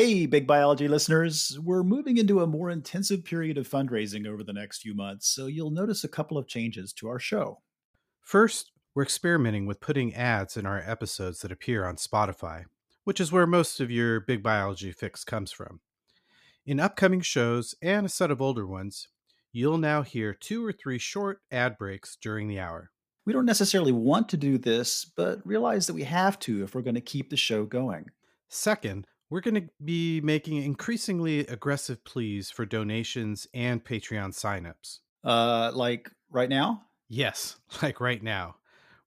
Hey, 0.00 0.24
big 0.24 0.46
biology 0.46 0.88
listeners. 0.88 1.58
We're 1.62 1.82
moving 1.82 2.16
into 2.16 2.40
a 2.40 2.46
more 2.46 2.70
intensive 2.70 3.22
period 3.22 3.58
of 3.58 3.68
fundraising 3.68 4.26
over 4.26 4.42
the 4.42 4.54
next 4.54 4.80
few 4.80 4.94
months, 4.94 5.28
so 5.28 5.44
you'll 5.44 5.70
notice 5.70 6.04
a 6.04 6.08
couple 6.08 6.38
of 6.38 6.48
changes 6.48 6.94
to 6.94 7.08
our 7.08 7.18
show. 7.18 7.60
First, 8.22 8.72
we're 8.94 9.02
experimenting 9.02 9.66
with 9.66 9.82
putting 9.82 10.14
ads 10.14 10.56
in 10.56 10.64
our 10.64 10.82
episodes 10.86 11.40
that 11.40 11.52
appear 11.52 11.84
on 11.84 11.96
Spotify, 11.96 12.64
which 13.04 13.20
is 13.20 13.30
where 13.30 13.46
most 13.46 13.78
of 13.78 13.90
your 13.90 14.20
big 14.20 14.42
biology 14.42 14.90
fix 14.90 15.22
comes 15.22 15.52
from. 15.52 15.80
In 16.64 16.80
upcoming 16.80 17.20
shows 17.20 17.74
and 17.82 18.06
a 18.06 18.08
set 18.08 18.30
of 18.30 18.40
older 18.40 18.66
ones, 18.66 19.08
you'll 19.52 19.76
now 19.76 20.00
hear 20.00 20.32
two 20.32 20.64
or 20.64 20.72
three 20.72 20.96
short 20.96 21.42
ad 21.52 21.76
breaks 21.76 22.16
during 22.16 22.48
the 22.48 22.58
hour. 22.58 22.90
We 23.26 23.34
don't 23.34 23.44
necessarily 23.44 23.92
want 23.92 24.30
to 24.30 24.38
do 24.38 24.56
this, 24.56 25.04
but 25.04 25.46
realize 25.46 25.86
that 25.88 25.92
we 25.92 26.04
have 26.04 26.38
to 26.38 26.64
if 26.64 26.74
we're 26.74 26.80
going 26.80 26.94
to 26.94 27.02
keep 27.02 27.28
the 27.28 27.36
show 27.36 27.66
going. 27.66 28.06
Second, 28.48 29.06
we're 29.30 29.40
going 29.40 29.54
to 29.54 29.68
be 29.82 30.20
making 30.20 30.62
increasingly 30.62 31.40
aggressive 31.46 32.04
pleas 32.04 32.50
for 32.50 32.66
donations 32.66 33.46
and 33.54 33.84
Patreon 33.84 34.34
signups. 34.34 34.98
Uh, 35.24 35.70
like 35.72 36.10
right 36.30 36.48
now? 36.48 36.82
Yes, 37.08 37.56
like 37.82 38.00
right 38.00 38.22
now. 38.22 38.56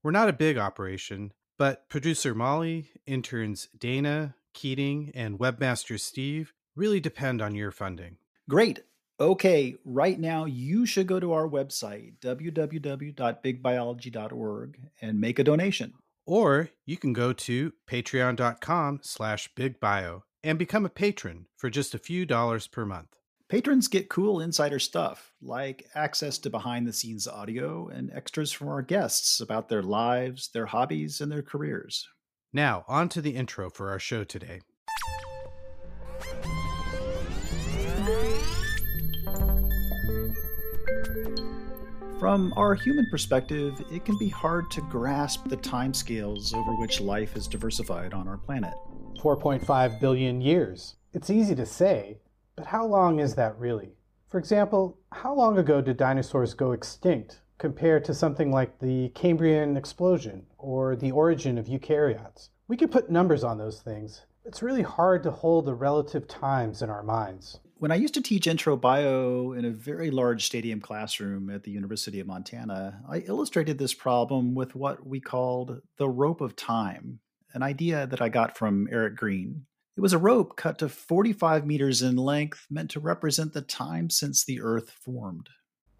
We're 0.01 0.11
not 0.11 0.29
a 0.29 0.33
big 0.33 0.57
operation, 0.57 1.33
but 1.57 1.89
producer 1.89 2.33
Molly, 2.33 2.91
interns 3.05 3.67
Dana, 3.77 4.35
Keating, 4.53 5.11
and 5.13 5.39
webmaster 5.39 5.99
Steve 5.99 6.53
really 6.75 6.99
depend 6.99 7.41
on 7.41 7.55
your 7.55 7.71
funding. 7.71 8.17
Great. 8.49 8.81
Okay, 9.19 9.75
right 9.85 10.19
now 10.19 10.45
you 10.45 10.85
should 10.85 11.07
go 11.07 11.19
to 11.19 11.33
our 11.33 11.47
website, 11.47 12.13
www.bigbiology.org, 12.19 14.79
and 15.01 15.21
make 15.21 15.39
a 15.39 15.43
donation. 15.43 15.93
Or 16.25 16.69
you 16.85 16.97
can 16.97 17.13
go 17.13 17.33
to 17.33 17.73
patreon.com 17.89 18.99
slash 19.03 19.49
bigbio 19.55 20.21
and 20.43 20.59
become 20.59 20.85
a 20.85 20.89
patron 20.89 21.47
for 21.57 21.69
just 21.69 21.93
a 21.93 21.99
few 21.99 22.25
dollars 22.25 22.67
per 22.67 22.85
month. 22.85 23.09
Patrons 23.49 23.87
get 23.87 24.09
cool 24.09 24.39
insider 24.39 24.79
stuff, 24.79 25.33
like 25.41 25.87
access 25.93 26.37
to 26.39 26.49
behind 26.49 26.87
the 26.87 26.93
scenes 26.93 27.27
audio 27.27 27.87
and 27.87 28.11
extras 28.11 28.51
from 28.51 28.69
our 28.69 28.81
guests 28.81 29.39
about 29.39 29.69
their 29.69 29.83
lives, 29.83 30.49
their 30.49 30.65
hobbies, 30.65 31.21
and 31.21 31.31
their 31.31 31.43
careers. 31.43 32.07
Now, 32.51 32.83
on 32.87 33.09
to 33.09 33.21
the 33.21 33.35
intro 33.35 33.69
for 33.69 33.89
our 33.89 33.99
show 33.99 34.23
today. 34.23 34.61
From 42.23 42.53
our 42.55 42.73
human 42.73 43.05
perspective, 43.11 43.83
it 43.91 44.05
can 44.05 44.17
be 44.17 44.29
hard 44.29 44.71
to 44.71 44.81
grasp 44.83 45.49
the 45.49 45.57
timescales 45.57 46.53
over 46.53 46.73
which 46.73 47.01
life 47.01 47.35
is 47.35 47.49
diversified 47.49 48.13
on 48.13 48.29
our 48.29 48.37
planet. 48.37 48.73
4.5 49.21 49.99
billion 49.99 50.39
years. 50.39 50.95
It's 51.11 51.29
easy 51.29 51.53
to 51.53 51.65
say, 51.65 52.21
but 52.55 52.65
how 52.65 52.85
long 52.85 53.19
is 53.19 53.35
that 53.35 53.59
really? 53.59 53.97
For 54.29 54.37
example, 54.37 54.97
how 55.11 55.33
long 55.33 55.57
ago 55.57 55.81
did 55.81 55.97
dinosaurs 55.97 56.53
go 56.53 56.71
extinct 56.71 57.41
compared 57.57 58.05
to 58.05 58.13
something 58.13 58.53
like 58.53 58.79
the 58.79 59.09
Cambrian 59.09 59.75
explosion 59.75 60.45
or 60.57 60.95
the 60.95 61.11
origin 61.11 61.57
of 61.57 61.67
eukaryotes? 61.67 62.51
We 62.69 62.77
could 62.77 62.89
put 62.89 63.09
numbers 63.09 63.43
on 63.43 63.57
those 63.57 63.81
things. 63.81 64.21
It's 64.45 64.63
really 64.63 64.81
hard 64.81 65.23
to 65.23 65.31
hold 65.31 65.65
the 65.65 65.75
relative 65.75 66.29
times 66.29 66.81
in 66.81 66.89
our 66.89 67.03
minds. 67.03 67.59
When 67.83 67.91
I 67.91 67.95
used 67.95 68.13
to 68.13 68.21
teach 68.21 68.47
intro 68.47 68.77
bio 68.77 69.51
in 69.51 69.65
a 69.65 69.69
very 69.69 70.09
large 70.09 70.45
stadium 70.45 70.79
classroom 70.79 71.49
at 71.49 71.63
the 71.63 71.71
University 71.71 72.21
of 72.21 72.27
Montana, 72.27 73.01
I 73.09 73.17
illustrated 73.17 73.77
this 73.77 73.93
problem 73.93 74.55
with 74.55 74.73
what 74.73 75.05
we 75.05 75.19
called 75.19 75.81
the 75.97 76.07
rope 76.07 76.39
of 76.39 76.55
time, 76.55 77.19
an 77.53 77.61
idea 77.61 78.07
that 78.07 78.21
I 78.21 78.29
got 78.29 78.57
from 78.57 78.87
Eric 78.89 79.17
Green. 79.17 79.65
It 79.97 79.99
was 79.99 80.13
a 80.13 80.17
rope 80.17 80.55
cut 80.55 80.79
to 80.79 80.87
45 80.87 81.65
meters 81.65 82.01
in 82.01 82.15
length, 82.15 82.67
meant 82.69 82.89
to 82.91 83.01
represent 83.01 83.51
the 83.51 83.61
time 83.61 84.09
since 84.09 84.45
the 84.45 84.61
Earth 84.61 84.89
formed. 84.89 85.49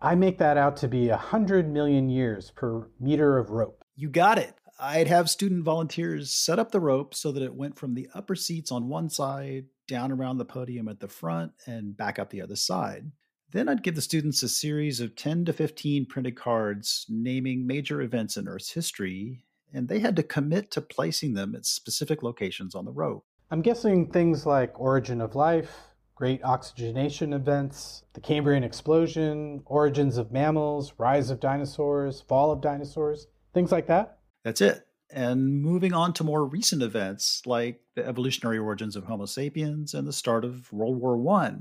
I 0.02 0.16
make 0.16 0.38
that 0.38 0.56
out 0.56 0.78
to 0.78 0.88
be 0.88 1.10
100 1.10 1.70
million 1.70 2.08
years 2.08 2.54
per 2.56 2.88
meter 2.98 3.38
of 3.38 3.50
rope. 3.50 3.84
You 3.98 4.08
got 4.08 4.38
it. 4.38 4.56
I'd 4.80 5.08
have 5.08 5.30
student 5.30 5.66
volunteers 5.66 6.32
set 6.32 6.60
up 6.60 6.72
the 6.72 6.80
rope 6.80 7.14
so 7.14 7.34
that 7.34 7.44
it 7.44 7.56
went 7.56 7.78
from 7.78 7.94
the 7.94 8.08
upper 8.14 8.36
seats 8.36 8.72
on 8.72 8.88
one 8.88 9.10
side 9.10 9.66
down 9.88 10.12
around 10.12 10.38
the 10.38 10.46
podium 10.46 10.88
at 10.88 11.00
the 11.00 11.08
front 11.08 11.52
and 11.66 11.96
back 11.96 12.20
up 12.20 12.30
the 12.30 12.42
other 12.42 12.56
side. 12.56 13.12
Then 13.52 13.70
I'd 13.70 13.84
give 13.84 13.96
the 13.96 14.02
students 14.02 14.42
a 14.42 14.50
series 14.50 15.00
of 15.00 15.16
10 15.16 15.46
to 15.46 15.54
15 15.54 16.08
printed 16.08 16.36
cards 16.36 17.06
naming 17.08 17.68
major 17.68 18.02
events 18.02 18.36
in 18.36 18.48
Earth's 18.48 18.72
history, 18.72 19.44
and 19.72 19.88
they 19.88 20.00
had 20.00 20.16
to 20.16 20.24
commit 20.24 20.72
to 20.72 20.82
placing 20.82 21.34
them 21.34 21.54
at 21.54 21.66
specific 21.66 22.24
locations 22.24 22.74
on 22.74 22.86
the 22.86 22.92
rope. 22.92 23.26
I'm 23.52 23.62
guessing 23.62 24.10
things 24.10 24.48
like 24.48 24.80
origin 24.80 25.22
of 25.22 25.36
life, 25.36 25.72
great 26.16 26.44
oxygenation 26.44 27.34
events, 27.34 28.06
the 28.14 28.22
Cambrian 28.22 28.64
explosion, 28.64 29.62
origins 29.66 30.18
of 30.18 30.32
mammals, 30.32 30.94
rise 30.98 31.30
of 31.30 31.40
dinosaurs, 31.40 32.22
fall 32.22 32.52
of 32.52 32.62
dinosaurs, 32.62 33.28
things 33.54 33.72
like 33.72 33.86
that. 33.88 34.18
That's 34.44 34.62
it 34.62 34.88
and 35.14 35.62
moving 35.62 35.94
on 35.94 36.12
to 36.14 36.24
more 36.24 36.46
recent 36.46 36.82
events 36.82 37.44
like 37.46 37.80
the 37.96 38.06
evolutionary 38.06 38.58
origins 38.58 38.96
of 38.96 39.06
Homo 39.06 39.26
sapiens 39.26 39.94
and 39.94 40.08
the 40.08 40.14
start 40.14 40.44
of 40.44 40.72
World 40.74 41.00
War 41.00 41.36
I. 41.36 41.54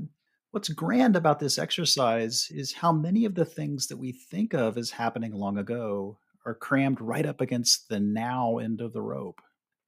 What's 0.53 0.71
grand 0.71 1.17
about 1.17 1.39
this 1.39 1.59
exercise 1.59 2.49
is 2.51 2.73
how 2.73 2.93
many 2.93 3.25
of 3.25 3.35
the 3.35 3.45
things 3.45 3.87
that 3.89 3.99
we 3.99 4.13
think 4.13 4.55
of 4.55 4.79
as 4.79 4.91
happening 4.91 5.33
long 5.33 5.59
ago 5.59 6.19
are 6.47 6.55
crammed 6.55 7.01
right 7.01 7.27
up 7.27 7.41
against 7.41 7.89
the 7.89 8.01
now 8.01 8.59
end 8.59 8.81
of 8.81 8.93
the 8.93 9.03
rope. 9.03 9.41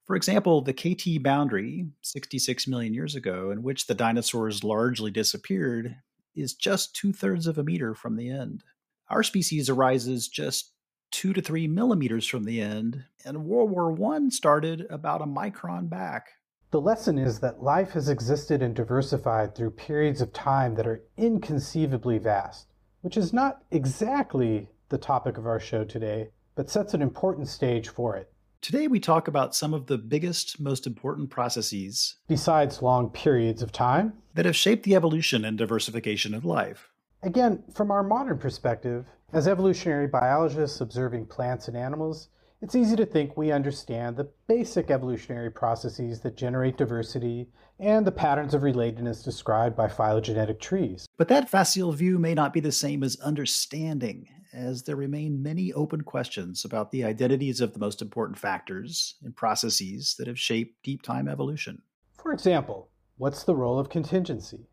For 0.04 0.14
example, 0.14 0.60
the 0.60 0.74
KT 0.74 1.22
boundary, 1.22 1.86
66 2.02 2.68
million 2.68 2.92
years 2.92 3.14
ago, 3.14 3.50
in 3.50 3.62
which 3.62 3.86
the 3.86 3.94
dinosaurs 3.94 4.62
largely 4.62 5.10
disappeared, 5.10 5.96
is 6.36 6.52
just 6.52 6.94
two 6.94 7.12
thirds 7.12 7.46
of 7.46 7.56
a 7.56 7.64
meter 7.64 7.94
from 7.94 8.16
the 8.16 8.28
end. 8.28 8.62
Our 9.08 9.22
species 9.22 9.70
arises 9.70 10.28
just 10.28 10.73
two 11.14 11.32
to 11.32 11.40
three 11.40 11.68
millimeters 11.68 12.26
from 12.26 12.42
the 12.42 12.60
end, 12.60 13.04
and 13.24 13.44
World 13.44 13.70
War 13.70 14.16
I 14.16 14.28
started 14.30 14.84
about 14.90 15.22
a 15.22 15.26
micron 15.26 15.88
back. 15.88 16.32
The 16.72 16.80
lesson 16.80 17.18
is 17.18 17.38
that 17.38 17.62
life 17.62 17.92
has 17.92 18.08
existed 18.08 18.62
and 18.62 18.74
diversified 18.74 19.54
through 19.54 19.70
periods 19.70 20.20
of 20.20 20.32
time 20.32 20.74
that 20.74 20.88
are 20.88 21.04
inconceivably 21.16 22.18
vast, 22.18 22.66
which 23.02 23.16
is 23.16 23.32
not 23.32 23.62
exactly 23.70 24.68
the 24.88 24.98
topic 24.98 25.38
of 25.38 25.46
our 25.46 25.60
show 25.60 25.84
today, 25.84 26.30
but 26.56 26.68
sets 26.68 26.94
an 26.94 27.00
important 27.00 27.46
stage 27.46 27.90
for 27.90 28.16
it. 28.16 28.32
Today, 28.60 28.88
we 28.88 28.98
talk 28.98 29.28
about 29.28 29.54
some 29.54 29.72
of 29.72 29.86
the 29.86 29.98
biggest, 29.98 30.58
most 30.58 30.84
important 30.84 31.30
processes, 31.30 32.16
besides 32.26 32.82
long 32.82 33.08
periods 33.08 33.62
of 33.62 33.70
time, 33.70 34.14
that 34.34 34.46
have 34.46 34.56
shaped 34.56 34.82
the 34.82 34.96
evolution 34.96 35.44
and 35.44 35.56
diversification 35.56 36.34
of 36.34 36.44
life. 36.44 36.88
Again, 37.22 37.62
from 37.72 37.92
our 37.92 38.02
modern 38.02 38.36
perspective, 38.36 39.06
as 39.34 39.48
evolutionary 39.48 40.06
biologists 40.06 40.80
observing 40.80 41.26
plants 41.26 41.66
and 41.66 41.76
animals, 41.76 42.28
it's 42.62 42.76
easy 42.76 42.94
to 42.94 43.04
think 43.04 43.36
we 43.36 43.50
understand 43.50 44.16
the 44.16 44.30
basic 44.46 44.92
evolutionary 44.92 45.50
processes 45.50 46.20
that 46.20 46.36
generate 46.36 46.76
diversity 46.76 47.48
and 47.80 48.06
the 48.06 48.12
patterns 48.12 48.54
of 48.54 48.62
relatedness 48.62 49.24
described 49.24 49.76
by 49.76 49.88
phylogenetic 49.88 50.60
trees. 50.60 51.08
But 51.18 51.26
that 51.28 51.50
facile 51.50 51.90
view 51.90 52.16
may 52.16 52.32
not 52.32 52.52
be 52.52 52.60
the 52.60 52.70
same 52.70 53.02
as 53.02 53.16
understanding, 53.16 54.28
as 54.52 54.84
there 54.84 54.94
remain 54.94 55.42
many 55.42 55.72
open 55.72 56.02
questions 56.02 56.64
about 56.64 56.92
the 56.92 57.02
identities 57.02 57.60
of 57.60 57.72
the 57.72 57.80
most 57.80 58.00
important 58.00 58.38
factors 58.38 59.16
and 59.24 59.34
processes 59.34 60.14
that 60.16 60.28
have 60.28 60.38
shaped 60.38 60.80
deep 60.84 61.02
time 61.02 61.26
evolution. 61.26 61.82
For 62.22 62.32
example, 62.32 62.88
what's 63.18 63.42
the 63.42 63.56
role 63.56 63.80
of 63.80 63.88
contingency? 63.88 64.68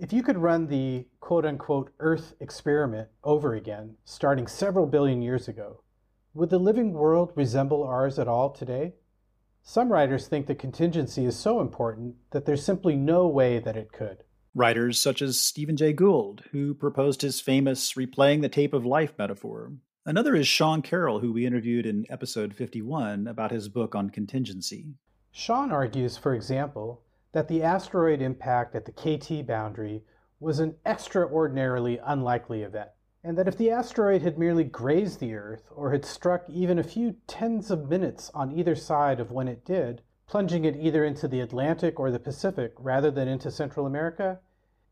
If 0.00 0.14
you 0.14 0.22
could 0.22 0.38
run 0.38 0.68
the 0.68 1.04
quote 1.20 1.44
unquote 1.44 1.92
Earth 2.00 2.32
experiment 2.40 3.10
over 3.22 3.52
again, 3.52 3.96
starting 4.06 4.46
several 4.46 4.86
billion 4.86 5.20
years 5.20 5.46
ago, 5.46 5.82
would 6.32 6.48
the 6.48 6.58
living 6.58 6.94
world 6.94 7.32
resemble 7.34 7.82
ours 7.82 8.18
at 8.18 8.26
all 8.26 8.48
today? 8.48 8.94
Some 9.62 9.92
writers 9.92 10.26
think 10.26 10.46
that 10.46 10.58
contingency 10.58 11.26
is 11.26 11.36
so 11.36 11.60
important 11.60 12.14
that 12.30 12.46
there's 12.46 12.64
simply 12.64 12.96
no 12.96 13.28
way 13.28 13.58
that 13.58 13.76
it 13.76 13.92
could. 13.92 14.24
Writers 14.54 14.98
such 14.98 15.20
as 15.20 15.38
Stephen 15.38 15.76
Jay 15.76 15.92
Gould, 15.92 16.44
who 16.50 16.72
proposed 16.72 17.20
his 17.20 17.42
famous 17.42 17.92
replaying 17.92 18.40
the 18.40 18.48
tape 18.48 18.72
of 18.72 18.86
life 18.86 19.12
metaphor. 19.18 19.70
Another 20.06 20.34
is 20.34 20.48
Sean 20.48 20.80
Carroll, 20.80 21.20
who 21.20 21.30
we 21.30 21.44
interviewed 21.44 21.84
in 21.84 22.06
episode 22.08 22.54
51 22.54 23.26
about 23.26 23.50
his 23.50 23.68
book 23.68 23.94
on 23.94 24.08
contingency. 24.08 24.94
Sean 25.30 25.70
argues, 25.70 26.16
for 26.16 26.34
example, 26.34 27.02
that 27.32 27.48
the 27.48 27.62
asteroid 27.62 28.20
impact 28.20 28.74
at 28.74 28.84
the 28.84 28.92
KT 28.92 29.46
boundary 29.46 30.02
was 30.40 30.58
an 30.58 30.74
extraordinarily 30.84 31.98
unlikely 32.04 32.62
event, 32.62 32.90
and 33.22 33.36
that 33.36 33.46
if 33.46 33.56
the 33.56 33.70
asteroid 33.70 34.22
had 34.22 34.38
merely 34.38 34.64
grazed 34.64 35.20
the 35.20 35.34
Earth 35.34 35.68
or 35.70 35.92
had 35.92 36.04
struck 36.04 36.48
even 36.48 36.78
a 36.78 36.82
few 36.82 37.16
tens 37.26 37.70
of 37.70 37.88
minutes 37.88 38.30
on 38.34 38.50
either 38.50 38.74
side 38.74 39.20
of 39.20 39.30
when 39.30 39.48
it 39.48 39.64
did, 39.64 40.02
plunging 40.26 40.64
it 40.64 40.76
either 40.76 41.04
into 41.04 41.28
the 41.28 41.40
Atlantic 41.40 42.00
or 42.00 42.10
the 42.10 42.18
Pacific 42.18 42.72
rather 42.78 43.10
than 43.10 43.28
into 43.28 43.50
Central 43.50 43.86
America, 43.86 44.40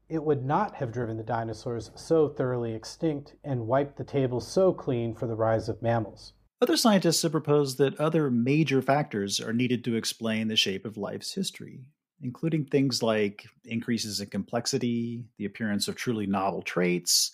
it 0.08 0.22
would 0.22 0.44
not 0.44 0.74
have 0.74 0.92
driven 0.92 1.16
the 1.16 1.22
dinosaurs 1.22 1.90
so 1.94 2.28
thoroughly 2.28 2.72
extinct 2.72 3.34
and 3.44 3.66
wiped 3.66 3.96
the 3.96 4.04
table 4.04 4.40
so 4.40 4.72
clean 4.72 5.14
for 5.14 5.26
the 5.26 5.36
rise 5.36 5.68
of 5.68 5.82
mammals. 5.82 6.32
Other 6.60 6.76
scientists 6.76 7.22
have 7.22 7.32
proposed 7.32 7.78
that 7.78 7.98
other 8.00 8.30
major 8.30 8.82
factors 8.82 9.40
are 9.40 9.52
needed 9.52 9.84
to 9.84 9.94
explain 9.94 10.48
the 10.48 10.56
shape 10.56 10.84
of 10.84 10.96
life's 10.96 11.34
history. 11.34 11.82
Including 12.22 12.64
things 12.64 13.02
like 13.02 13.46
increases 13.64 14.20
in 14.20 14.28
complexity, 14.28 15.24
the 15.38 15.44
appearance 15.44 15.88
of 15.88 15.96
truly 15.96 16.26
novel 16.26 16.62
traits, 16.62 17.32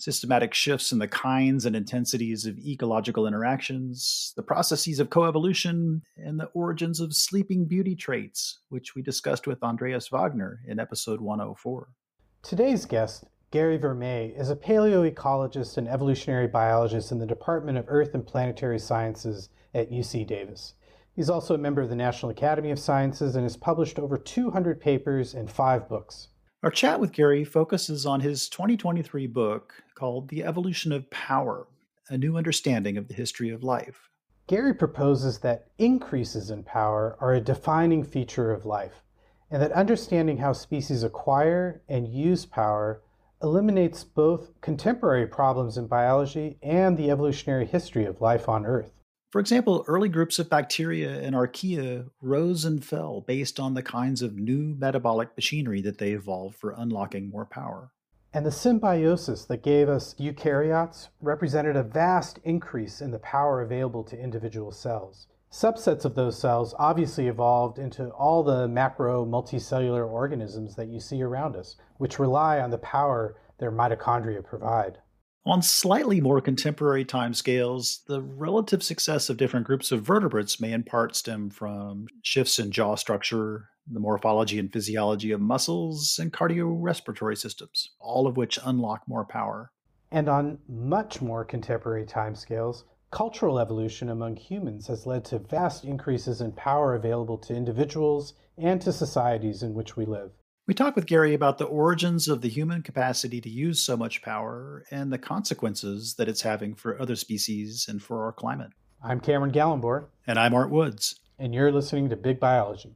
systematic 0.00 0.54
shifts 0.54 0.92
in 0.92 0.98
the 0.98 1.08
kinds 1.08 1.66
and 1.66 1.76
intensities 1.76 2.46
of 2.46 2.58
ecological 2.58 3.26
interactions, 3.26 4.32
the 4.36 4.42
processes 4.42 4.98
of 4.98 5.10
coevolution, 5.10 6.00
and 6.16 6.40
the 6.40 6.46
origins 6.54 7.00
of 7.00 7.14
sleeping 7.14 7.66
beauty 7.66 7.94
traits, 7.94 8.60
which 8.70 8.94
we 8.94 9.02
discussed 9.02 9.46
with 9.46 9.62
Andreas 9.62 10.10
Wagner 10.10 10.60
in 10.66 10.80
episode 10.80 11.20
104. 11.20 11.88
Today's 12.42 12.86
guest, 12.86 13.24
Gary 13.50 13.78
Vermeij, 13.78 14.38
is 14.40 14.48
a 14.48 14.56
paleoecologist 14.56 15.76
and 15.76 15.88
evolutionary 15.88 16.46
biologist 16.46 17.12
in 17.12 17.18
the 17.18 17.26
Department 17.26 17.76
of 17.76 17.84
Earth 17.88 18.14
and 18.14 18.26
Planetary 18.26 18.78
Sciences 18.78 19.50
at 19.74 19.90
UC 19.90 20.26
Davis. 20.26 20.74
He's 21.20 21.28
also 21.28 21.54
a 21.54 21.58
member 21.58 21.82
of 21.82 21.90
the 21.90 21.96
National 21.96 22.30
Academy 22.30 22.70
of 22.70 22.78
Sciences 22.78 23.36
and 23.36 23.44
has 23.44 23.54
published 23.54 23.98
over 23.98 24.16
200 24.16 24.80
papers 24.80 25.34
and 25.34 25.50
five 25.50 25.86
books. 25.86 26.28
Our 26.62 26.70
chat 26.70 26.98
with 26.98 27.12
Gary 27.12 27.44
focuses 27.44 28.06
on 28.06 28.20
his 28.20 28.48
2023 28.48 29.26
book 29.26 29.74
called 29.94 30.30
The 30.30 30.42
Evolution 30.42 30.92
of 30.92 31.10
Power 31.10 31.66
A 32.08 32.16
New 32.16 32.38
Understanding 32.38 32.96
of 32.96 33.06
the 33.06 33.12
History 33.12 33.50
of 33.50 33.62
Life. 33.62 34.08
Gary 34.46 34.72
proposes 34.72 35.40
that 35.40 35.66
increases 35.76 36.50
in 36.50 36.62
power 36.62 37.18
are 37.20 37.34
a 37.34 37.40
defining 37.42 38.02
feature 38.02 38.50
of 38.50 38.64
life, 38.64 39.02
and 39.50 39.60
that 39.60 39.72
understanding 39.72 40.38
how 40.38 40.54
species 40.54 41.02
acquire 41.02 41.82
and 41.86 42.08
use 42.08 42.46
power 42.46 43.02
eliminates 43.42 44.04
both 44.04 44.58
contemporary 44.62 45.26
problems 45.26 45.76
in 45.76 45.86
biology 45.86 46.56
and 46.62 46.96
the 46.96 47.10
evolutionary 47.10 47.66
history 47.66 48.06
of 48.06 48.22
life 48.22 48.48
on 48.48 48.64
Earth. 48.64 48.99
For 49.30 49.40
example, 49.40 49.84
early 49.86 50.08
groups 50.08 50.40
of 50.40 50.50
bacteria 50.50 51.20
and 51.20 51.36
archaea 51.36 52.10
rose 52.20 52.64
and 52.64 52.84
fell 52.84 53.20
based 53.20 53.60
on 53.60 53.74
the 53.74 53.82
kinds 53.82 54.22
of 54.22 54.36
new 54.36 54.74
metabolic 54.76 55.36
machinery 55.36 55.80
that 55.82 55.98
they 55.98 56.10
evolved 56.10 56.56
for 56.56 56.74
unlocking 56.76 57.30
more 57.30 57.46
power. 57.46 57.92
And 58.34 58.44
the 58.44 58.50
symbiosis 58.50 59.44
that 59.44 59.62
gave 59.62 59.88
us 59.88 60.16
eukaryotes 60.18 61.10
represented 61.20 61.76
a 61.76 61.84
vast 61.84 62.40
increase 62.42 63.00
in 63.00 63.12
the 63.12 63.20
power 63.20 63.62
available 63.62 64.02
to 64.04 64.18
individual 64.18 64.72
cells. 64.72 65.28
Subsets 65.52 66.04
of 66.04 66.16
those 66.16 66.38
cells 66.38 66.74
obviously 66.78 67.28
evolved 67.28 67.78
into 67.78 68.08
all 68.10 68.42
the 68.42 68.66
macro 68.66 69.24
multicellular 69.24 70.08
organisms 70.08 70.74
that 70.74 70.88
you 70.88 70.98
see 70.98 71.22
around 71.22 71.54
us, 71.54 71.76
which 71.98 72.18
rely 72.18 72.58
on 72.58 72.70
the 72.70 72.78
power 72.78 73.36
their 73.58 73.70
mitochondria 73.70 74.44
provide. 74.44 74.98
On 75.46 75.62
slightly 75.62 76.20
more 76.20 76.42
contemporary 76.42 77.02
timescales, 77.02 78.04
the 78.04 78.20
relative 78.20 78.82
success 78.82 79.30
of 79.30 79.38
different 79.38 79.66
groups 79.66 79.90
of 79.90 80.02
vertebrates 80.02 80.60
may 80.60 80.70
in 80.72 80.82
part 80.82 81.16
stem 81.16 81.48
from 81.48 82.08
shifts 82.22 82.58
in 82.58 82.70
jaw 82.70 82.94
structure, 82.94 83.70
the 83.90 84.00
morphology 84.00 84.58
and 84.58 84.70
physiology 84.70 85.32
of 85.32 85.40
muscles, 85.40 86.18
and 86.20 86.30
cardiorespiratory 86.30 87.38
systems, 87.38 87.90
all 88.00 88.26
of 88.26 88.36
which 88.36 88.58
unlock 88.64 89.08
more 89.08 89.24
power. 89.24 89.72
And 90.10 90.28
on 90.28 90.58
much 90.68 91.22
more 91.22 91.44
contemporary 91.44 92.04
timescales, 92.04 92.84
cultural 93.10 93.58
evolution 93.58 94.10
among 94.10 94.36
humans 94.36 94.88
has 94.88 95.06
led 95.06 95.24
to 95.26 95.38
vast 95.38 95.86
increases 95.86 96.42
in 96.42 96.52
power 96.52 96.94
available 96.94 97.38
to 97.38 97.54
individuals 97.54 98.34
and 98.58 98.78
to 98.82 98.92
societies 98.92 99.62
in 99.62 99.72
which 99.72 99.96
we 99.96 100.04
live. 100.04 100.32
We 100.70 100.74
talk 100.74 100.94
with 100.94 101.06
Gary 101.06 101.34
about 101.34 101.58
the 101.58 101.64
origins 101.64 102.28
of 102.28 102.42
the 102.42 102.48
human 102.48 102.82
capacity 102.82 103.40
to 103.40 103.50
use 103.50 103.80
so 103.80 103.96
much 103.96 104.22
power 104.22 104.84
and 104.92 105.12
the 105.12 105.18
consequences 105.18 106.14
that 106.14 106.28
it's 106.28 106.42
having 106.42 106.76
for 106.76 107.02
other 107.02 107.16
species 107.16 107.86
and 107.88 108.00
for 108.00 108.22
our 108.24 108.30
climate. 108.30 108.70
I'm 109.02 109.18
Cameron 109.18 109.50
Ghalambor. 109.50 110.04
And 110.28 110.38
I'm 110.38 110.54
Art 110.54 110.70
Woods. 110.70 111.18
And 111.40 111.52
you're 111.52 111.72
listening 111.72 112.08
to 112.10 112.16
Big 112.16 112.38
Biology. 112.38 112.94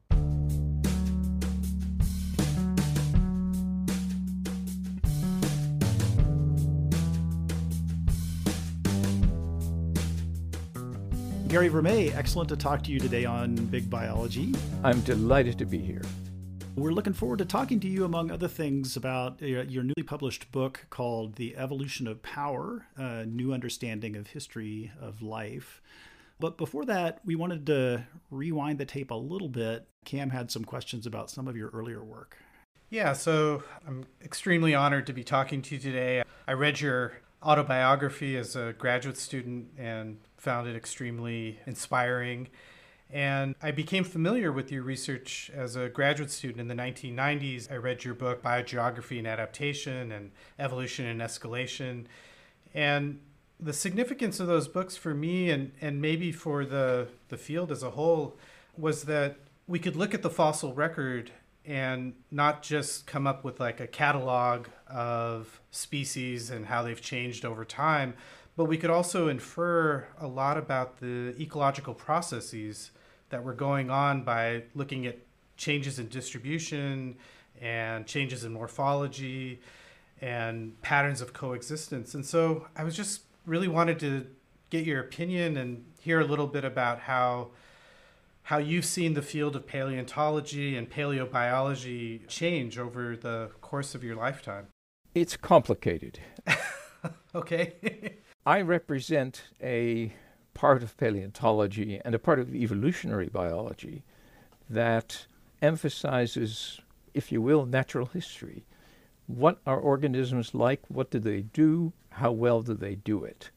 Gary 11.48 11.68
Vermeij, 11.68 12.14
excellent 12.14 12.48
to 12.50 12.56
talk 12.56 12.84
to 12.84 12.92
you 12.92 13.00
today 13.00 13.24
on 13.24 13.56
Big 13.56 13.90
Biology. 13.90 14.54
I'm 14.84 15.00
delighted 15.00 15.58
to 15.58 15.64
be 15.64 15.78
here. 15.78 16.02
We're 16.76 16.90
looking 16.90 17.12
forward 17.12 17.38
to 17.38 17.44
talking 17.44 17.78
to 17.80 17.88
you, 17.88 18.04
among 18.04 18.32
other 18.32 18.48
things, 18.48 18.96
about 18.96 19.40
uh, 19.40 19.46
your 19.46 19.84
newly 19.84 20.02
published 20.04 20.50
book 20.50 20.86
called 20.90 21.36
The 21.36 21.56
Evolution 21.56 22.08
of 22.08 22.20
Power 22.20 22.86
A 22.96 23.24
New 23.24 23.52
Understanding 23.52 24.16
of 24.16 24.26
History 24.26 24.90
of 25.00 25.22
Life. 25.22 25.80
But 26.40 26.58
before 26.58 26.84
that, 26.86 27.20
we 27.24 27.36
wanted 27.36 27.64
to 27.66 28.06
rewind 28.28 28.78
the 28.78 28.86
tape 28.86 29.12
a 29.12 29.14
little 29.14 29.48
bit. 29.48 29.86
Cam 30.04 30.30
had 30.30 30.50
some 30.50 30.64
questions 30.64 31.06
about 31.06 31.30
some 31.30 31.46
of 31.46 31.56
your 31.56 31.68
earlier 31.68 32.02
work. 32.02 32.38
Yeah, 32.90 33.12
so 33.12 33.62
I'm 33.86 34.04
extremely 34.24 34.74
honored 34.74 35.06
to 35.06 35.12
be 35.12 35.22
talking 35.22 35.62
to 35.62 35.76
you 35.76 35.80
today. 35.80 36.24
I 36.48 36.52
read 36.54 36.80
your 36.80 37.12
autobiography 37.40 38.36
as 38.36 38.56
a 38.56 38.74
graduate 38.76 39.16
student 39.16 39.68
and 39.78 40.18
found 40.38 40.66
it 40.66 40.74
extremely 40.74 41.60
inspiring. 41.66 42.48
And 43.14 43.54
I 43.62 43.70
became 43.70 44.02
familiar 44.02 44.50
with 44.50 44.72
your 44.72 44.82
research 44.82 45.48
as 45.54 45.76
a 45.76 45.88
graduate 45.88 46.32
student 46.32 46.60
in 46.60 46.66
the 46.66 46.74
1990s. 46.74 47.70
I 47.70 47.76
read 47.76 48.02
your 48.02 48.12
book, 48.12 48.42
Biogeography 48.42 49.18
and 49.18 49.26
Adaptation 49.28 50.10
and 50.10 50.32
Evolution 50.58 51.06
and 51.06 51.20
Escalation. 51.20 52.06
And 52.74 53.20
the 53.60 53.72
significance 53.72 54.40
of 54.40 54.48
those 54.48 54.66
books 54.66 54.96
for 54.96 55.14
me 55.14 55.50
and, 55.50 55.70
and 55.80 56.02
maybe 56.02 56.32
for 56.32 56.66
the, 56.66 57.06
the 57.28 57.36
field 57.36 57.70
as 57.70 57.84
a 57.84 57.90
whole 57.90 58.36
was 58.76 59.04
that 59.04 59.36
we 59.68 59.78
could 59.78 59.94
look 59.94 60.12
at 60.12 60.22
the 60.22 60.30
fossil 60.30 60.74
record 60.74 61.30
and 61.64 62.14
not 62.32 62.64
just 62.64 63.06
come 63.06 63.28
up 63.28 63.44
with 63.44 63.60
like 63.60 63.78
a 63.78 63.86
catalog 63.86 64.66
of 64.88 65.60
species 65.70 66.50
and 66.50 66.66
how 66.66 66.82
they've 66.82 67.00
changed 67.00 67.44
over 67.44 67.64
time, 67.64 68.14
but 68.56 68.64
we 68.64 68.76
could 68.76 68.90
also 68.90 69.28
infer 69.28 70.04
a 70.18 70.26
lot 70.26 70.58
about 70.58 70.98
the 70.98 71.32
ecological 71.40 71.94
processes 71.94 72.90
that 73.34 73.42
were 73.42 73.52
going 73.52 73.90
on 73.90 74.22
by 74.22 74.62
looking 74.76 75.08
at 75.08 75.18
changes 75.56 75.98
in 75.98 76.06
distribution 76.06 77.16
and 77.60 78.06
changes 78.06 78.44
in 78.44 78.52
morphology 78.52 79.58
and 80.20 80.80
patterns 80.82 81.20
of 81.20 81.32
coexistence. 81.32 82.14
And 82.14 82.24
so 82.24 82.68
I 82.76 82.84
was 82.84 82.94
just 82.94 83.22
really 83.44 83.66
wanted 83.66 83.98
to 83.98 84.24
get 84.70 84.84
your 84.84 85.00
opinion 85.00 85.56
and 85.56 85.84
hear 86.00 86.20
a 86.20 86.24
little 86.24 86.46
bit 86.46 86.64
about 86.64 87.00
how 87.00 87.48
how 88.44 88.58
you've 88.58 88.84
seen 88.84 89.14
the 89.14 89.22
field 89.22 89.56
of 89.56 89.66
paleontology 89.66 90.76
and 90.76 90.88
paleobiology 90.88 92.28
change 92.28 92.78
over 92.78 93.16
the 93.16 93.50
course 93.60 93.96
of 93.96 94.04
your 94.04 94.14
lifetime. 94.14 94.68
It's 95.12 95.36
complicated. 95.36 96.20
okay. 97.34 98.14
I 98.46 98.60
represent 98.60 99.42
a 99.60 100.12
part 100.54 100.82
of 100.82 100.96
paleontology 100.96 102.00
and 102.04 102.14
a 102.14 102.18
part 102.18 102.38
of 102.38 102.54
evolutionary 102.54 103.28
biology 103.28 104.04
that 104.70 105.26
emphasizes, 105.60 106.80
if 107.12 107.30
you 107.30 107.42
will, 107.42 107.66
natural 107.66 108.06
history. 108.06 108.64
What 109.26 109.60
are 109.66 109.78
organisms 109.78 110.54
like? 110.54 110.82
What 110.88 111.10
do 111.10 111.18
they 111.18 111.42
do? 111.42 111.92
How 112.10 112.32
well 112.32 112.62
do 112.62 112.74
they 112.74 112.94
do 112.94 113.24
it? 113.24 113.50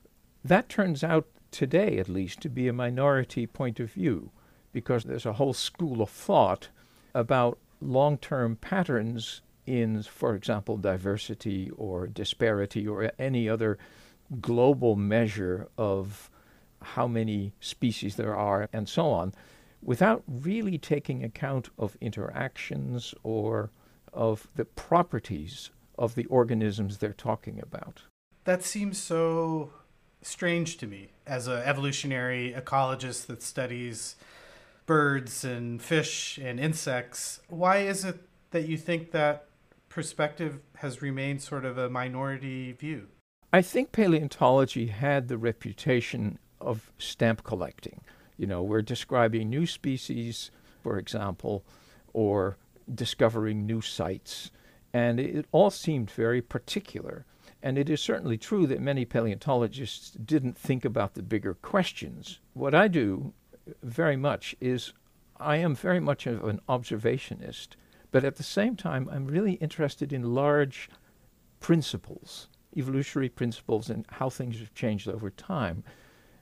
That 0.44 0.70
turns 0.70 1.04
out, 1.04 1.28
today 1.52 1.98
at 1.98 2.10
least, 2.10 2.42
to 2.42 2.50
be 2.50 2.68
a 2.68 2.74
minority 2.74 3.46
point 3.46 3.80
of 3.80 3.92
view 3.92 4.32
because 4.72 5.04
there's 5.04 5.26
a 5.26 5.34
whole 5.34 5.54
school 5.54 6.02
of 6.02 6.10
thought 6.10 6.70
about 7.14 7.58
long 7.82 8.18
term 8.18 8.56
patterns 8.56 9.42
in, 9.66 10.02
for 10.04 10.36
example, 10.36 10.78
diversity 10.78 11.70
or 11.76 12.08
disparity 12.08 12.88
or 12.88 13.12
any 13.20 13.50
other 13.50 13.78
global 14.42 14.96
measure 14.96 15.68
of 15.78 16.30
how 16.82 17.08
many 17.08 17.54
species 17.60 18.16
there 18.16 18.36
are, 18.36 18.70
and 18.72 18.88
so 18.88 19.08
on, 19.08 19.34
without 19.82 20.24
really 20.28 20.78
taking 20.78 21.24
account 21.24 21.70
of 21.78 21.96
interactions 22.02 23.14
or 23.24 23.72
of 24.14 24.48
the 24.56 24.66
properties 24.66 25.70
of 25.98 26.16
the 26.16 26.26
organisms 26.26 26.98
they're 26.98 27.14
talking 27.14 27.60
about. 27.62 28.04
That 28.46 28.64
seems 28.64 28.98
so 28.98 29.72
strange 30.22 30.78
to 30.78 30.88
me 30.88 31.12
as 31.26 31.48
an 31.48 31.62
evolutionary 31.64 32.54
ecologist 32.58 33.28
that 33.28 33.44
studies 33.44 34.16
birds 34.86 35.44
and 35.44 35.82
fish 35.82 36.40
and 36.42 36.60
insects. 36.60 37.42
Why 37.50 37.80
is 37.80 38.06
it 38.06 38.22
that 38.52 38.68
you 38.68 38.78
think 38.78 39.12
that 39.12 39.48
perspective 39.90 40.60
has 40.78 41.02
remained 41.02 41.42
sort 41.42 41.66
of 41.66 41.78
a 41.78 41.90
minority 41.90 42.72
view? 42.72 43.08
I 43.52 43.62
think 43.62 43.92
paleontology 43.92 44.88
had 44.88 45.28
the 45.28 45.38
reputation 45.38 46.40
of 46.60 46.92
stamp 46.98 47.44
collecting. 47.44 48.02
You 48.38 48.48
know, 48.48 48.62
we're 48.62 48.82
describing 48.82 49.50
new 49.50 49.66
species, 49.66 50.52
for 50.84 50.98
example, 50.98 51.64
or 52.14 52.58
discovering 52.94 53.66
new 53.66 53.82
sites. 53.82 54.52
And 54.94 55.20
it 55.20 55.46
all 55.52 55.70
seemed 55.70 56.10
very 56.10 56.42
particular. 56.42 57.26
And 57.62 57.78
it 57.78 57.90
is 57.90 58.02
certainly 58.02 58.38
true 58.38 58.68
that 58.68 58.80
many 58.80 59.06
paleontologists 59.06 60.12
didn't 60.12 60.58
think 60.58 60.86
about 60.86 61.16
the 61.16 61.24
bigger 61.24 61.56
questions. 61.56 62.40
What 62.54 62.76
I 62.76 62.88
do 62.88 63.34
uh, 63.68 63.74
very 63.84 64.16
much 64.16 64.56
is 64.62 64.94
I 65.40 65.58
am 65.58 65.76
very 65.76 66.00
much 66.00 66.26
of 66.28 66.44
an 66.44 66.62
observationist, 66.70 67.70
but 68.12 68.24
at 68.24 68.38
the 68.38 68.44
same 68.44 68.76
time, 68.76 69.10
I'm 69.12 69.28
really 69.28 69.54
interested 69.54 70.14
in 70.14 70.34
large 70.34 70.90
principles, 71.60 72.48
evolutionary 72.76 73.30
principles, 73.30 73.90
and 73.90 74.06
how 74.10 74.30
things 74.30 74.60
have 74.60 74.74
changed 74.74 75.08
over 75.08 75.30
time. 75.30 75.84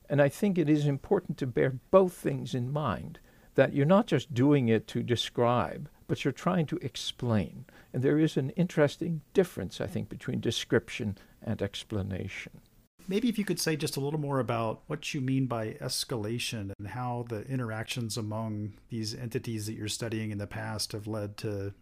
And 0.10 0.22
I 0.22 0.30
think 0.30 0.58
it 0.58 0.70
is 0.70 0.86
important 0.86 1.38
to 1.40 1.48
bear 1.48 1.80
both 1.92 2.14
things 2.14 2.54
in 2.54 2.72
mind 2.72 3.20
that 3.56 3.74
you're 3.74 3.86
not 3.86 4.08
just 4.08 4.34
doing 4.34 4.68
it 4.68 4.88
to 4.88 5.02
describe, 5.02 5.90
but 6.08 6.24
you're 6.24 6.32
trying 6.32 6.66
to 6.68 6.78
explain. 6.78 7.66
And 7.94 8.04
there 8.04 8.20
is 8.20 8.38
an 8.38 8.52
interesting 8.52 9.22
difference, 9.34 9.82
I 9.82 9.88
think, 9.88 10.10
between 10.10 10.42
description 10.42 11.18
and 11.42 11.62
explanation. 11.62 12.62
Maybe 13.08 13.30
if 13.30 13.38
you 13.38 13.46
could 13.46 13.60
say 13.60 13.76
just 13.76 13.98
a 13.98 14.00
little 14.00 14.20
more 14.20 14.40
about 14.40 14.82
what 14.88 15.14
you 15.14 15.22
mean 15.22 15.46
by 15.46 15.74
escalation 15.74 16.72
and 16.78 16.88
how 16.88 17.26
the 17.30 17.44
interactions 17.44 18.18
among 18.18 18.74
these 18.90 19.14
entities 19.14 19.68
that 19.68 19.74
you're 19.74 19.88
studying 19.88 20.32
in 20.32 20.40
the 20.40 20.48
past 20.48 20.92
have 20.92 21.06
led 21.08 21.38
to, 21.38 21.74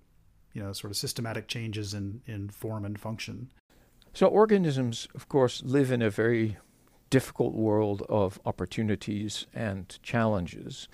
you 0.54 0.62
know, 0.62 0.74
sort 0.74 0.92
of 0.92 0.98
systematic 0.98 1.48
changes 1.48 1.94
in, 1.94 2.22
in 2.26 2.50
form 2.50 2.84
and 2.84 3.00
function. 3.00 3.52
So 4.14 4.28
organisms, 4.28 5.08
of 5.16 5.30
course, 5.30 5.64
live 5.64 5.92
in 5.92 6.02
a 6.02 6.10
very 6.10 6.58
difficult 7.14 7.54
world 7.54 8.02
of 8.10 8.40
opportunities 8.44 9.46
and 9.54 10.00
challenges. 10.02 10.88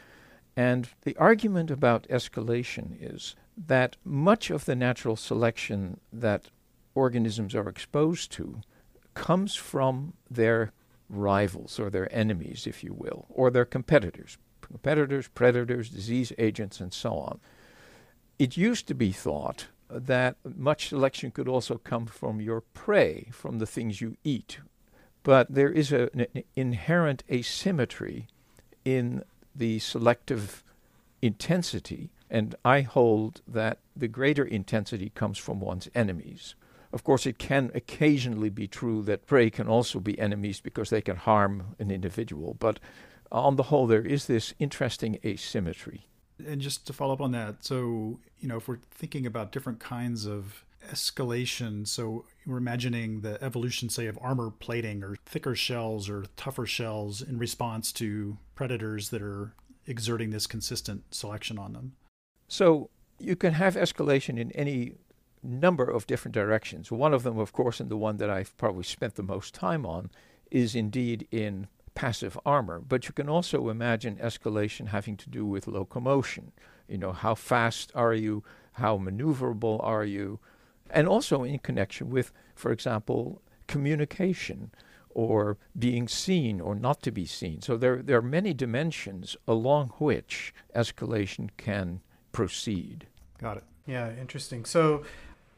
And 0.54 0.90
the 1.04 1.16
argument 1.16 1.72
about 1.72 2.10
escalation 2.10 2.98
is 3.00 3.38
that 3.56 3.96
much 4.04 4.50
of 4.50 4.66
the 4.66 4.76
natural 4.76 5.16
selection 5.16 6.02
that 6.12 6.50
organisms 6.94 7.56
are 7.56 7.70
exposed 7.70 8.34
to 8.34 8.60
comes 9.14 9.56
from 9.56 10.12
their 10.30 10.74
rivals 11.08 11.80
or 11.80 11.90
their 11.90 12.14
enemies, 12.14 12.68
if 12.68 12.84
you 12.84 12.94
will, 12.94 13.26
or 13.30 13.50
their 13.50 13.64
competitors 13.66 14.38
competitors, 14.62 15.28
predators, 15.30 15.90
disease 15.90 16.32
agents, 16.38 16.80
and 16.80 16.94
so 16.94 17.14
on. 17.14 17.40
It 18.38 18.56
used 18.56 18.88
to 18.88 18.94
be 18.94 19.12
thought 19.12 19.68
that 19.90 20.36
much 20.44 20.90
selection 20.90 21.32
could 21.32 21.48
also 21.48 21.78
come 21.78 22.06
from 22.06 22.40
your 22.40 22.62
prey, 22.62 23.30
from 23.32 23.58
the 23.58 23.66
things 23.66 24.00
you 24.00 24.16
eat. 24.24 24.60
But 25.30 25.54
there 25.54 25.70
is 25.70 25.92
a, 25.92 26.10
an 26.16 26.26
inherent 26.56 27.24
asymmetry 27.30 28.26
in 28.84 29.24
the 29.56 29.78
selective 29.78 30.64
intensity, 31.22 32.10
and 32.32 32.56
I 32.66 32.82
hold 32.82 33.42
that 33.48 33.78
the 33.96 34.08
greater 34.08 34.44
intensity 34.44 35.12
comes 35.14 35.38
from 35.38 35.60
one's 35.60 35.88
enemies. 35.94 36.56
Of 36.92 37.04
course, 37.04 37.28
it 37.28 37.38
can 37.38 37.70
occasionally 37.76 38.50
be 38.50 38.68
true 38.68 39.04
that 39.04 39.28
prey 39.28 39.52
can 39.52 39.68
also 39.68 40.00
be 40.00 40.18
enemies 40.18 40.62
because 40.62 40.90
they 40.90 41.02
can 41.02 41.18
harm 41.18 41.76
an 41.78 41.92
individual, 41.92 42.56
but 42.60 42.80
on 43.32 43.56
the 43.56 43.70
whole, 43.70 43.86
there 43.86 44.02
is 44.04 44.26
this 44.26 44.56
interesting 44.58 45.20
asymmetry. 45.24 46.08
And 46.44 46.60
just 46.60 46.88
to 46.88 46.94
follow 46.94 47.14
up 47.14 47.22
on 47.22 47.34
that, 47.34 47.64
so, 47.64 48.20
you 48.40 48.48
know, 48.48 48.58
if 48.58 48.68
we're 48.68 48.80
thinking 48.90 49.28
about 49.28 49.52
different 49.52 49.80
kinds 49.80 50.26
of 50.26 50.66
escalation, 50.90 51.88
so 51.88 52.26
we're 52.50 52.58
imagining 52.58 53.22
the 53.22 53.42
evolution, 53.44 53.90
say, 53.90 54.08
of 54.08 54.18
armor 54.22 54.50
plating 54.50 55.04
or 55.04 55.16
thicker 55.26 55.56
shells 55.56 56.10
or 56.10 56.26
tougher 56.36 56.66
shells 56.66 57.22
in 57.22 57.38
response 57.38 57.92
to 57.94 58.38
predators 58.56 59.10
that 59.10 59.22
are 59.22 59.54
exerting 59.86 60.32
this 60.32 60.48
consistent 60.48 61.04
selection 61.14 61.58
on 61.58 61.74
them. 61.74 61.94
So 62.48 62.90
you 63.20 63.36
can 63.36 63.54
have 63.54 63.76
escalation 63.76 64.40
in 64.40 64.52
any 64.54 64.94
number 65.44 65.90
of 65.90 66.08
different 66.08 66.34
directions. 66.34 66.92
One 66.92 67.14
of 67.14 67.24
them, 67.24 67.38
of 67.38 67.54
course, 67.54 67.80
and 67.80 67.90
the 67.90 67.98
one 67.98 68.18
that 68.18 68.30
I've 68.30 68.58
probably 68.58 68.84
spent 68.84 69.16
the 69.16 69.24
most 69.24 69.54
time 69.54 69.86
on, 69.86 70.10
is 70.52 70.76
indeed 70.76 71.28
in 71.32 71.68
passive 71.96 72.38
armor. 72.46 72.80
But 72.80 73.08
you 73.08 73.14
can 73.14 73.30
also 73.30 73.70
imagine 73.70 74.16
escalation 74.18 74.88
having 74.88 75.18
to 75.18 75.30
do 75.30 75.46
with 75.46 75.68
locomotion. 75.68 76.52
You 76.88 76.98
know, 76.98 77.14
how 77.14 77.36
fast 77.36 77.92
are 77.94 78.14
you? 78.14 78.44
How 78.74 78.98
maneuverable 78.98 79.84
are 79.84 80.06
you? 80.06 80.40
And 80.90 81.08
also 81.08 81.44
in 81.44 81.60
connection 81.60 82.10
with, 82.10 82.32
for 82.56 82.72
example, 82.72 83.42
communication 83.68 84.72
or 85.10 85.58
being 85.78 86.08
seen 86.08 86.62
or 86.62 86.76
not 86.76 87.02
to 87.04 87.12
be 87.12 87.26
seen. 87.26 87.62
So 87.62 87.78
there, 87.78 88.02
there 88.02 88.18
are 88.18 88.22
many 88.22 88.54
dimensions 88.54 89.36
along 89.48 89.90
which 89.98 90.54
escalation 90.76 91.50
can 91.58 92.02
proceed. 92.32 93.08
Got 93.40 93.58
it. 93.58 93.64
Yeah, 93.86 94.12
interesting. 94.20 94.66
So 94.66 95.04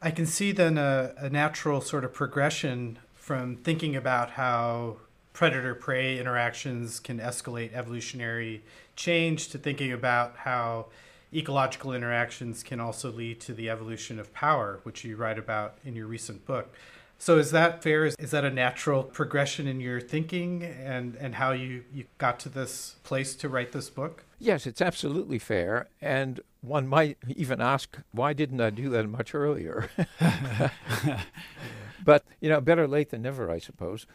I 0.01 0.11
can 0.11 0.25
see 0.25 0.51
then 0.51 0.77
a, 0.77 1.13
a 1.17 1.29
natural 1.29 1.81
sort 1.81 2.05
of 2.05 2.13
progression 2.13 2.97
from 3.15 3.57
thinking 3.57 3.95
about 3.95 4.31
how 4.31 4.97
predator 5.33 5.75
prey 5.75 6.17
interactions 6.17 6.99
can 6.99 7.19
escalate 7.19 7.73
evolutionary 7.73 8.63
change 8.95 9.49
to 9.49 9.57
thinking 9.57 9.91
about 9.91 10.37
how 10.37 10.87
ecological 11.33 11.93
interactions 11.93 12.63
can 12.63 12.79
also 12.79 13.11
lead 13.11 13.39
to 13.41 13.53
the 13.53 13.69
evolution 13.69 14.19
of 14.19 14.33
power, 14.33 14.79
which 14.83 15.03
you 15.03 15.15
write 15.15 15.39
about 15.39 15.77
in 15.85 15.95
your 15.95 16.07
recent 16.07 16.45
book. 16.45 16.73
So 17.21 17.37
is 17.37 17.51
that 17.51 17.83
fair? 17.83 18.05
Is, 18.05 18.15
is 18.17 18.31
that 18.31 18.43
a 18.43 18.49
natural 18.49 19.03
progression 19.03 19.67
in 19.67 19.79
your 19.79 20.01
thinking 20.01 20.63
and, 20.63 21.15
and 21.17 21.35
how 21.35 21.51
you, 21.51 21.83
you 21.93 22.05
got 22.17 22.39
to 22.39 22.49
this 22.49 22.95
place 23.03 23.35
to 23.35 23.47
write 23.47 23.73
this 23.73 23.91
book? 23.91 24.25
Yes, 24.39 24.65
it's 24.65 24.81
absolutely 24.81 25.37
fair. 25.37 25.87
And 26.01 26.39
one 26.61 26.87
might 26.87 27.19
even 27.27 27.61
ask, 27.61 27.95
why 28.11 28.33
didn't 28.33 28.59
I 28.59 28.71
do 28.71 28.89
that 28.89 29.07
much 29.07 29.35
earlier? 29.35 29.91
but, 32.03 32.25
you 32.39 32.49
know, 32.49 32.59
better 32.59 32.87
late 32.87 33.11
than 33.11 33.21
never, 33.21 33.51
I 33.51 33.59
suppose. 33.59 34.07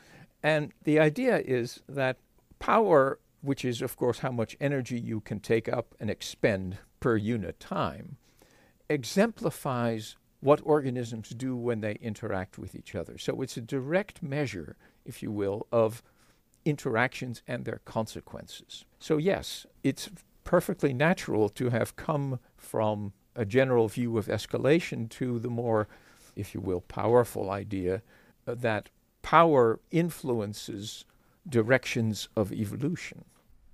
And 0.42 0.72
the 0.82 0.98
idea 0.98 1.38
is 1.38 1.82
that 1.88 2.16
power, 2.58 3.20
which 3.40 3.64
is, 3.64 3.82
of 3.82 3.96
course, 3.96 4.18
how 4.18 4.32
much 4.32 4.56
energy 4.60 4.98
you 4.98 5.20
can 5.20 5.38
take 5.38 5.68
up 5.68 5.94
and 6.00 6.10
expend 6.10 6.78
per 7.00 7.16
unit 7.16 7.60
time, 7.60 8.16
exemplifies 8.88 10.16
what 10.40 10.60
organisms 10.64 11.30
do 11.30 11.56
when 11.56 11.80
they 11.80 11.94
interact 11.94 12.58
with 12.58 12.74
each 12.74 12.94
other. 12.94 13.18
So 13.18 13.42
it's 13.42 13.56
a 13.56 13.60
direct 13.60 14.22
measure, 14.22 14.76
if 15.04 15.22
you 15.22 15.30
will, 15.30 15.66
of 15.72 16.02
interactions 16.64 17.42
and 17.46 17.64
their 17.64 17.80
consequences. 17.84 18.84
So, 18.98 19.16
yes, 19.16 19.66
it's 19.82 20.10
perfectly 20.44 20.92
natural 20.92 21.48
to 21.50 21.70
have 21.70 21.96
come 21.96 22.38
from 22.56 23.12
a 23.34 23.44
general 23.44 23.88
view 23.88 24.18
of 24.18 24.26
escalation 24.26 25.08
to 25.10 25.38
the 25.38 25.50
more, 25.50 25.88
if 26.34 26.54
you 26.54 26.60
will, 26.60 26.80
powerful 26.80 27.50
idea 27.50 28.02
that 28.46 28.88
power 29.22 29.80
influences 29.90 31.04
directions 31.48 32.28
of 32.36 32.52
evolution. 32.52 33.24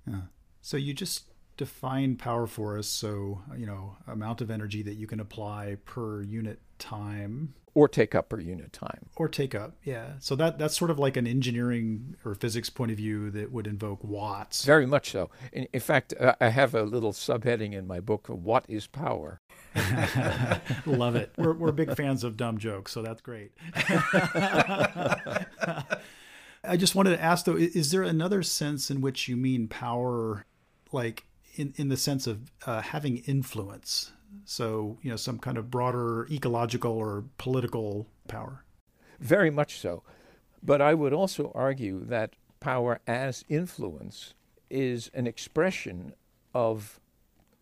Yeah. 0.07 0.21
So 0.61 0.77
you 0.77 0.93
just 0.93 1.32
define 1.57 2.15
power 2.15 2.47
for 2.47 2.77
us. 2.77 2.87
So, 2.87 3.41
you 3.57 3.65
know, 3.65 3.97
amount 4.07 4.41
of 4.41 4.49
energy 4.49 4.81
that 4.83 4.95
you 4.95 5.07
can 5.07 5.19
apply 5.19 5.77
per 5.85 6.21
unit 6.21 6.59
time. 6.79 7.53
Or 7.75 7.87
take 7.87 8.13
up 8.13 8.29
per 8.29 8.39
unit 8.39 8.71
time. 8.71 9.09
Or 9.15 9.27
take 9.27 9.55
up 9.55 9.77
yeah. 9.83 10.13
So 10.19 10.35
that 10.35 10.59
that's 10.59 10.77
sort 10.77 10.91
of 10.91 10.99
like 10.99 11.17
an 11.17 11.25
engineering 11.25 12.15
or 12.23 12.35
physics 12.35 12.69
point 12.69 12.91
of 12.91 12.97
view 12.97 13.31
that 13.31 13.51
would 13.51 13.65
invoke 13.65 14.03
watts. 14.03 14.63
Very 14.63 14.85
much 14.85 15.09
so. 15.09 15.31
In, 15.51 15.67
in 15.73 15.79
fact 15.79 16.13
uh, 16.19 16.35
i 16.39 16.49
have 16.49 16.75
a 16.75 16.83
little 16.83 17.13
subheading 17.13 17.73
in 17.73 17.87
my 17.87 17.99
book 17.99 18.27
what 18.27 18.65
is 18.67 18.85
power? 18.85 19.41
Love 20.85 21.15
it. 21.15 21.31
We're, 21.35 21.53
we're 21.53 21.71
big 21.71 21.95
fans 21.95 22.23
of 22.23 22.37
dumb 22.37 22.59
jokes 22.59 22.91
so 22.91 23.01
that's 23.01 23.21
great. 23.21 23.53
I 26.65 26.77
just 26.77 26.93
wanted 26.93 27.17
to 27.17 27.21
ask 27.23 27.45
though 27.45 27.57
is 27.57 27.89
there 27.89 28.03
another 28.03 28.43
sense 28.43 28.91
in 28.91 29.01
which 29.01 29.27
you 29.27 29.35
mean 29.35 29.67
power 29.67 30.45
like 30.91 31.25
in, 31.53 31.73
in 31.77 31.89
the 31.89 31.97
sense 31.97 32.27
of 32.27 32.51
uh, 32.65 32.81
having 32.81 33.17
influence. 33.19 34.11
So, 34.45 34.97
you 35.01 35.09
know, 35.09 35.15
some 35.15 35.39
kind 35.39 35.57
of 35.57 35.69
broader 35.69 36.27
ecological 36.31 36.91
or 36.91 37.25
political 37.37 38.07
power. 38.27 38.63
Very 39.19 39.51
much 39.51 39.79
so. 39.79 40.03
But 40.61 40.81
I 40.81 40.93
would 40.93 41.13
also 41.13 41.51
argue 41.53 42.03
that 42.05 42.35
power 42.59 42.99
as 43.05 43.43
influence 43.49 44.33
is 44.69 45.11
an 45.13 45.27
expression 45.27 46.13
of 46.53 46.99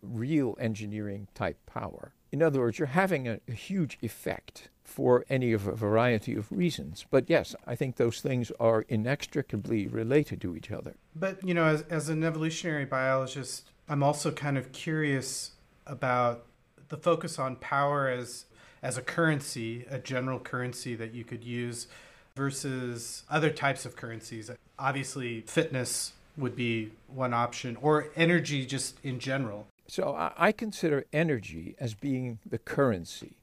real 0.00 0.56
engineering 0.60 1.28
type 1.34 1.58
power. 1.66 2.14
In 2.30 2.42
other 2.42 2.60
words, 2.60 2.78
you're 2.78 2.86
having 2.86 3.28
a, 3.28 3.40
a, 3.46 3.52
huge 3.52 3.98
effect 4.00 4.70
for 4.82 5.24
any 5.28 5.52
of 5.52 5.66
a 5.66 5.74
variety 5.74 6.34
of 6.34 6.50
reasons. 6.50 7.04
But 7.10 7.28
yes, 7.28 7.54
I 7.66 7.76
think 7.76 7.96
those 7.96 8.20
things 8.20 8.50
are 8.58 8.82
inextricably 8.88 9.86
related 9.86 10.40
to 10.40 10.56
each 10.56 10.70
other. 10.70 10.96
But, 11.14 11.46
you 11.46 11.52
know, 11.52 11.66
as, 11.66 11.82
as 11.82 12.08
an 12.08 12.24
evolutionary 12.24 12.86
biologist, 12.86 13.71
I'm 13.88 14.02
also 14.02 14.30
kind 14.30 14.56
of 14.56 14.72
curious 14.72 15.52
about 15.86 16.44
the 16.88 16.96
focus 16.96 17.38
on 17.38 17.56
power 17.56 18.08
as 18.08 18.46
as 18.82 18.98
a 18.98 19.02
currency, 19.02 19.86
a 19.88 19.98
general 19.98 20.40
currency 20.40 20.96
that 20.96 21.14
you 21.14 21.24
could 21.24 21.44
use 21.44 21.86
versus 22.34 23.22
other 23.30 23.50
types 23.50 23.86
of 23.86 23.94
currencies. 23.94 24.50
Obviously, 24.78 25.42
fitness 25.42 26.12
would 26.36 26.56
be 26.56 26.90
one 27.06 27.32
option 27.32 27.76
or 27.80 28.08
energy 28.16 28.66
just 28.66 28.96
in 29.04 29.20
general. 29.20 29.66
So 29.86 30.16
I 30.36 30.52
consider 30.52 31.04
energy 31.12 31.74
as 31.78 31.94
being 31.94 32.38
the 32.48 32.58
currency. 32.58 33.36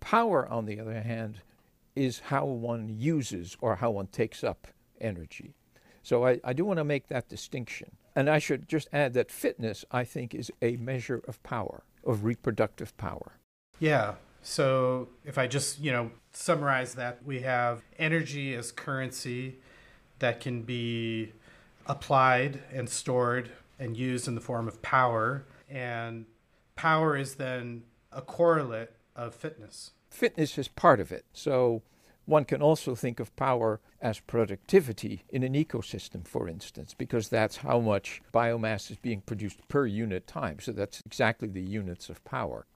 Power, 0.00 0.48
on 0.48 0.64
the 0.66 0.78
other 0.78 1.00
hand, 1.00 1.40
is 1.94 2.20
how 2.20 2.44
one 2.44 2.88
uses 2.88 3.56
or 3.60 3.76
how 3.76 3.90
one 3.90 4.06
takes 4.06 4.44
up 4.44 4.68
energy. 5.00 5.54
So 6.02 6.24
I, 6.24 6.40
I 6.44 6.52
do 6.52 6.64
want 6.64 6.78
to 6.78 6.84
make 6.84 7.08
that 7.08 7.28
distinction. 7.28 7.90
And 8.16 8.30
I 8.30 8.38
should 8.38 8.66
just 8.66 8.88
add 8.94 9.12
that 9.12 9.30
fitness, 9.30 9.84
I 9.92 10.04
think, 10.04 10.34
is 10.34 10.50
a 10.62 10.76
measure 10.78 11.22
of 11.28 11.42
power, 11.42 11.84
of 12.02 12.24
reproductive 12.24 12.96
power. 12.96 13.32
Yeah. 13.78 14.14
So 14.40 15.10
if 15.22 15.36
I 15.36 15.46
just, 15.46 15.80
you 15.80 15.92
know, 15.92 16.10
summarize 16.32 16.94
that, 16.94 17.22
we 17.26 17.40
have 17.40 17.82
energy 17.98 18.54
as 18.54 18.72
currency 18.72 19.58
that 20.18 20.40
can 20.40 20.62
be 20.62 21.34
applied 21.84 22.62
and 22.72 22.88
stored 22.88 23.50
and 23.78 23.94
used 23.94 24.26
in 24.26 24.34
the 24.34 24.40
form 24.40 24.66
of 24.66 24.80
power. 24.80 25.44
And 25.68 26.24
power 26.74 27.18
is 27.18 27.34
then 27.34 27.82
a 28.10 28.22
correlate 28.22 28.92
of 29.14 29.34
fitness. 29.34 29.90
Fitness 30.08 30.56
is 30.56 30.68
part 30.68 31.00
of 31.00 31.12
it. 31.12 31.26
So 31.34 31.82
one 32.26 32.44
can 32.44 32.60
also 32.60 32.94
think 32.94 33.20
of 33.20 33.34
power 33.36 33.80
as 34.00 34.20
productivity 34.20 35.24
in 35.30 35.42
an 35.42 35.54
ecosystem, 35.54 36.26
for 36.26 36.48
instance, 36.48 36.92
because 36.92 37.28
that's 37.28 37.58
how 37.58 37.80
much 37.80 38.20
biomass 38.34 38.90
is 38.90 38.98
being 38.98 39.20
produced 39.22 39.66
per 39.68 39.86
unit 39.86 40.26
time. 40.26 40.58
So 40.60 40.72
that's 40.72 41.00
exactly 41.06 41.48
the 41.48 41.62
units 41.62 42.08
of 42.10 42.22
power. 42.24 42.66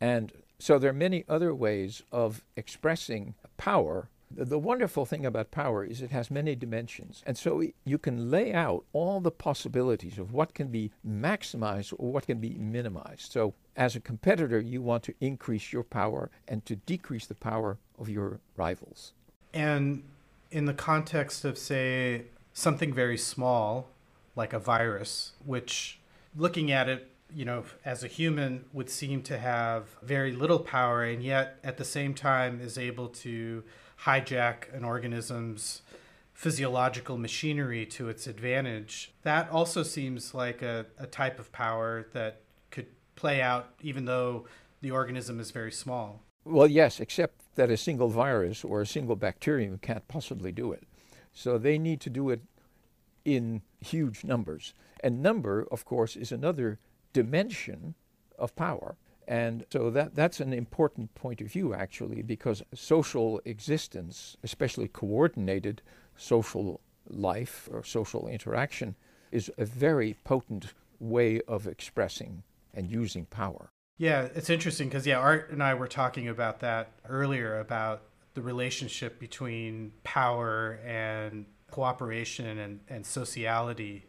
And 0.00 0.32
so 0.58 0.78
there 0.78 0.90
are 0.90 0.94
many 0.94 1.24
other 1.28 1.54
ways 1.54 2.02
of 2.12 2.44
expressing 2.56 3.34
power 3.56 4.08
the 4.36 4.58
wonderful 4.58 5.06
thing 5.06 5.24
about 5.24 5.50
power 5.50 5.84
is 5.84 6.02
it 6.02 6.10
has 6.10 6.30
many 6.30 6.54
dimensions. 6.54 7.22
And 7.26 7.38
so 7.38 7.62
you 7.84 7.98
can 7.98 8.30
lay 8.30 8.52
out 8.52 8.84
all 8.92 9.20
the 9.20 9.30
possibilities 9.30 10.18
of 10.18 10.32
what 10.32 10.54
can 10.54 10.68
be 10.68 10.90
maximized 11.06 11.94
or 11.98 12.12
what 12.12 12.26
can 12.26 12.38
be 12.38 12.54
minimized. 12.54 13.32
So, 13.32 13.54
as 13.76 13.96
a 13.96 14.00
competitor, 14.00 14.60
you 14.60 14.82
want 14.82 15.02
to 15.04 15.14
increase 15.20 15.72
your 15.72 15.82
power 15.82 16.30
and 16.46 16.64
to 16.66 16.76
decrease 16.76 17.26
the 17.26 17.34
power 17.34 17.78
of 17.98 18.08
your 18.08 18.40
rivals. 18.56 19.12
And 19.52 20.02
in 20.50 20.66
the 20.66 20.74
context 20.74 21.44
of, 21.44 21.58
say, 21.58 22.26
something 22.52 22.92
very 22.92 23.18
small, 23.18 23.88
like 24.36 24.52
a 24.52 24.58
virus, 24.58 25.32
which 25.44 25.98
looking 26.36 26.72
at 26.72 26.88
it 26.88 27.10
you 27.34 27.44
know, 27.44 27.64
as 27.84 28.04
a 28.04 28.06
human 28.06 28.64
would 28.72 28.88
seem 28.88 29.22
to 29.22 29.38
have 29.38 29.96
very 30.02 30.32
little 30.32 30.60
power 30.60 31.04
and 31.04 31.22
yet 31.22 31.58
at 31.64 31.76
the 31.76 31.84
same 31.84 32.14
time 32.14 32.60
is 32.60 32.78
able 32.78 33.08
to 33.08 33.64
hijack 34.02 34.72
an 34.74 34.84
organism's 34.84 35.82
physiological 36.32 37.16
machinery 37.16 37.86
to 37.86 38.08
its 38.08 38.26
advantage. 38.26 39.12
That 39.22 39.50
also 39.50 39.82
seems 39.82 40.34
like 40.34 40.62
a, 40.62 40.86
a 40.98 41.06
type 41.06 41.38
of 41.38 41.50
power 41.52 42.06
that 42.12 42.42
could 42.70 42.86
play 43.16 43.40
out 43.40 43.70
even 43.82 44.04
though 44.04 44.46
the 44.80 44.90
organism 44.90 45.40
is 45.40 45.50
very 45.50 45.72
small. 45.72 46.22
Well, 46.44 46.66
yes, 46.66 47.00
except 47.00 47.40
that 47.54 47.70
a 47.70 47.76
single 47.76 48.08
virus 48.08 48.64
or 48.64 48.80
a 48.80 48.86
single 48.86 49.16
bacterium 49.16 49.78
can't 49.78 50.06
possibly 50.08 50.52
do 50.52 50.72
it. 50.72 50.84
So 51.32 51.58
they 51.58 51.78
need 51.78 52.00
to 52.02 52.10
do 52.10 52.30
it 52.30 52.42
in 53.24 53.62
huge 53.80 54.24
numbers. 54.24 54.74
And 55.00 55.22
number, 55.22 55.66
of 55.70 55.84
course, 55.84 56.16
is 56.16 56.32
another 56.32 56.78
dimension 57.12 57.94
of 58.38 58.54
power. 58.56 58.96
And 59.26 59.64
so 59.72 59.90
that, 59.90 60.14
that's 60.14 60.40
an 60.40 60.52
important 60.52 61.14
point 61.14 61.40
of 61.40 61.48
view, 61.48 61.74
actually, 61.74 62.22
because 62.22 62.62
social 62.74 63.40
existence, 63.44 64.36
especially 64.42 64.88
coordinated 64.88 65.82
social 66.16 66.80
life 67.08 67.68
or 67.72 67.82
social 67.82 68.28
interaction, 68.28 68.96
is 69.32 69.50
a 69.58 69.64
very 69.64 70.16
potent 70.24 70.74
way 71.00 71.40
of 71.48 71.66
expressing 71.66 72.42
and 72.72 72.90
using 72.90 73.24
power. 73.26 73.70
Yeah, 73.96 74.28
it's 74.34 74.50
interesting 74.50 74.88
because, 74.88 75.06
yeah, 75.06 75.18
Art 75.18 75.50
and 75.50 75.62
I 75.62 75.74
were 75.74 75.86
talking 75.86 76.28
about 76.28 76.60
that 76.60 76.92
earlier 77.08 77.60
about 77.60 78.02
the 78.34 78.42
relationship 78.42 79.20
between 79.20 79.92
power 80.02 80.80
and 80.84 81.46
cooperation 81.70 82.58
and, 82.58 82.80
and 82.88 83.06
sociality 83.06 84.06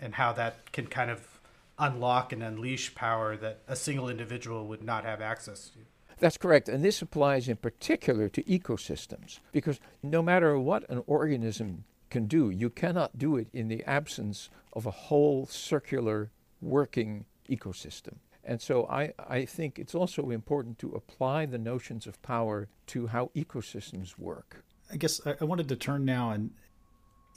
and 0.00 0.14
how 0.14 0.32
that 0.32 0.72
can 0.72 0.86
kind 0.86 1.10
of 1.10 1.40
unlock 1.78 2.32
and 2.32 2.42
unleash 2.42 2.94
power 2.96 3.36
that 3.36 3.60
a 3.68 3.76
single 3.76 4.08
individual 4.08 4.66
would 4.66 4.82
not 4.82 5.04
have 5.04 5.20
access 5.20 5.68
to. 5.70 5.78
That's 6.18 6.36
correct. 6.36 6.68
And 6.68 6.84
this 6.84 7.00
applies 7.00 7.48
in 7.48 7.56
particular 7.56 8.28
to 8.30 8.42
ecosystems 8.42 9.38
because 9.52 9.78
no 10.02 10.20
matter 10.20 10.58
what 10.58 10.88
an 10.90 11.04
organism 11.06 11.84
can 12.10 12.26
do, 12.26 12.50
you 12.50 12.70
cannot 12.70 13.18
do 13.18 13.36
it 13.36 13.46
in 13.52 13.68
the 13.68 13.84
absence 13.84 14.50
of 14.72 14.86
a 14.86 14.90
whole 14.90 15.46
circular 15.46 16.30
working 16.60 17.24
ecosystem. 17.48 18.16
And 18.48 18.62
so 18.62 18.86
I, 18.86 19.12
I 19.18 19.44
think 19.44 19.78
it's 19.78 19.94
also 19.94 20.30
important 20.30 20.78
to 20.78 20.92
apply 20.92 21.44
the 21.44 21.58
notions 21.58 22.06
of 22.06 22.20
power 22.22 22.68
to 22.86 23.06
how 23.06 23.30
ecosystems 23.36 24.18
work. 24.18 24.64
I 24.90 24.96
guess 24.96 25.20
I, 25.26 25.34
I 25.42 25.44
wanted 25.44 25.68
to 25.68 25.76
turn 25.76 26.06
now 26.06 26.30
and 26.30 26.50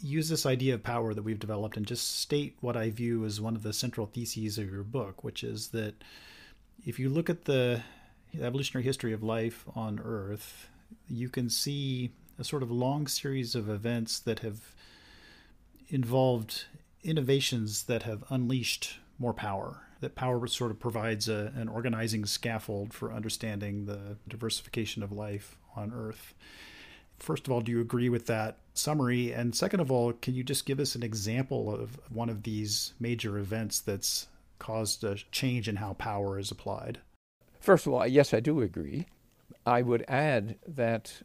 use 0.01 0.29
this 0.29 0.45
idea 0.45 0.73
of 0.73 0.83
power 0.83 1.13
that 1.13 1.23
we've 1.23 1.37
developed 1.37 1.75
and 1.75 1.85
just 1.85 2.21
state 2.21 2.55
what 2.61 2.77
I 2.77 2.91
view 2.91 3.25
as 3.25 3.41
one 3.41 3.57
of 3.57 3.61
the 3.61 3.73
central 3.73 4.07
theses 4.07 4.57
of 4.57 4.71
your 4.71 4.83
book, 4.83 5.21
which 5.21 5.43
is 5.43 5.67
that 5.69 5.95
if 6.85 6.97
you 6.97 7.09
look 7.09 7.29
at 7.29 7.43
the 7.43 7.83
evolutionary 8.39 8.85
history 8.85 9.11
of 9.11 9.21
life 9.21 9.65
on 9.75 9.99
Earth, 10.01 10.69
you 11.09 11.27
can 11.27 11.49
see 11.49 12.11
a 12.39 12.45
sort 12.45 12.63
of 12.63 12.71
long 12.71 13.05
series 13.05 13.53
of 13.53 13.69
events 13.69 14.17
that 14.19 14.39
have 14.39 14.73
involved 15.89 16.67
innovations 17.03 17.83
that 17.83 18.03
have 18.03 18.23
unleashed 18.29 18.99
more 19.19 19.33
power. 19.33 19.81
That 20.01 20.15
power 20.15 20.45
sort 20.47 20.71
of 20.71 20.79
provides 20.79 21.29
a, 21.29 21.53
an 21.55 21.67
organizing 21.67 22.25
scaffold 22.25 22.93
for 22.93 23.13
understanding 23.13 23.85
the 23.85 24.17
diversification 24.27 25.03
of 25.03 25.11
life 25.11 25.57
on 25.75 25.93
Earth 25.93 26.33
first 27.21 27.47
of 27.47 27.53
all, 27.53 27.61
do 27.61 27.71
you 27.71 27.79
agree 27.79 28.09
with 28.09 28.25
that 28.27 28.57
summary? 28.73 29.31
And 29.31 29.55
second 29.55 29.79
of 29.79 29.91
all, 29.91 30.13
can 30.13 30.33
you 30.33 30.43
just 30.43 30.65
give 30.65 30.79
us 30.79 30.95
an 30.95 31.03
example 31.03 31.73
of 31.73 31.99
one 32.09 32.29
of 32.29 32.43
these 32.43 32.93
major 32.99 33.37
events 33.37 33.79
that's 33.79 34.27
caused 34.59 35.03
a 35.03 35.15
change 35.31 35.67
in 35.67 35.77
how 35.77 35.93
power 35.93 36.37
is 36.39 36.51
applied? 36.51 36.99
First 37.59 37.87
of 37.87 37.93
all, 37.93 38.07
yes, 38.07 38.33
I 38.33 38.39
do 38.39 38.61
agree. 38.61 39.05
I 39.65 39.81
would 39.81 40.03
add 40.07 40.57
that 40.67 41.21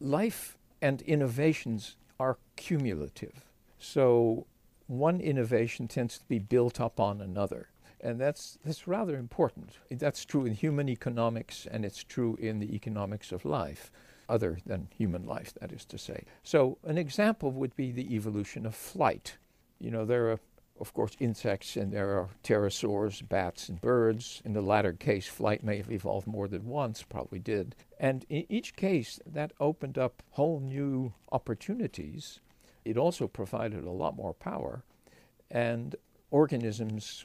life 0.00 0.58
and 0.82 1.00
innovations 1.02 1.96
are 2.20 2.38
cumulative. 2.56 3.44
So 3.78 4.46
one 4.86 5.20
innovation 5.20 5.88
tends 5.88 6.18
to 6.18 6.24
be 6.26 6.38
built 6.38 6.80
up 6.80 7.00
on 7.00 7.20
another. 7.20 7.68
And 8.00 8.20
that's, 8.20 8.58
that's 8.64 8.86
rather 8.86 9.16
important. 9.16 9.70
That's 9.90 10.24
true 10.24 10.46
in 10.46 10.54
human 10.54 10.88
economics 10.88 11.66
and 11.70 11.84
it's 11.84 12.04
true 12.04 12.36
in 12.40 12.60
the 12.60 12.74
economics 12.74 13.32
of 13.32 13.44
life 13.44 13.90
other 14.28 14.58
than 14.66 14.88
human 14.96 15.26
life, 15.26 15.54
that 15.60 15.72
is 15.72 15.84
to 15.86 15.98
say. 15.98 16.24
So, 16.42 16.78
an 16.84 16.98
example 16.98 17.50
would 17.52 17.74
be 17.76 17.90
the 17.90 18.14
evolution 18.14 18.66
of 18.66 18.74
flight. 18.74 19.38
You 19.80 19.90
know, 19.90 20.04
there 20.04 20.30
are, 20.30 20.40
of 20.80 20.92
course, 20.92 21.12
insects 21.18 21.76
and 21.76 21.92
there 21.92 22.10
are 22.18 22.28
pterosaurs, 22.44 23.26
bats, 23.26 23.68
and 23.68 23.80
birds. 23.80 24.42
In 24.44 24.52
the 24.52 24.60
latter 24.60 24.92
case, 24.92 25.26
flight 25.26 25.64
may 25.64 25.78
have 25.78 25.90
evolved 25.90 26.26
more 26.26 26.46
than 26.46 26.66
once, 26.66 27.02
probably 27.02 27.38
did. 27.38 27.74
And 27.98 28.26
in 28.28 28.44
each 28.48 28.76
case, 28.76 29.18
that 29.26 29.52
opened 29.60 29.96
up 29.96 30.22
whole 30.32 30.60
new 30.60 31.14
opportunities. 31.32 32.40
It 32.84 32.98
also 32.98 33.28
provided 33.28 33.84
a 33.84 33.90
lot 33.90 34.16
more 34.16 34.34
power. 34.34 34.82
And 35.50 35.96
organisms 36.30 37.24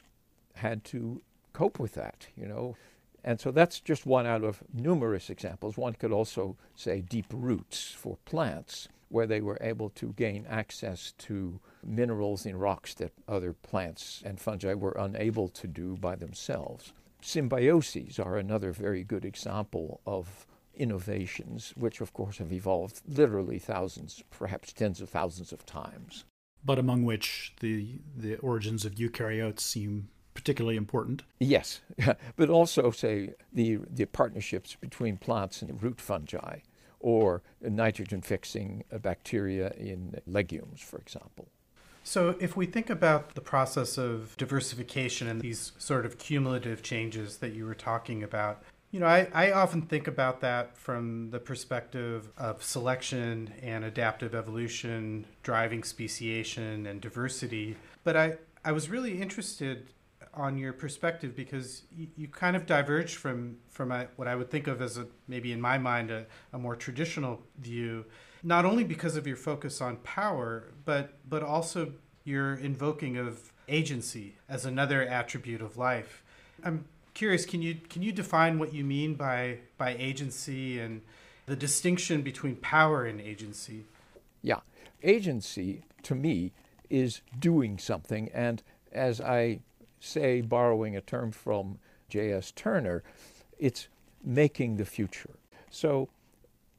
had 0.54 0.84
to 0.84 1.22
cope 1.52 1.78
with 1.78 1.94
that, 1.94 2.28
you 2.36 2.46
know. 2.46 2.76
And 3.22 3.40
so 3.40 3.50
that's 3.50 3.80
just 3.80 4.04
one 4.04 4.26
out 4.26 4.44
of 4.44 4.62
numerous 4.72 5.30
examples. 5.30 5.78
One 5.78 5.94
could 5.94 6.12
also 6.12 6.56
say 6.74 7.00
deep 7.00 7.26
roots 7.32 7.90
for 7.90 8.18
plants, 8.26 8.88
where 9.08 9.26
they 9.26 9.40
were 9.40 9.58
able 9.60 9.88
to 9.90 10.12
gain 10.12 10.44
access 10.48 11.12
to 11.18 11.60
minerals 11.82 12.44
in 12.44 12.58
rocks 12.58 12.94
that 12.94 13.12
other 13.28 13.52
plants 13.52 14.22
and 14.26 14.40
fungi 14.40 14.74
were 14.74 14.96
unable 14.98 15.48
to 15.48 15.66
do 15.66 15.96
by 15.96 16.16
themselves. 16.16 16.92
Symbioses 17.22 18.18
are 18.18 18.36
another 18.36 18.72
very 18.72 19.02
good 19.02 19.24
example 19.24 20.00
of 20.04 20.46
innovations, 20.76 21.72
which 21.76 22.00
of 22.00 22.12
course 22.12 22.38
have 22.38 22.52
evolved 22.52 23.00
literally 23.08 23.58
thousands, 23.58 24.22
perhaps 24.30 24.72
tens 24.72 25.00
of 25.00 25.08
thousands 25.08 25.52
of 25.52 25.64
times. 25.64 26.24
But 26.64 26.78
among 26.78 27.04
which 27.04 27.54
the, 27.60 28.00
the 28.16 28.36
origins 28.36 28.84
of 28.84 28.94
eukaryotes 28.94 29.60
seem 29.60 30.08
particularly 30.34 30.76
important. 30.76 31.22
Yes, 31.38 31.80
but 32.36 32.50
also 32.50 32.90
say 32.90 33.34
the 33.52 33.78
the 33.90 34.04
partnerships 34.06 34.76
between 34.76 35.16
plants 35.16 35.62
and 35.62 35.82
root 35.82 36.00
fungi, 36.00 36.58
or 37.00 37.42
nitrogen 37.60 38.20
fixing 38.20 38.84
uh, 38.92 38.98
bacteria 38.98 39.72
in 39.78 40.20
legumes, 40.26 40.80
for 40.80 40.98
example. 40.98 41.48
So, 42.02 42.36
if 42.38 42.54
we 42.54 42.66
think 42.66 42.90
about 42.90 43.34
the 43.34 43.40
process 43.40 43.96
of 43.96 44.36
diversification 44.36 45.26
and 45.26 45.40
these 45.40 45.72
sort 45.78 46.04
of 46.04 46.18
cumulative 46.18 46.82
changes 46.82 47.38
that 47.38 47.54
you 47.54 47.64
were 47.64 47.74
talking 47.74 48.22
about, 48.22 48.62
you 48.90 49.00
know, 49.00 49.06
I, 49.06 49.28
I 49.32 49.52
often 49.52 49.82
think 49.82 50.06
about 50.06 50.40
that 50.42 50.76
from 50.76 51.30
the 51.30 51.40
perspective 51.40 52.30
of 52.36 52.62
selection 52.62 53.52
and 53.62 53.84
adaptive 53.84 54.34
evolution, 54.34 55.24
driving 55.42 55.82
speciation 55.82 56.86
and 56.86 57.00
diversity. 57.00 57.76
But 58.04 58.16
I, 58.16 58.36
I 58.64 58.72
was 58.72 58.88
really 58.88 59.20
interested 59.20 59.88
on 60.36 60.58
your 60.58 60.72
perspective 60.72 61.34
because 61.36 61.82
you, 61.96 62.08
you 62.16 62.28
kind 62.28 62.56
of 62.56 62.66
diverged 62.66 63.16
from 63.16 63.56
from 63.68 63.92
a, 63.92 64.08
what 64.16 64.28
I 64.28 64.34
would 64.34 64.50
think 64.50 64.66
of 64.66 64.80
as 64.82 64.98
a 64.98 65.06
maybe 65.28 65.52
in 65.52 65.60
my 65.60 65.78
mind 65.78 66.10
a, 66.10 66.26
a 66.52 66.58
more 66.58 66.76
traditional 66.76 67.40
view, 67.58 68.04
not 68.42 68.64
only 68.64 68.84
because 68.84 69.16
of 69.16 69.26
your 69.26 69.36
focus 69.36 69.80
on 69.80 69.96
power, 69.98 70.72
but 70.84 71.14
but 71.28 71.42
also 71.42 71.92
your 72.24 72.54
invoking 72.54 73.16
of 73.16 73.52
agency 73.68 74.36
as 74.48 74.64
another 74.64 75.06
attribute 75.06 75.60
of 75.60 75.76
life. 75.76 76.22
I'm 76.64 76.86
curious, 77.14 77.46
can 77.46 77.62
you 77.62 77.76
can 77.88 78.02
you 78.02 78.12
define 78.12 78.58
what 78.58 78.72
you 78.72 78.84
mean 78.84 79.14
by 79.14 79.58
by 79.78 79.94
agency 79.98 80.78
and 80.78 81.02
the 81.46 81.56
distinction 81.56 82.22
between 82.22 82.56
power 82.56 83.04
and 83.04 83.20
agency? 83.20 83.84
Yeah. 84.42 84.60
Agency 85.02 85.84
to 86.02 86.14
me 86.14 86.52
is 86.90 87.20
doing 87.38 87.78
something 87.78 88.30
and 88.32 88.62
as 88.92 89.20
I 89.20 89.60
say 90.04 90.40
borrowing 90.40 90.96
a 90.96 91.00
term 91.00 91.32
from 91.32 91.78
J.S. 92.08 92.52
Turner, 92.52 93.02
it's 93.58 93.88
making 94.22 94.76
the 94.76 94.84
future. 94.84 95.36
So 95.70 96.08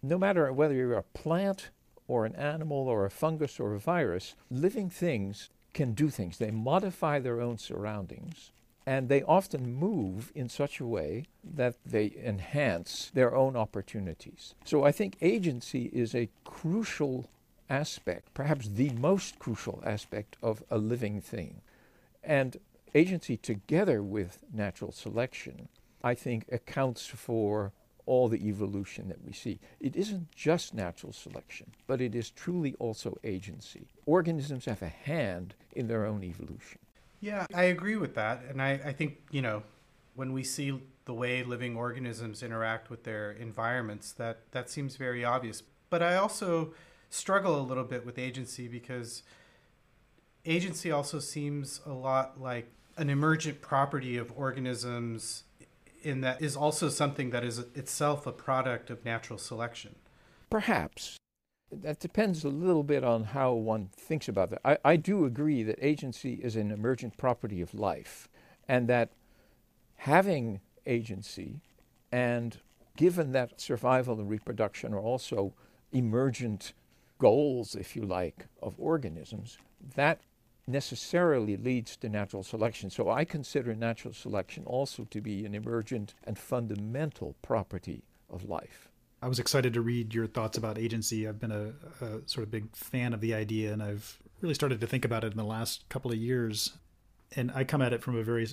no 0.01 0.17
matter 0.17 0.51
whether 0.53 0.73
you're 0.73 0.93
a 0.93 1.03
plant 1.03 1.69
or 2.07 2.25
an 2.25 2.35
animal 2.35 2.87
or 2.87 3.05
a 3.05 3.09
fungus 3.09 3.59
or 3.59 3.73
a 3.73 3.79
virus, 3.79 4.35
living 4.49 4.89
things 4.89 5.49
can 5.73 5.93
do 5.93 6.09
things. 6.09 6.37
They 6.37 6.51
modify 6.51 7.19
their 7.19 7.41
own 7.41 7.57
surroundings 7.57 8.51
and 8.85 9.09
they 9.09 9.23
often 9.23 9.73
move 9.73 10.31
in 10.35 10.47
such 10.47 10.79
a 10.79 10.85
way 10.85 11.25
that 11.43 11.75
they 11.85 12.13
enhance 12.23 13.11
their 13.13 13.35
own 13.35 13.55
opportunities. 13.55 14.53
So 14.63 14.83
I 14.83 14.91
think 14.91 15.17
agency 15.21 15.89
is 15.91 16.13
a 16.13 16.29
crucial 16.43 17.25
aspect, 17.67 18.31
perhaps 18.35 18.67
the 18.67 18.91
most 18.91 19.39
crucial 19.39 19.81
aspect 19.83 20.37
of 20.43 20.63
a 20.69 20.77
living 20.77 21.19
thing. 21.19 21.61
And 22.23 22.57
agency, 22.95 23.37
together 23.37 24.01
with 24.01 24.39
natural 24.51 24.91
selection, 24.91 25.67
I 26.03 26.15
think 26.15 26.45
accounts 26.51 27.05
for 27.05 27.73
all 28.05 28.29
the 28.29 28.47
evolution 28.47 29.09
that 29.09 29.23
we 29.25 29.33
see. 29.33 29.59
It 29.79 29.95
isn't 29.95 30.31
just 30.31 30.73
natural 30.73 31.11
selection, 31.11 31.71
but 31.87 32.01
it 32.01 32.15
is 32.15 32.29
truly 32.29 32.75
also 32.79 33.17
agency. 33.23 33.87
Organisms 34.05 34.65
have 34.65 34.81
a 34.81 34.87
hand 34.87 35.55
in 35.73 35.87
their 35.87 36.05
own 36.05 36.23
evolution. 36.23 36.79
Yeah, 37.19 37.47
I 37.53 37.63
agree 37.63 37.95
with 37.95 38.15
that. 38.15 38.43
And 38.47 38.61
I, 38.61 38.79
I 38.85 38.93
think, 38.93 39.17
you 39.31 39.41
know, 39.41 39.63
when 40.15 40.31
we 40.33 40.43
see 40.43 40.79
the 41.05 41.13
way 41.13 41.43
living 41.43 41.75
organisms 41.75 42.43
interact 42.43 42.89
with 42.89 43.03
their 43.03 43.31
environments, 43.31 44.11
that, 44.13 44.39
that 44.51 44.69
seems 44.69 44.95
very 44.95 45.25
obvious. 45.25 45.63
But 45.89 46.03
I 46.03 46.15
also 46.15 46.73
struggle 47.09 47.59
a 47.59 47.63
little 47.63 47.83
bit 47.83 48.05
with 48.05 48.19
agency 48.19 48.67
because 48.67 49.23
agency 50.45 50.91
also 50.91 51.19
seems 51.19 51.81
a 51.85 51.93
lot 51.93 52.39
like 52.39 52.67
an 52.97 53.09
emergent 53.09 53.61
property 53.61 54.17
of 54.17 54.31
organisms 54.35 55.43
in 56.01 56.21
that 56.21 56.41
is 56.41 56.55
also 56.55 56.87
something 56.87 57.31
that 57.31 57.43
is 57.43 57.59
itself 57.73 58.27
a 58.27 58.31
product 58.31 58.89
of 58.89 59.03
natural 59.03 59.39
selection. 59.39 59.95
Perhaps. 60.49 61.17
That 61.71 61.99
depends 61.99 62.43
a 62.43 62.49
little 62.49 62.83
bit 62.83 63.03
on 63.03 63.23
how 63.23 63.53
one 63.53 63.89
thinks 63.97 64.27
about 64.27 64.51
that. 64.51 64.61
I, 64.63 64.77
I 64.85 64.95
do 64.95 65.25
agree 65.25 65.63
that 65.63 65.79
agency 65.81 66.35
is 66.35 66.55
an 66.55 66.71
emergent 66.71 67.17
property 67.17 67.59
of 67.59 67.73
life, 67.73 68.29
and 68.67 68.87
that 68.87 69.09
having 69.97 70.61
agency 70.85 71.61
and 72.11 72.59
given 72.95 73.31
that 73.31 73.59
survival 73.59 74.19
and 74.19 74.29
reproduction 74.29 74.93
are 74.93 74.99
also 74.99 75.53
emergent 75.91 76.73
goals, 77.17 77.75
if 77.75 77.95
you 77.95 78.03
like, 78.03 78.45
of 78.61 78.75
organisms, 78.77 79.57
that 79.95 80.21
necessarily 80.67 81.57
leads 81.57 81.95
to 81.97 82.09
natural 82.09 82.43
selection. 82.43 82.89
So 82.89 83.09
I 83.09 83.25
consider 83.25 83.75
natural 83.75 84.13
selection 84.13 84.63
also 84.65 85.05
to 85.05 85.21
be 85.21 85.45
an 85.45 85.53
emergent 85.53 86.13
and 86.23 86.37
fundamental 86.37 87.35
property 87.41 88.03
of 88.29 88.49
life. 88.49 88.89
I 89.21 89.27
was 89.27 89.39
excited 89.39 89.73
to 89.73 89.81
read 89.81 90.13
your 90.13 90.27
thoughts 90.27 90.57
about 90.57 90.77
agency. 90.77 91.27
I've 91.27 91.39
been 91.39 91.51
a, 91.51 91.73
a, 92.03 92.27
sort 92.27 92.43
of 92.43 92.51
big 92.51 92.75
fan 92.75 93.13
of 93.13 93.21
the 93.21 93.33
idea, 93.33 93.73
and 93.73 93.81
I've 93.81 94.19
really 94.41 94.53
started 94.53 94.81
to 94.81 94.87
think 94.87 95.05
about 95.05 95.23
it 95.23 95.31
in 95.31 95.37
the 95.37 95.43
last 95.43 95.87
couple 95.89 96.11
of 96.11 96.17
years. 96.17 96.77
And 97.35 97.51
I 97.55 97.63
come 97.63 97.81
at 97.81 97.93
it 97.93 98.03
from 98.03 98.17
a 98.17 98.23
very 98.23 98.47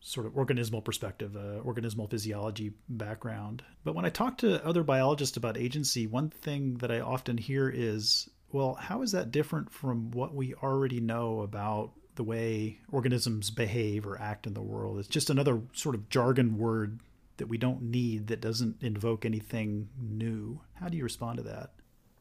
sort 0.00 0.26
of 0.26 0.34
organismal 0.34 0.84
perspective, 0.84 1.34
uh, 1.36 1.62
organismal 1.62 2.10
physiology 2.10 2.72
background. 2.88 3.62
But 3.84 3.94
when 3.94 4.04
I 4.04 4.10
talk 4.10 4.36
to 4.38 4.62
other 4.64 4.82
biologists 4.82 5.38
about 5.38 5.56
agency, 5.56 6.06
one 6.06 6.28
thing 6.28 6.74
that 6.78 6.90
I 6.90 7.00
often 7.00 7.38
hear 7.38 7.70
is 7.70 8.28
well, 8.54 8.74
how 8.74 9.02
is 9.02 9.10
that 9.10 9.32
different 9.32 9.72
from 9.72 10.12
what 10.12 10.32
we 10.32 10.54
already 10.54 11.00
know 11.00 11.40
about 11.40 11.90
the 12.14 12.22
way 12.22 12.78
organisms 12.92 13.50
behave 13.50 14.06
or 14.06 14.16
act 14.20 14.46
in 14.46 14.54
the 14.54 14.62
world? 14.62 15.00
It's 15.00 15.08
just 15.08 15.28
another 15.28 15.60
sort 15.72 15.96
of 15.96 16.08
jargon 16.08 16.56
word 16.56 17.00
that 17.38 17.48
we 17.48 17.58
don't 17.58 17.82
need 17.82 18.28
that 18.28 18.40
doesn't 18.40 18.76
invoke 18.80 19.24
anything 19.24 19.88
new. 20.00 20.60
How 20.74 20.88
do 20.88 20.96
you 20.96 21.02
respond 21.02 21.38
to 21.38 21.42
that? 21.42 21.72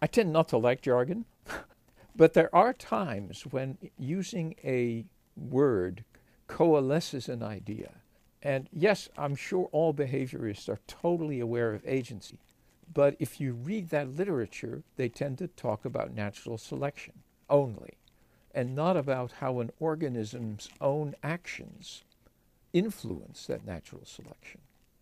I 0.01 0.07
tend 0.07 0.33
not 0.33 0.47
to 0.47 0.57
like 0.57 0.81
jargon, 0.81 1.25
but 2.15 2.33
there 2.33 2.53
are 2.53 2.73
times 2.73 3.43
when 3.51 3.77
using 3.99 4.55
a 4.63 5.05
word 5.37 6.03
coalesces 6.47 7.29
an 7.29 7.43
idea. 7.43 7.91
And 8.41 8.69
yes, 8.73 9.07
I'm 9.19 9.35
sure 9.35 9.69
all 9.71 9.93
behaviorists 9.93 10.67
are 10.67 10.79
totally 10.87 11.39
aware 11.39 11.75
of 11.75 11.87
agency. 11.87 12.39
But 12.93 13.15
if 13.19 13.39
you 13.41 13.53
read 13.53 13.89
that 13.89 14.15
literature, 14.15 14.83
they 14.97 15.09
tend 15.09 15.37
to 15.39 15.47
talk 15.47 15.85
about 15.85 16.13
natural 16.13 16.57
selection 16.57 17.13
only, 17.49 17.97
and 18.53 18.75
not 18.75 18.97
about 18.97 19.33
how 19.33 19.59
an 19.59 19.71
organism's 19.79 20.69
own 20.79 21.15
actions 21.23 22.03
influence 22.71 23.47
that 23.47 23.65
natural 23.65 24.05
selection. 24.05 24.61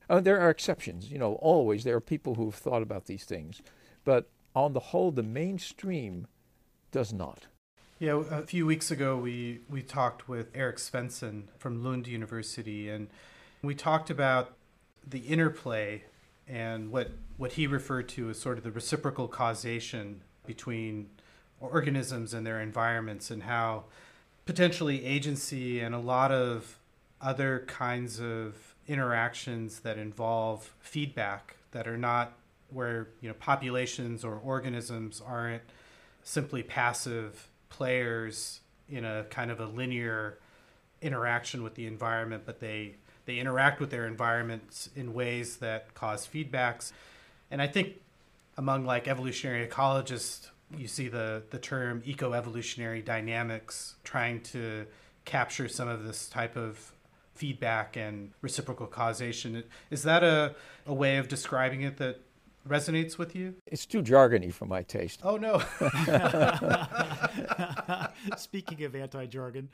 Uh, 0.10 0.20
there 0.20 0.40
are 0.40 0.50
exceptions, 0.50 1.12
you 1.12 1.18
know, 1.18 1.36
always. 1.36 1.84
There 1.84 1.96
are 1.96 2.02
people 2.02 2.36
who 2.36 2.46
have 2.46 2.56
thought 2.56 2.82
about 2.82 3.06
these 3.06 3.24
things, 3.24 3.62
but 4.04 4.30
on 4.56 4.74
the 4.74 4.80
whole, 4.80 5.12
the 5.12 5.24
mainstream 5.24 6.28
does 6.92 7.14
not. 7.14 7.48
Yeah, 8.00 8.24
a 8.32 8.42
few 8.42 8.66
weeks 8.66 8.90
ago, 8.92 9.16
we, 9.16 9.62
we 9.70 9.82
talked 9.82 10.28
with 10.28 10.50
Erik 10.56 10.78
Svensson 10.78 11.44
from 11.58 11.84
Lund 11.84 12.08
University, 12.08 12.90
and 12.90 13.08
we 13.62 13.76
talked 13.76 14.10
about 14.10 14.54
the 15.08 15.20
interplay 15.20 16.04
and 16.52 16.92
what 16.92 17.10
what 17.38 17.54
he 17.54 17.66
referred 17.66 18.10
to 18.10 18.30
as 18.30 18.40
sort 18.40 18.58
of 18.58 18.64
the 18.64 18.72
reciprocal 18.72 19.28
causation 19.28 20.22
between 20.46 21.10
organisms 21.60 22.34
and 22.34 22.46
their 22.46 22.60
environments 22.60 23.32
and 23.32 23.44
how 23.44 23.86
potentially 24.46 25.06
agency 25.06 25.80
and 25.80 25.96
a 25.96 26.00
lot 26.00 26.32
of 26.32 26.78
other 27.22 27.64
kinds 27.68 28.20
of 28.20 28.76
interactions 28.88 29.80
that 29.80 29.98
involve 29.98 30.74
feedback 30.80 31.56
that 31.72 31.88
are 31.88 31.98
not 31.98 32.34
where 32.70 33.08
you 33.22 33.30
know 33.30 33.36
populations 33.36 34.26
or 34.26 34.36
organisms 34.36 35.22
aren't 35.26 35.64
simply 36.24 36.62
passive 36.62 37.48
players 37.70 38.60
in 38.90 39.06
a 39.06 39.24
kind 39.30 39.52
of 39.52 39.60
a 39.60 39.66
linear 39.66 40.38
interaction 41.02 41.64
with 41.64 41.76
the 41.76 41.88
environment 41.88 42.44
but 42.46 42.60
they 42.60 42.96
they 43.26 43.38
interact 43.38 43.80
with 43.80 43.90
their 43.90 44.08
environments 44.08 44.90
in 44.96 45.14
ways 45.14 45.58
that 45.58 45.94
cause 45.94 46.28
feedbacks. 46.28 46.92
And 47.50 47.62
I 47.62 47.68
think 47.68 48.02
among 48.58 48.86
like 48.86 49.08
evolutionary 49.08 49.68
ecologists, 49.68 50.50
you 50.78 50.88
see 50.88 51.08
the, 51.08 51.44
the 51.50 51.60
term 51.60 52.02
eco-evolutionary 52.06 53.02
dynamics 53.02 53.96
trying 54.04 54.42
to 54.42 54.86
capture 55.26 55.68
some 55.68 55.88
of 55.88 56.04
this 56.04 56.30
type 56.30 56.56
of 56.56 56.94
feedback 57.36 57.98
and 57.98 58.32
reciprocal 58.42 58.88
causation. 58.88 59.64
Is 59.90 60.04
that 60.04 60.24
a, 60.24 60.56
a 60.86 60.94
way 60.94 61.18
of 61.18 61.28
describing 61.28 61.82
it 61.82 61.98
that 61.98 62.20
resonates 62.68 63.18
with 63.18 63.36
you? 63.36 63.56
It's 63.66 63.86
too 63.86 64.02
jargony 64.02 64.54
for 64.54 64.66
my 64.66 64.84
taste. 64.84 65.22
Oh 65.24 65.38
no. 65.38 65.62
Speaking 68.38 68.84
of 68.84 68.96
anti-jargon. 68.96 69.70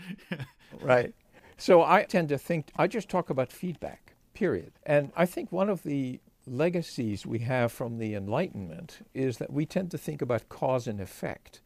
right. 0.81 1.13
So 1.57 1.83
I 1.83 2.03
tend 2.03 2.29
to 2.29 2.37
think, 2.37 2.71
I 2.77 2.87
just 2.87 3.09
talk 3.09 3.29
about 3.29 3.51
feedback, 3.51 4.13
period. 4.33 4.73
And 4.85 5.11
I 5.15 5.25
think 5.25 5.51
one 5.51 5.69
of 5.69 5.83
the 5.83 6.19
legacies 6.45 7.25
we 7.25 7.39
have 7.39 7.71
from 7.71 7.97
the 7.97 8.13
Enlightenment 8.13 8.99
is 9.13 9.37
that 9.37 9.51
we 9.51 9.65
tend 9.65 9.91
to 9.91 9.97
think 9.97 10.21
about 10.21 10.49
cause 10.49 10.87
and 10.87 11.01
effect. 11.01 11.61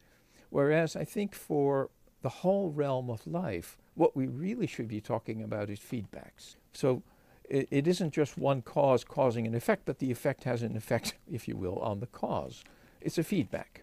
Whereas 0.50 0.96
I 0.96 1.04
think 1.04 1.34
for 1.34 1.90
the 2.22 2.28
whole 2.28 2.70
realm 2.70 3.10
of 3.10 3.26
life, 3.26 3.76
what 3.94 4.16
we 4.16 4.26
really 4.26 4.66
should 4.66 4.88
be 4.88 5.00
talking 5.00 5.42
about 5.42 5.68
is 5.68 5.78
feedbacks. 5.78 6.56
So 6.72 7.02
it, 7.48 7.68
it 7.70 7.86
isn't 7.86 8.14
just 8.14 8.38
one 8.38 8.62
cause 8.62 9.04
causing 9.04 9.46
an 9.46 9.54
effect, 9.54 9.82
but 9.84 9.98
the 9.98 10.10
effect 10.10 10.44
has 10.44 10.62
an 10.62 10.76
effect, 10.76 11.14
if 11.30 11.46
you 11.46 11.56
will, 11.56 11.78
on 11.78 12.00
the 12.00 12.06
cause. 12.06 12.64
It's 13.00 13.18
a 13.18 13.24
feedback. 13.24 13.82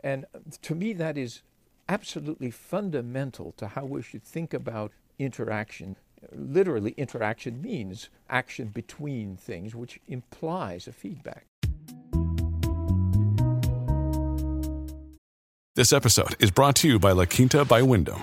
And 0.00 0.26
to 0.62 0.74
me, 0.74 0.92
that 0.92 1.16
is 1.16 1.42
absolutely 1.88 2.50
fundamental 2.50 3.52
to 3.52 3.68
how 3.68 3.84
we 3.84 4.02
should 4.02 4.24
think 4.24 4.52
about 4.52 4.92
interaction. 5.18 5.96
Literally, 6.32 6.94
interaction 6.96 7.60
means 7.60 8.08
action 8.28 8.68
between 8.68 9.36
things, 9.36 9.74
which 9.74 10.00
implies 10.08 10.88
a 10.88 10.92
feedback. 10.92 11.46
This 15.76 15.92
episode 15.92 16.36
is 16.38 16.50
brought 16.50 16.74
to 16.76 16.88
you 16.88 16.98
by 16.98 17.12
La 17.12 17.26
Quinta 17.26 17.64
by 17.64 17.82
Wyndham. 17.82 18.22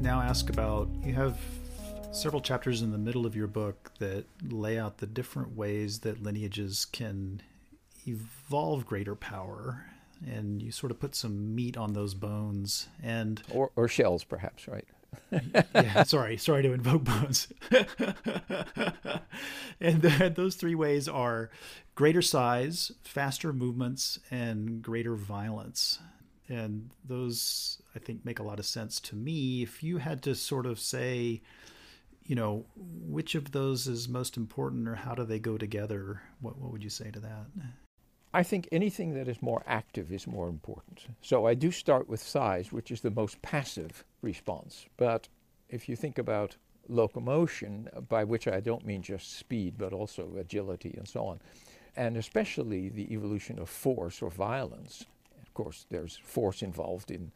now 0.00 0.20
ask 0.20 0.50
about 0.50 0.88
you 1.02 1.14
have 1.14 1.38
several 2.12 2.40
chapters 2.40 2.82
in 2.82 2.92
the 2.92 2.98
middle 2.98 3.26
of 3.26 3.36
your 3.36 3.46
book 3.46 3.92
that 3.98 4.24
lay 4.50 4.78
out 4.78 4.98
the 4.98 5.06
different 5.06 5.56
ways 5.56 6.00
that 6.00 6.22
lineages 6.22 6.84
can 6.86 7.40
evolve 8.06 8.86
greater 8.86 9.14
power 9.14 9.84
and 10.26 10.62
you 10.62 10.70
sort 10.70 10.90
of 10.90 10.98
put 10.98 11.14
some 11.14 11.54
meat 11.54 11.76
on 11.76 11.92
those 11.92 12.14
bones 12.14 12.88
and 13.02 13.42
or, 13.50 13.70
or 13.76 13.88
shells 13.88 14.24
perhaps 14.24 14.66
right? 14.68 14.86
Yeah 15.74 16.02
sorry 16.04 16.36
sorry 16.36 16.62
to 16.62 16.72
invoke 16.72 17.04
bones. 17.04 17.48
And 19.80 20.02
the, 20.02 20.32
those 20.34 20.54
three 20.56 20.74
ways 20.74 21.08
are 21.08 21.50
greater 21.94 22.22
size 22.22 22.92
faster 23.02 23.52
movements 23.52 24.18
and 24.30 24.82
greater 24.82 25.14
violence 25.14 25.98
and 26.48 26.90
those 27.04 27.82
I 27.94 27.98
think 27.98 28.24
make 28.24 28.38
a 28.38 28.42
lot 28.42 28.58
of 28.58 28.66
sense 28.66 29.00
to 29.00 29.16
me. 29.16 29.62
If 29.62 29.82
you 29.82 29.98
had 29.98 30.22
to 30.22 30.34
sort 30.34 30.66
of 30.66 30.78
say, 30.78 31.42
you 32.24 32.34
know, 32.34 32.66
which 32.76 33.34
of 33.34 33.52
those 33.52 33.86
is 33.86 34.08
most 34.08 34.36
important 34.36 34.88
or 34.88 34.96
how 34.96 35.14
do 35.14 35.24
they 35.24 35.38
go 35.38 35.56
together, 35.56 36.22
what, 36.40 36.58
what 36.58 36.72
would 36.72 36.84
you 36.84 36.90
say 36.90 37.10
to 37.10 37.20
that? 37.20 37.46
I 38.34 38.42
think 38.42 38.68
anything 38.70 39.14
that 39.14 39.28
is 39.28 39.40
more 39.40 39.62
active 39.66 40.12
is 40.12 40.26
more 40.26 40.48
important. 40.48 41.06
So 41.22 41.46
I 41.46 41.54
do 41.54 41.70
start 41.70 42.08
with 42.08 42.20
size, 42.22 42.70
which 42.72 42.90
is 42.90 43.00
the 43.00 43.10
most 43.10 43.40
passive 43.42 44.04
response. 44.20 44.86
But 44.96 45.28
if 45.70 45.88
you 45.88 45.96
think 45.96 46.18
about 46.18 46.56
locomotion, 46.88 47.88
by 48.08 48.24
which 48.24 48.46
I 48.46 48.60
don't 48.60 48.84
mean 48.84 49.02
just 49.02 49.38
speed, 49.38 49.76
but 49.78 49.92
also 49.92 50.36
agility 50.38 50.94
and 50.98 51.08
so 51.08 51.24
on, 51.24 51.40
and 51.96 52.16
especially 52.16 52.88
the 52.88 53.12
evolution 53.12 53.58
of 53.58 53.70
force 53.70 54.20
or 54.20 54.30
violence, 54.30 55.06
course, 55.56 55.86
there's 55.90 56.16
force 56.22 56.62
involved 56.62 57.10
in 57.10 57.32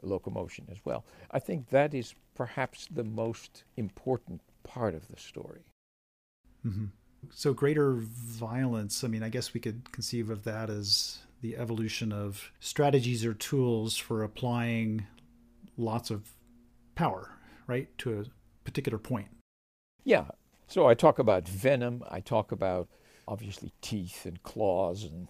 locomotion 0.00 0.66
as 0.70 0.78
well. 0.84 1.04
I 1.30 1.40
think 1.40 1.70
that 1.70 1.92
is 1.92 2.14
perhaps 2.34 2.86
the 2.90 3.04
most 3.04 3.64
important 3.76 4.40
part 4.62 4.94
of 4.94 5.08
the 5.08 5.18
story. 5.18 5.64
Mm-hmm. 6.64 6.86
So, 7.30 7.52
greater 7.52 7.94
violence, 7.94 9.02
I 9.02 9.08
mean, 9.08 9.22
I 9.22 9.28
guess 9.28 9.54
we 9.54 9.60
could 9.60 9.90
conceive 9.92 10.30
of 10.30 10.44
that 10.44 10.70
as 10.70 11.18
the 11.40 11.56
evolution 11.56 12.12
of 12.12 12.52
strategies 12.60 13.24
or 13.24 13.34
tools 13.34 13.96
for 13.96 14.22
applying 14.22 15.06
lots 15.76 16.10
of 16.10 16.30
power, 16.94 17.30
right, 17.66 17.88
to 17.98 18.20
a 18.20 18.24
particular 18.64 18.98
point. 18.98 19.28
Yeah. 20.04 20.26
So, 20.68 20.86
I 20.86 20.94
talk 20.94 21.18
about 21.18 21.48
venom, 21.48 22.04
I 22.08 22.20
talk 22.20 22.52
about 22.52 22.88
obviously 23.26 23.72
teeth 23.80 24.26
and 24.26 24.42
claws 24.42 25.02
and 25.02 25.28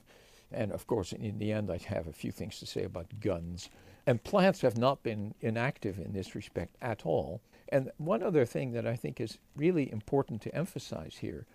and 0.55 0.73
of 0.73 0.87
course, 0.87 1.13
in 1.13 1.39
the 1.39 1.53
end, 1.53 1.71
I 1.71 1.79
have 1.87 2.07
a 2.07 2.13
few 2.13 2.31
things 2.31 2.59
to 2.61 2.67
say 2.67 2.85
about 2.85 3.21
guns. 3.21 3.69
And 4.07 4.23
plants 4.23 4.61
have 4.61 4.77
not 4.77 5.03
been 5.03 5.35
inactive 5.41 5.99
in 5.99 6.13
this 6.13 6.35
respect 6.35 6.77
at 6.83 7.07
all. 7.07 7.41
And 7.71 7.91
one 7.97 8.23
other 8.23 8.45
thing 8.45 8.73
that 8.73 8.87
I 8.87 8.97
think 8.97 9.21
is 9.21 9.39
really 9.57 9.91
important 9.91 10.43
to 10.43 10.55
emphasize 10.55 11.17
here 11.21 11.47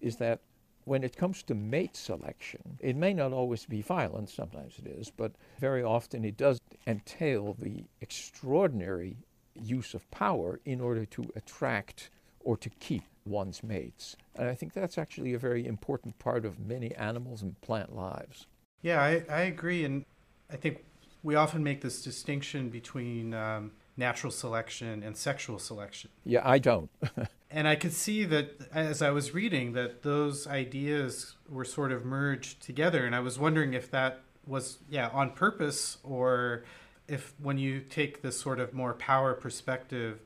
is 0.00 0.16
that 0.16 0.40
when 0.84 1.04
it 1.04 1.16
comes 1.16 1.42
to 1.42 1.54
mate 1.54 1.96
selection, 1.96 2.78
it 2.80 2.96
may 2.96 3.12
not 3.12 3.32
always 3.32 3.66
be 3.66 3.82
violent, 3.82 4.30
sometimes 4.30 4.78
it 4.78 4.86
is, 4.86 5.10
but 5.14 5.32
very 5.58 5.82
often 5.82 6.24
it 6.24 6.38
does 6.38 6.58
entail 6.86 7.54
the 7.58 7.84
extraordinary 8.00 9.18
use 9.54 9.92
of 9.92 10.10
power 10.10 10.60
in 10.64 10.80
order 10.80 11.04
to 11.04 11.30
attract 11.36 12.08
or 12.40 12.56
to 12.56 12.70
keep 12.70 13.02
one's 13.28 13.62
mates. 13.62 14.16
And 14.36 14.48
I 14.48 14.54
think 14.54 14.72
that's 14.72 14.98
actually 14.98 15.34
a 15.34 15.38
very 15.38 15.66
important 15.66 16.18
part 16.18 16.44
of 16.44 16.58
many 16.58 16.94
animals 16.94 17.42
and 17.42 17.60
plant 17.60 17.94
lives. 17.94 18.46
Yeah, 18.82 19.00
I, 19.00 19.24
I 19.28 19.40
agree. 19.42 19.84
And 19.84 20.04
I 20.50 20.56
think 20.56 20.84
we 21.22 21.34
often 21.34 21.62
make 21.62 21.80
this 21.80 22.02
distinction 22.02 22.68
between 22.68 23.34
um, 23.34 23.72
natural 23.96 24.30
selection 24.30 25.02
and 25.02 25.16
sexual 25.16 25.58
selection. 25.58 26.10
Yeah, 26.24 26.42
I 26.44 26.58
don't. 26.58 26.90
and 27.50 27.66
I 27.66 27.74
could 27.74 27.92
see 27.92 28.24
that 28.24 28.68
as 28.72 29.02
I 29.02 29.10
was 29.10 29.34
reading 29.34 29.72
that 29.72 30.02
those 30.02 30.46
ideas 30.46 31.34
were 31.48 31.64
sort 31.64 31.92
of 31.92 32.04
merged 32.04 32.62
together. 32.62 33.04
And 33.04 33.14
I 33.14 33.20
was 33.20 33.38
wondering 33.38 33.74
if 33.74 33.90
that 33.90 34.20
was, 34.46 34.78
yeah, 34.88 35.08
on 35.08 35.30
purpose 35.30 35.98
or 36.04 36.64
if 37.08 37.34
when 37.42 37.58
you 37.58 37.80
take 37.80 38.22
this 38.22 38.38
sort 38.38 38.60
of 38.60 38.72
more 38.72 38.94
power 38.94 39.34
perspective, 39.34 40.20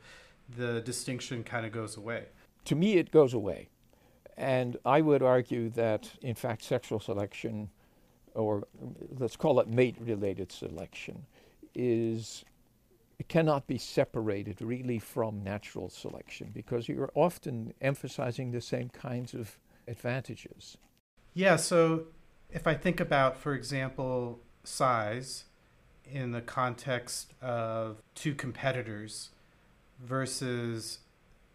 the 0.57 0.81
distinction 0.81 1.43
kind 1.45 1.65
of 1.65 1.73
goes 1.73 1.97
away. 1.97 2.25
To 2.67 2.75
me, 2.75 2.95
it 2.95 3.11
goes 3.11 3.35
away. 3.35 3.69
And 4.37 4.77
I 4.85 5.01
would 5.01 5.23
argue 5.23 5.69
that, 5.71 6.11
in 6.23 6.35
fact, 6.35 6.63
sexual 6.63 7.01
selection, 7.01 7.71
or 8.35 8.65
let's 9.19 9.37
call 9.37 9.61
it 9.61 9.69
mate 9.69 9.97
related 10.01 10.51
selection, 10.51 11.27
is 11.75 12.45
it 13.19 13.29
cannot 13.29 13.67
be 13.67 13.79
separated 13.79 14.61
really 14.61 14.99
from 14.99 15.45
natural 15.45 15.89
selection 15.89 16.51
because 16.53 16.89
you're 16.89 17.13
often 17.15 17.73
emphasizing 17.81 18.51
the 18.51 18.61
same 18.61 18.89
kinds 18.89 19.35
of 19.35 19.59
advantages. 19.87 20.77
Yeah, 21.35 21.57
so 21.57 22.07
if 22.51 22.67
I 22.67 22.75
think 22.75 23.01
about, 23.01 23.37
for 23.37 23.55
example, 23.55 24.41
size 24.65 25.45
in 26.05 26.33
the 26.33 26.41
context 26.41 27.35
of 27.41 28.03
two 28.15 28.35
competitors 28.35 29.31
versus 30.01 30.99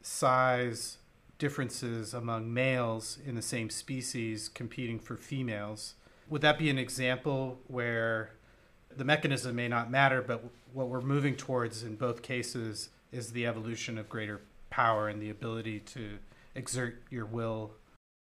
size 0.08 0.98
differences 1.38 2.14
among 2.14 2.52
males 2.52 3.20
in 3.26 3.36
the 3.36 3.42
same 3.42 3.70
species 3.70 4.50
competing 4.50 4.98
for 5.00 5.16
females. 5.16 5.94
Would 6.30 6.42
that 6.42 6.58
be 6.58 6.70
an 6.70 6.78
example 6.78 7.60
where 7.68 8.32
the 8.96 9.06
mechanism 9.06 9.56
may 9.56 9.68
not 9.68 9.92
matter, 9.92 10.22
but 10.22 10.44
what 10.74 10.88
we're 10.88 11.02
moving 11.02 11.36
towards 11.36 11.84
in 11.84 11.96
both 11.96 12.22
cases 12.22 12.90
is 13.12 13.32
the 13.32 13.46
evolution 13.46 13.98
of 13.98 14.10
greater 14.10 14.42
power 14.70 15.08
and 15.08 15.22
the 15.22 15.30
ability 15.30 15.80
to 15.82 16.18
exert 16.56 17.04
your 17.10 17.26
will? 17.26 17.72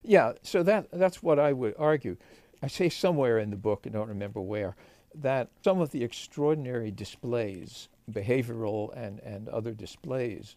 Yeah, 0.04 0.34
so 0.43 0.63
that 0.63 0.88
that's 0.91 1.23
what 1.23 1.39
I 1.39 1.54
would 1.54 1.73
argue. 1.80 2.17
I 2.62 2.67
say 2.67 2.89
somewhere 2.89 3.39
in 3.39 3.50
the 3.50 3.58
book, 3.58 3.84
I 3.86 3.89
don't 3.89 4.08
remember 4.08 4.41
where, 4.41 4.76
that 5.15 5.50
some 5.63 5.80
of 5.80 5.91
the 5.91 6.04
extraordinary 6.04 6.91
displays, 6.91 7.89
behavioral 8.12 8.95
and, 8.95 9.19
and 9.19 9.50
other 9.50 9.71
displays 9.71 10.56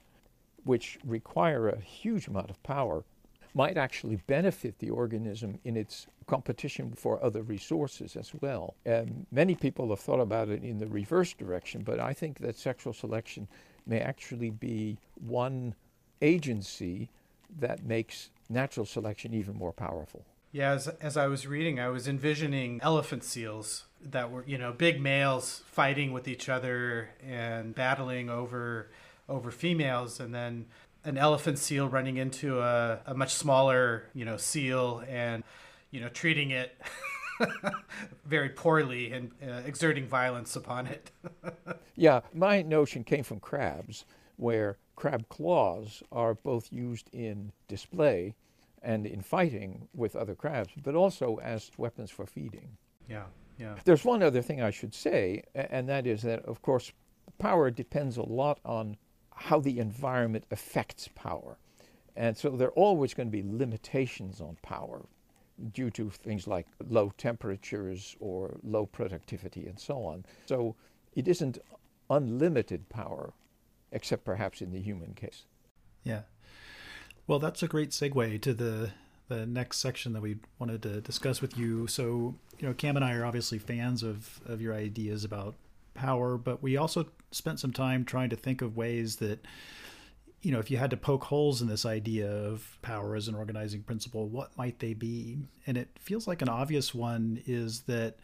which 0.64 0.98
require 1.04 1.68
a 1.68 1.80
huge 1.80 2.26
amount 2.28 2.50
of 2.50 2.62
power, 2.62 3.04
might 3.54 3.76
actually 3.76 4.16
benefit 4.26 4.78
the 4.78 4.90
organism 4.90 5.58
in 5.64 5.76
its 5.76 6.06
competition 6.26 6.92
for 6.92 7.22
other 7.22 7.42
resources 7.42 8.16
as 8.16 8.32
well. 8.40 8.74
And 8.86 9.26
many 9.32 9.54
people 9.54 9.88
have 9.90 10.00
thought 10.00 10.20
about 10.20 10.48
it 10.48 10.62
in 10.62 10.78
the 10.78 10.86
reverse 10.86 11.32
direction, 11.32 11.82
but 11.82 11.98
I 11.98 12.12
think 12.12 12.38
that 12.38 12.56
sexual 12.56 12.92
selection 12.92 13.48
may 13.86 14.00
actually 14.00 14.50
be 14.50 14.98
one 15.14 15.74
agency 16.22 17.10
that 17.58 17.84
makes 17.84 18.30
natural 18.48 18.86
selection 18.86 19.34
even 19.34 19.56
more 19.56 19.72
powerful. 19.72 20.24
Yeah, 20.52 20.72
as, 20.72 20.88
as 20.88 21.16
I 21.16 21.26
was 21.28 21.46
reading, 21.46 21.78
I 21.78 21.88
was 21.88 22.08
envisioning 22.08 22.80
elephant 22.82 23.24
seals 23.24 23.84
that 24.02 24.30
were, 24.30 24.44
you 24.46 24.58
know, 24.58 24.72
big 24.72 25.00
males 25.00 25.62
fighting 25.66 26.12
with 26.12 26.26
each 26.26 26.48
other 26.48 27.10
and 27.24 27.74
battling 27.74 28.28
over 28.28 28.90
over 29.30 29.50
females, 29.50 30.20
and 30.20 30.34
then 30.34 30.66
an 31.04 31.16
elephant 31.16 31.58
seal 31.58 31.88
running 31.88 32.18
into 32.18 32.60
a, 32.60 33.00
a 33.06 33.14
much 33.14 33.32
smaller, 33.34 34.04
you 34.12 34.24
know, 34.24 34.36
seal 34.36 35.02
and, 35.08 35.42
you 35.90 36.00
know, 36.00 36.08
treating 36.08 36.50
it 36.50 36.76
very 38.26 38.50
poorly 38.50 39.12
and 39.12 39.30
uh, 39.42 39.62
exerting 39.64 40.06
violence 40.06 40.56
upon 40.56 40.86
it. 40.86 41.10
yeah, 41.96 42.20
my 42.34 42.62
notion 42.62 43.04
came 43.04 43.24
from 43.24 43.40
crabs, 43.40 44.04
where 44.36 44.76
crab 44.96 45.28
claws 45.28 46.02
are 46.12 46.34
both 46.34 46.70
used 46.70 47.08
in 47.12 47.52
display 47.68 48.34
and 48.82 49.06
in 49.06 49.22
fighting 49.22 49.88
with 49.94 50.16
other 50.16 50.34
crabs, 50.34 50.70
but 50.82 50.94
also 50.94 51.36
as 51.36 51.70
weapons 51.76 52.10
for 52.10 52.26
feeding. 52.26 52.76
Yeah, 53.08 53.24
yeah. 53.58 53.76
There's 53.84 54.04
one 54.04 54.22
other 54.22 54.42
thing 54.42 54.62
I 54.62 54.70
should 54.70 54.94
say, 54.94 55.44
and 55.54 55.88
that 55.88 56.06
is 56.06 56.22
that, 56.22 56.44
of 56.44 56.62
course, 56.62 56.92
power 57.38 57.70
depends 57.70 58.16
a 58.16 58.22
lot 58.22 58.60
on 58.64 58.96
how 59.40 59.58
the 59.58 59.78
environment 59.78 60.44
affects 60.50 61.08
power. 61.14 61.56
And 62.14 62.36
so 62.36 62.50
there 62.50 62.68
are 62.68 62.72
always 62.72 63.14
going 63.14 63.28
to 63.28 63.32
be 63.32 63.42
limitations 63.42 64.40
on 64.40 64.58
power 64.62 65.06
due 65.72 65.90
to 65.90 66.10
things 66.10 66.46
like 66.46 66.66
low 66.88 67.12
temperatures 67.16 68.16
or 68.20 68.58
low 68.62 68.84
productivity 68.84 69.66
and 69.66 69.78
so 69.78 70.04
on. 70.04 70.24
So 70.46 70.76
it 71.14 71.26
isn't 71.26 71.58
unlimited 72.10 72.88
power, 72.90 73.32
except 73.92 74.24
perhaps 74.24 74.60
in 74.60 74.72
the 74.72 74.80
human 74.80 75.14
case. 75.14 75.44
Yeah. 76.04 76.22
Well, 77.26 77.38
that's 77.38 77.62
a 77.62 77.68
great 77.68 77.90
segue 77.90 78.40
to 78.42 78.54
the 78.54 78.90
the 79.28 79.46
next 79.46 79.78
section 79.78 80.12
that 80.12 80.20
we 80.20 80.36
wanted 80.58 80.82
to 80.82 81.00
discuss 81.00 81.40
with 81.40 81.56
you. 81.56 81.86
So, 81.86 82.34
you 82.58 82.66
know, 82.66 82.74
Cam 82.74 82.96
and 82.96 83.04
I 83.04 83.14
are 83.14 83.24
obviously 83.24 83.58
fans 83.58 84.02
of 84.02 84.40
of 84.44 84.60
your 84.60 84.74
ideas 84.74 85.24
about 85.24 85.54
power, 86.00 86.38
but 86.38 86.62
we 86.62 86.76
also 86.76 87.06
spent 87.30 87.60
some 87.60 87.72
time 87.72 88.04
trying 88.04 88.30
to 88.30 88.36
think 88.36 88.62
of 88.62 88.76
ways 88.76 89.16
that 89.16 89.44
you 90.42 90.50
know, 90.50 90.58
if 90.58 90.70
you 90.70 90.78
had 90.78 90.90
to 90.90 90.96
poke 90.96 91.24
holes 91.24 91.60
in 91.60 91.68
this 91.68 91.84
idea 91.84 92.26
of 92.26 92.78
power 92.80 93.14
as 93.14 93.28
an 93.28 93.34
organizing 93.34 93.82
principle, 93.82 94.26
what 94.26 94.56
might 94.56 94.78
they 94.78 94.94
be? 94.94 95.38
And 95.66 95.76
it 95.76 95.90
feels 95.98 96.26
like 96.26 96.40
an 96.40 96.48
obvious 96.48 96.94
one 96.94 97.42
is 97.44 97.82
that 97.82 98.16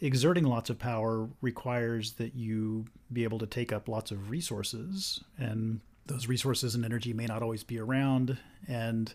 exerting 0.00 0.44
lots 0.44 0.70
of 0.70 0.78
power 0.80 1.28
requires 1.40 2.14
that 2.14 2.34
you 2.34 2.86
be 3.12 3.22
able 3.22 3.38
to 3.38 3.46
take 3.46 3.72
up 3.72 3.88
lots 3.88 4.10
of 4.10 4.28
resources 4.28 5.22
and 5.38 5.80
those 6.06 6.26
resources 6.26 6.74
and 6.74 6.84
energy 6.84 7.12
may 7.12 7.26
not 7.26 7.42
always 7.42 7.62
be 7.62 7.78
around 7.78 8.36
and 8.66 9.14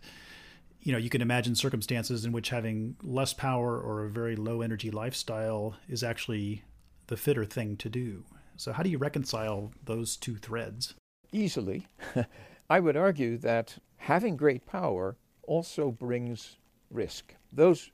you 0.79 0.93
know 0.93 0.97
you 0.97 1.09
can 1.09 1.21
imagine 1.21 1.53
circumstances 1.53 2.23
in 2.23 2.31
which 2.31 2.47
having 2.47 2.95
less 3.03 3.33
power 3.33 3.77
or 3.77 4.05
a 4.05 4.09
very 4.09 4.37
low 4.37 4.61
energy 4.61 4.89
lifestyle 4.89 5.75
is 5.89 6.03
actually 6.03 6.63
the 7.07 7.17
fitter 7.17 7.45
thing 7.45 7.75
to 7.77 7.89
do 7.89 8.23
so 8.55 8.71
how 8.71 8.83
do 8.83 8.89
you 8.89 8.97
reconcile 8.97 9.71
those 9.83 10.17
two 10.17 10.35
threads 10.35 10.95
easily 11.31 11.87
i 12.69 12.79
would 12.79 12.97
argue 12.97 13.37
that 13.37 13.77
having 13.97 14.37
great 14.37 14.65
power 14.65 15.15
also 15.43 15.91
brings 15.91 16.57
risk 16.89 17.35
those 17.51 17.91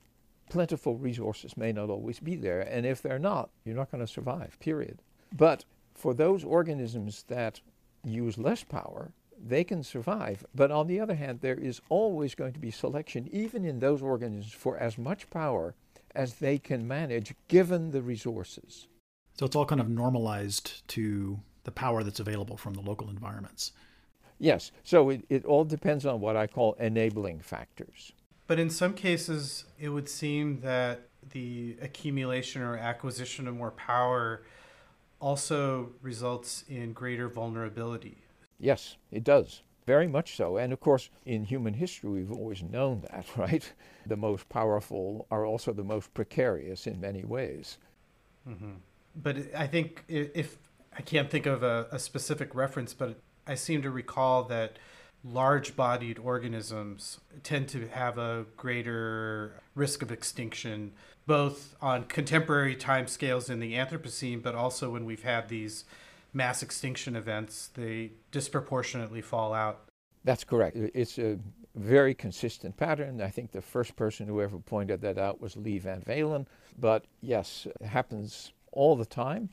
plentiful 0.48 0.96
resources 0.96 1.56
may 1.56 1.72
not 1.72 1.90
always 1.90 2.20
be 2.20 2.36
there. 2.36 2.60
And 2.60 2.86
if 2.86 3.02
they're 3.02 3.18
not, 3.18 3.50
you're 3.64 3.76
not 3.76 3.90
going 3.90 4.04
to 4.04 4.12
survive, 4.12 4.58
period. 4.60 5.02
But 5.36 5.64
for 5.94 6.14
those 6.14 6.44
organisms 6.44 7.24
that 7.28 7.60
use 8.04 8.38
less 8.38 8.64
power, 8.64 9.12
they 9.36 9.64
can 9.64 9.82
survive. 9.82 10.44
But 10.54 10.70
on 10.70 10.86
the 10.86 11.00
other 11.00 11.14
hand, 11.14 11.40
there 11.40 11.56
is 11.56 11.80
always 11.88 12.34
going 12.34 12.52
to 12.52 12.60
be 12.60 12.70
selection, 12.70 13.28
even 13.32 13.64
in 13.64 13.80
those 13.80 14.02
organisms, 14.02 14.52
for 14.52 14.76
as 14.76 14.98
much 14.98 15.28
power 15.30 15.74
as 16.14 16.34
they 16.34 16.58
can 16.58 16.86
manage 16.86 17.34
given 17.48 17.90
the 17.90 18.02
resources. 18.02 18.86
So 19.34 19.46
it's 19.46 19.56
all 19.56 19.66
kind 19.66 19.80
of 19.80 19.88
normalized 19.88 20.86
to 20.88 21.40
the 21.64 21.72
power 21.72 22.02
that's 22.02 22.20
available 22.20 22.56
from 22.56 22.74
the 22.74 22.80
local 22.80 23.10
environments. 23.10 23.72
Yes. 24.38 24.70
So 24.82 25.10
it, 25.10 25.24
it 25.28 25.44
all 25.44 25.64
depends 25.64 26.06
on 26.06 26.20
what 26.20 26.36
I 26.36 26.46
call 26.46 26.74
enabling 26.74 27.40
factors. 27.40 28.12
But 28.46 28.58
in 28.58 28.70
some 28.70 28.94
cases, 28.94 29.64
it 29.78 29.88
would 29.88 30.08
seem 30.08 30.60
that 30.60 31.08
the 31.32 31.76
accumulation 31.80 32.62
or 32.62 32.76
acquisition 32.76 33.48
of 33.48 33.56
more 33.56 33.70
power 33.70 34.42
also 35.18 35.90
results 36.02 36.64
in 36.68 36.92
greater 36.92 37.28
vulnerability. 37.28 38.18
Yes, 38.58 38.96
it 39.10 39.24
does. 39.24 39.62
Very 39.86 40.06
much 40.06 40.36
so. 40.36 40.56
And 40.58 40.72
of 40.72 40.80
course, 40.80 41.10
in 41.24 41.44
human 41.44 41.74
history, 41.74 42.10
we've 42.10 42.32
always 42.32 42.62
known 42.62 43.02
that, 43.10 43.26
right? 43.36 43.72
The 44.06 44.16
most 44.16 44.48
powerful 44.48 45.26
are 45.30 45.46
also 45.46 45.72
the 45.72 45.84
most 45.84 46.12
precarious 46.14 46.86
in 46.86 47.00
many 47.00 47.24
ways. 47.24 47.78
Mm-hmm. 48.48 48.72
But 49.16 49.36
I 49.56 49.66
think 49.66 50.04
if 50.08 50.58
I 50.96 51.02
can't 51.02 51.30
think 51.30 51.46
of 51.46 51.62
a, 51.62 51.86
a 51.90 51.98
specific 51.98 52.54
reference, 52.54 52.94
but 52.94 53.18
I 53.46 53.54
seem 53.54 53.82
to 53.82 53.90
recall 53.90 54.44
that 54.44 54.78
large 55.24 55.74
bodied 55.74 56.18
organisms 56.18 57.18
tend 57.42 57.68
to 57.68 57.88
have 57.88 58.18
a 58.18 58.44
greater 58.56 59.60
risk 59.74 60.02
of 60.02 60.12
extinction, 60.12 60.92
both 61.26 61.74
on 61.80 62.04
contemporary 62.04 62.76
timescales 62.76 63.48
in 63.48 63.60
the 63.60 63.74
Anthropocene, 63.74 64.42
but 64.42 64.54
also 64.54 64.90
when 64.90 65.04
we've 65.04 65.22
had 65.22 65.48
these 65.48 65.84
mass 66.32 66.62
extinction 66.62 67.16
events, 67.16 67.70
they 67.74 68.12
disproportionately 68.30 69.22
fall 69.22 69.54
out. 69.54 69.88
That's 70.24 70.44
correct. 70.44 70.76
It's 70.76 71.18
a 71.18 71.38
very 71.74 72.14
consistent 72.14 72.76
pattern. 72.76 73.20
I 73.20 73.28
think 73.28 73.52
the 73.52 73.62
first 73.62 73.96
person 73.96 74.26
who 74.26 74.40
ever 74.40 74.58
pointed 74.58 75.00
that 75.02 75.18
out 75.18 75.40
was 75.40 75.56
Leigh 75.56 75.78
Van 75.78 76.02
Valen. 76.02 76.46
But 76.78 77.04
yes, 77.20 77.66
it 77.80 77.86
happens 77.86 78.52
all 78.74 78.94
the 78.96 79.06
time. 79.06 79.48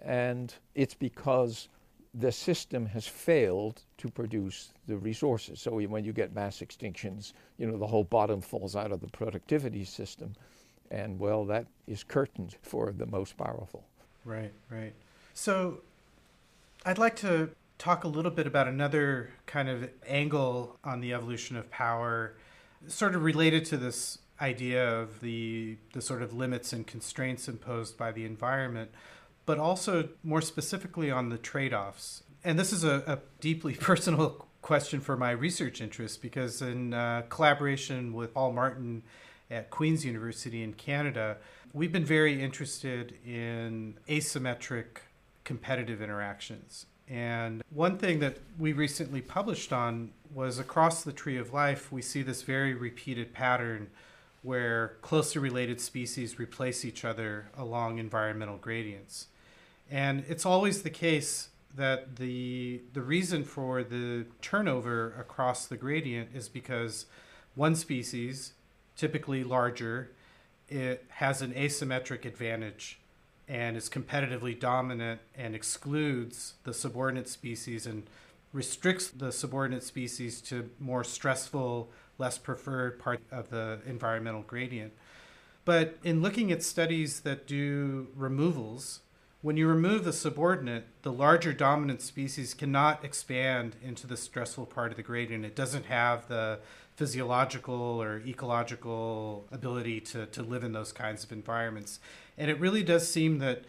And 0.00 0.54
it's 0.74 0.94
because 0.94 1.68
the 2.14 2.32
system 2.32 2.86
has 2.86 3.06
failed 3.06 3.82
to 3.98 4.08
produce 4.08 4.72
the 4.86 4.96
resources. 4.96 5.60
So 5.60 5.72
when 5.72 6.04
you 6.04 6.12
get 6.12 6.34
mass 6.34 6.60
extinctions, 6.60 7.32
you 7.58 7.66
know, 7.66 7.76
the 7.76 7.86
whole 7.86 8.04
bottom 8.04 8.40
falls 8.40 8.76
out 8.76 8.92
of 8.92 9.00
the 9.00 9.08
productivity 9.08 9.84
system. 9.84 10.32
And 10.90 11.18
well, 11.18 11.44
that 11.46 11.66
is 11.86 12.02
curtained 12.02 12.56
for 12.62 12.92
the 12.92 13.06
most 13.06 13.36
powerful. 13.36 13.84
Right, 14.24 14.52
right. 14.70 14.94
So 15.34 15.80
I'd 16.86 16.98
like 16.98 17.16
to 17.16 17.50
talk 17.78 18.04
a 18.04 18.08
little 18.08 18.30
bit 18.30 18.46
about 18.46 18.66
another 18.66 19.30
kind 19.46 19.68
of 19.68 19.88
angle 20.06 20.78
on 20.82 21.00
the 21.00 21.12
evolution 21.12 21.56
of 21.56 21.70
power, 21.70 22.34
sort 22.86 23.14
of 23.14 23.22
related 23.22 23.64
to 23.66 23.76
this 23.76 24.18
idea 24.40 24.88
of 24.88 25.20
the 25.20 25.76
the 25.92 26.00
sort 26.00 26.22
of 26.22 26.32
limits 26.32 26.72
and 26.72 26.86
constraints 26.86 27.48
imposed 27.48 27.96
by 27.96 28.12
the 28.12 28.24
environment 28.24 28.90
but 29.48 29.58
also 29.58 30.06
more 30.22 30.42
specifically 30.42 31.10
on 31.10 31.30
the 31.30 31.38
trade 31.38 31.72
offs. 31.72 32.22
And 32.44 32.58
this 32.58 32.70
is 32.70 32.84
a, 32.84 33.02
a, 33.06 33.18
deeply 33.40 33.72
personal 33.80 34.44
question 34.60 35.00
for 35.00 35.16
my 35.16 35.30
research 35.30 35.80
interests 35.80 36.18
because, 36.18 36.60
in 36.60 36.92
uh, 36.92 37.22
collaboration 37.30 38.12
with 38.12 38.34
Paul 38.34 38.52
Martin 38.52 39.04
at 39.50 39.70
Queen's 39.70 40.04
University 40.04 40.62
in 40.62 40.74
Canada, 40.74 41.38
we've 41.72 41.90
been 41.90 42.04
very 42.04 42.42
interested 42.42 43.14
in 43.24 43.96
asymmetric 44.06 44.98
competitive 45.44 46.02
interactions. 46.02 46.84
And 47.08 47.62
one 47.70 47.96
thing 47.96 48.18
that 48.18 48.36
we 48.58 48.74
recently 48.74 49.22
published 49.22 49.72
on 49.72 50.10
was 50.34 50.58
across 50.58 51.04
the 51.04 51.12
tree 51.12 51.38
of 51.38 51.54
life, 51.54 51.90
we 51.90 52.02
see 52.02 52.20
this 52.20 52.42
very 52.42 52.74
repeated 52.74 53.32
pattern 53.32 53.88
where 54.48 54.96
closely 55.02 55.42
related 55.42 55.78
species 55.78 56.38
replace 56.38 56.82
each 56.82 57.04
other 57.04 57.50
along 57.54 57.98
environmental 57.98 58.56
gradients. 58.56 59.26
And 59.90 60.24
it's 60.26 60.46
always 60.46 60.82
the 60.82 60.90
case 60.90 61.50
that 61.76 62.16
the 62.16 62.80
the 62.94 63.02
reason 63.02 63.44
for 63.44 63.82
the 63.82 64.24
turnover 64.40 65.14
across 65.20 65.66
the 65.66 65.76
gradient 65.76 66.30
is 66.34 66.48
because 66.48 67.04
one 67.56 67.76
species, 67.76 68.54
typically 68.96 69.44
larger, 69.44 70.12
it 70.70 71.04
has 71.10 71.42
an 71.42 71.52
asymmetric 71.52 72.24
advantage 72.24 73.00
and 73.48 73.76
is 73.76 73.90
competitively 73.90 74.58
dominant 74.58 75.20
and 75.36 75.54
excludes 75.54 76.54
the 76.64 76.72
subordinate 76.72 77.28
species 77.28 77.86
and 77.86 78.04
restricts 78.54 79.08
the 79.08 79.30
subordinate 79.30 79.82
species 79.82 80.40
to 80.40 80.70
more 80.80 81.04
stressful, 81.04 81.90
less 82.18 82.36
preferred 82.38 82.98
part 82.98 83.20
of 83.30 83.50
the 83.50 83.80
environmental 83.86 84.42
gradient. 84.42 84.92
But 85.64 85.98
in 86.02 86.22
looking 86.22 86.50
at 86.50 86.62
studies 86.62 87.20
that 87.20 87.46
do 87.46 88.08
removals 88.14 89.00
when 89.40 89.56
you 89.56 89.68
remove 89.68 90.04
the 90.04 90.12
subordinate, 90.12 90.86
the 91.02 91.12
larger 91.12 91.52
dominant 91.52 92.02
species 92.02 92.54
cannot 92.54 93.04
expand 93.04 93.76
into 93.80 94.06
the 94.08 94.16
stressful 94.16 94.66
part 94.66 94.90
of 94.90 94.96
the 94.96 95.02
gradient. 95.02 95.44
It 95.44 95.54
doesn't 95.54 95.86
have 95.86 96.26
the 96.26 96.58
physiological 96.96 98.02
or 98.02 98.20
ecological 98.26 99.46
ability 99.52 100.00
to, 100.00 100.26
to 100.26 100.42
live 100.42 100.64
in 100.64 100.72
those 100.72 100.90
kinds 100.90 101.22
of 101.22 101.30
environments. 101.30 102.00
And 102.36 102.50
it 102.50 102.58
really 102.58 102.82
does 102.82 103.08
seem 103.08 103.38
that 103.38 103.62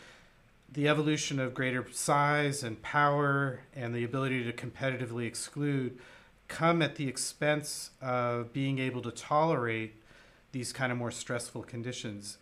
the 0.72 0.88
evolution 0.88 1.40
of 1.40 1.54
greater 1.54 1.86
size 1.92 2.64
and 2.64 2.82
power 2.82 3.60
and 3.76 3.94
the 3.94 4.04
ability 4.04 4.44
to 4.46 4.54
competitively 4.54 5.28
exclude 5.28 6.00
come 6.50 6.82
at 6.82 6.96
the 6.96 7.08
expense 7.08 7.92
of 8.02 8.52
being 8.52 8.80
able 8.80 9.02
to 9.02 9.12
tolerate 9.12 9.96
these 10.52 10.74
kind 10.74 10.92
of 10.92 10.98
more 10.98 11.12
stressful 11.12 11.64
conditions 11.64 12.38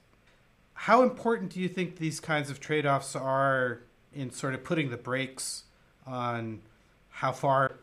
how 0.79 1.01
important 1.01 1.51
do 1.51 1.59
you 1.59 1.67
think 1.67 1.97
these 1.97 2.19
kinds 2.19 2.51
of 2.51 2.59
trade 2.59 2.85
offs 2.85 3.15
are 3.15 3.81
in 4.13 4.29
sort 4.29 4.53
of 4.53 4.63
putting 4.63 4.91
the 4.91 4.97
brakes 4.97 5.63
on 6.05 6.61
how 7.09 7.31
far 7.31 7.79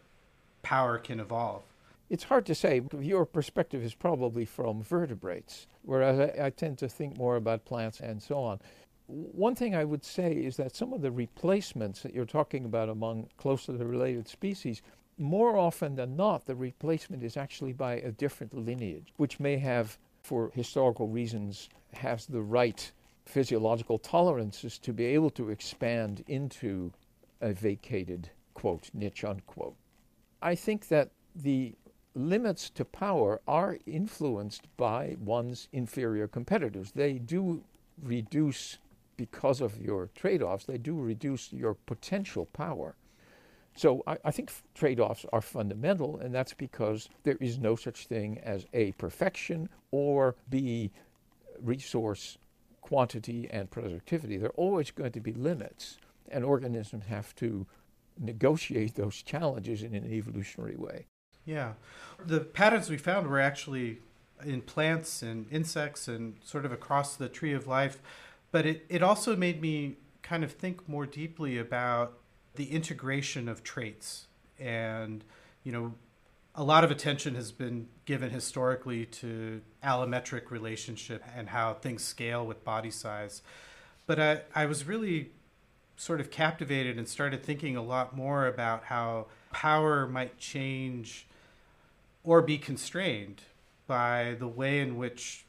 power 0.63 0.99
can 0.99 1.19
evolve? 1.19 1.63
It's 2.09 2.23
hard 2.23 2.47
to 2.47 2.55
say. 2.55 2.83
Your 3.01 3.27
perspective 3.27 3.83
is 3.83 3.95
probably 3.95 4.45
from 4.45 4.81
vertebrates, 4.81 5.67
whereas 5.83 6.21
I, 6.21 6.47
I, 6.47 6.51
tend 6.51 6.79
to 6.79 6.89
think 6.89 7.19
more 7.19 7.35
about 7.35 7.65
plants 7.65 7.99
and 7.99 8.23
so 8.23 8.39
on. 8.39 8.61
One 9.09 9.57
thing 9.57 9.75
I 9.75 9.85
would 9.85 10.05
say 10.05 10.33
is 10.33 10.57
that 10.59 10.77
some 10.77 10.93
of 10.93 11.03
the 11.03 11.11
replacements 11.11 12.01
that 12.03 12.15
you're 12.15 12.25
talking 12.25 12.65
about 12.65 12.89
among 12.89 13.29
closely 13.37 13.77
related 13.77 14.29
species, 14.29 14.83
more 15.19 15.57
often 15.57 15.95
than 15.95 16.17
not, 16.17 16.47
the 16.47 16.55
replacement 16.55 17.23
is 17.23 17.37
actually 17.37 17.73
by 17.73 17.95
a 17.95 18.13
different 18.13 18.55
lineage, 18.55 19.13
which 19.17 19.41
may 19.41 19.57
have, 19.59 19.99
for 20.23 20.51
historical 20.55 21.09
reasons, 21.09 21.69
has 21.93 22.27
the 22.27 22.43
right 22.43 22.91
physiological 23.25 23.99
tolerances 23.99 24.79
to 24.79 24.93
be 24.93 25.07
able 25.07 25.31
to 25.31 25.51
expand 25.51 26.25
into 26.27 26.93
a 27.41 27.53
vacated, 27.53 28.31
quote, 28.55 28.91
niche, 28.93 29.25
unquote. 29.25 29.77
I 30.43 30.55
think 30.55 30.89
that 30.89 31.11
the 31.35 31.75
limits 32.15 32.71
to 32.71 32.85
power 32.85 33.41
are 33.49 33.79
influenced 33.87 34.69
by 34.77 35.17
one's 35.19 35.69
inferior 35.73 36.29
competitors. 36.29 36.93
They 36.93 37.15
do 37.15 37.65
reduce, 38.03 38.79
because 39.17 39.61
of 39.61 39.81
your 39.81 40.11
trade 40.15 40.43
offs, 40.43 40.65
they 40.67 40.79
do 40.79 40.95
reduce 40.95 41.53
your 41.53 41.75
potential 41.75 42.47
power. 42.47 42.95
So 43.77 44.03
I, 44.07 44.19
I 44.25 44.31
think 44.31 44.53
trade 44.75 45.01
offs 45.01 45.27
are 45.33 45.41
fundamental, 45.41 46.19
and 46.19 46.35
that's 46.35 46.55
because 46.55 47.09
there 47.25 47.37
is 47.41 47.59
no 47.59 47.77
such 47.77 48.07
thing 48.07 48.39
as 48.43 48.67
A, 48.73 48.93
perfection, 48.93 49.69
or 49.91 50.37
B, 50.49 50.91
resource 51.61 52.39
quantity 52.81 53.49
and 53.51 53.71
productivity. 53.71 54.37
There 54.37 54.51
are 54.51 54.53
always 54.53 54.91
going 54.91 55.13
to 55.13 55.21
be 55.21 55.33
limits, 55.33 55.99
and 56.31 56.45
organisms 56.45 57.07
have 57.07 57.35
to 57.37 57.67
negotiate 58.19 58.95
those 58.95 59.23
challenges 59.23 59.83
in 59.83 59.95
an 59.95 60.07
evolutionary 60.13 60.77
way. 60.77 61.07
Yeah. 61.45 61.73
The 62.25 62.41
patterns 62.41 62.89
we 62.89 62.97
found 62.97 63.27
were 63.27 63.41
actually 63.41 63.99
in 64.45 64.63
plants 64.63 65.23
and 65.23 65.47
insects 65.51 66.09
and 66.09 66.37
sort 66.45 66.65
of 66.65 66.73
across 66.73 67.17
the 67.17 67.29
tree 67.29 67.53
of 67.53 67.67
life. 67.67 68.01
But 68.51 68.67
it, 68.67 68.87
it 68.89 69.03
also 69.03 69.35
made 69.37 69.61
me 69.61 69.97
kind 70.23 70.45
of 70.45 70.53
think 70.53 70.89
more 70.89 71.07
deeply 71.07 71.59
about 71.59 72.19
the 72.55 72.71
integration 72.71 73.49
of 73.49 73.63
traits. 73.63 74.27
And, 74.59 75.25
you 75.63 75.73
know, 75.73 75.95
a 76.55 76.63
lot 76.63 76.85
of 76.85 76.91
attention 76.91 77.35
has 77.35 77.51
been 77.51 77.89
given 78.05 78.31
historically 78.31 79.07
to 79.07 79.61
allometric 79.83 80.51
relationship 80.51 81.25
and 81.37 81.49
how 81.49 81.75
things 81.75 82.05
scale 82.05 82.47
with 82.47 82.65
body 82.65 82.91
size. 82.91 83.43
But 84.07 84.21
I, 84.21 84.41
I 84.55 84.67
was 84.67 84.87
really 84.87 85.31
sort 85.97 86.21
of 86.21 86.31
captivated 86.31 86.99
and 86.99 87.09
started 87.09 87.43
thinking 87.43 87.77
a 87.77 87.83
lot 87.83 88.17
more 88.17 88.47
about 88.47 88.85
how 88.85 89.27
power 89.53 90.07
might 90.07 90.39
change 90.39 91.27
or 92.23 92.43
be 92.43 92.59
constrained 92.59 93.43
by 93.87 94.37
the 94.39 94.49
way 94.49 94.81
in 94.81 94.97
which 94.97 95.44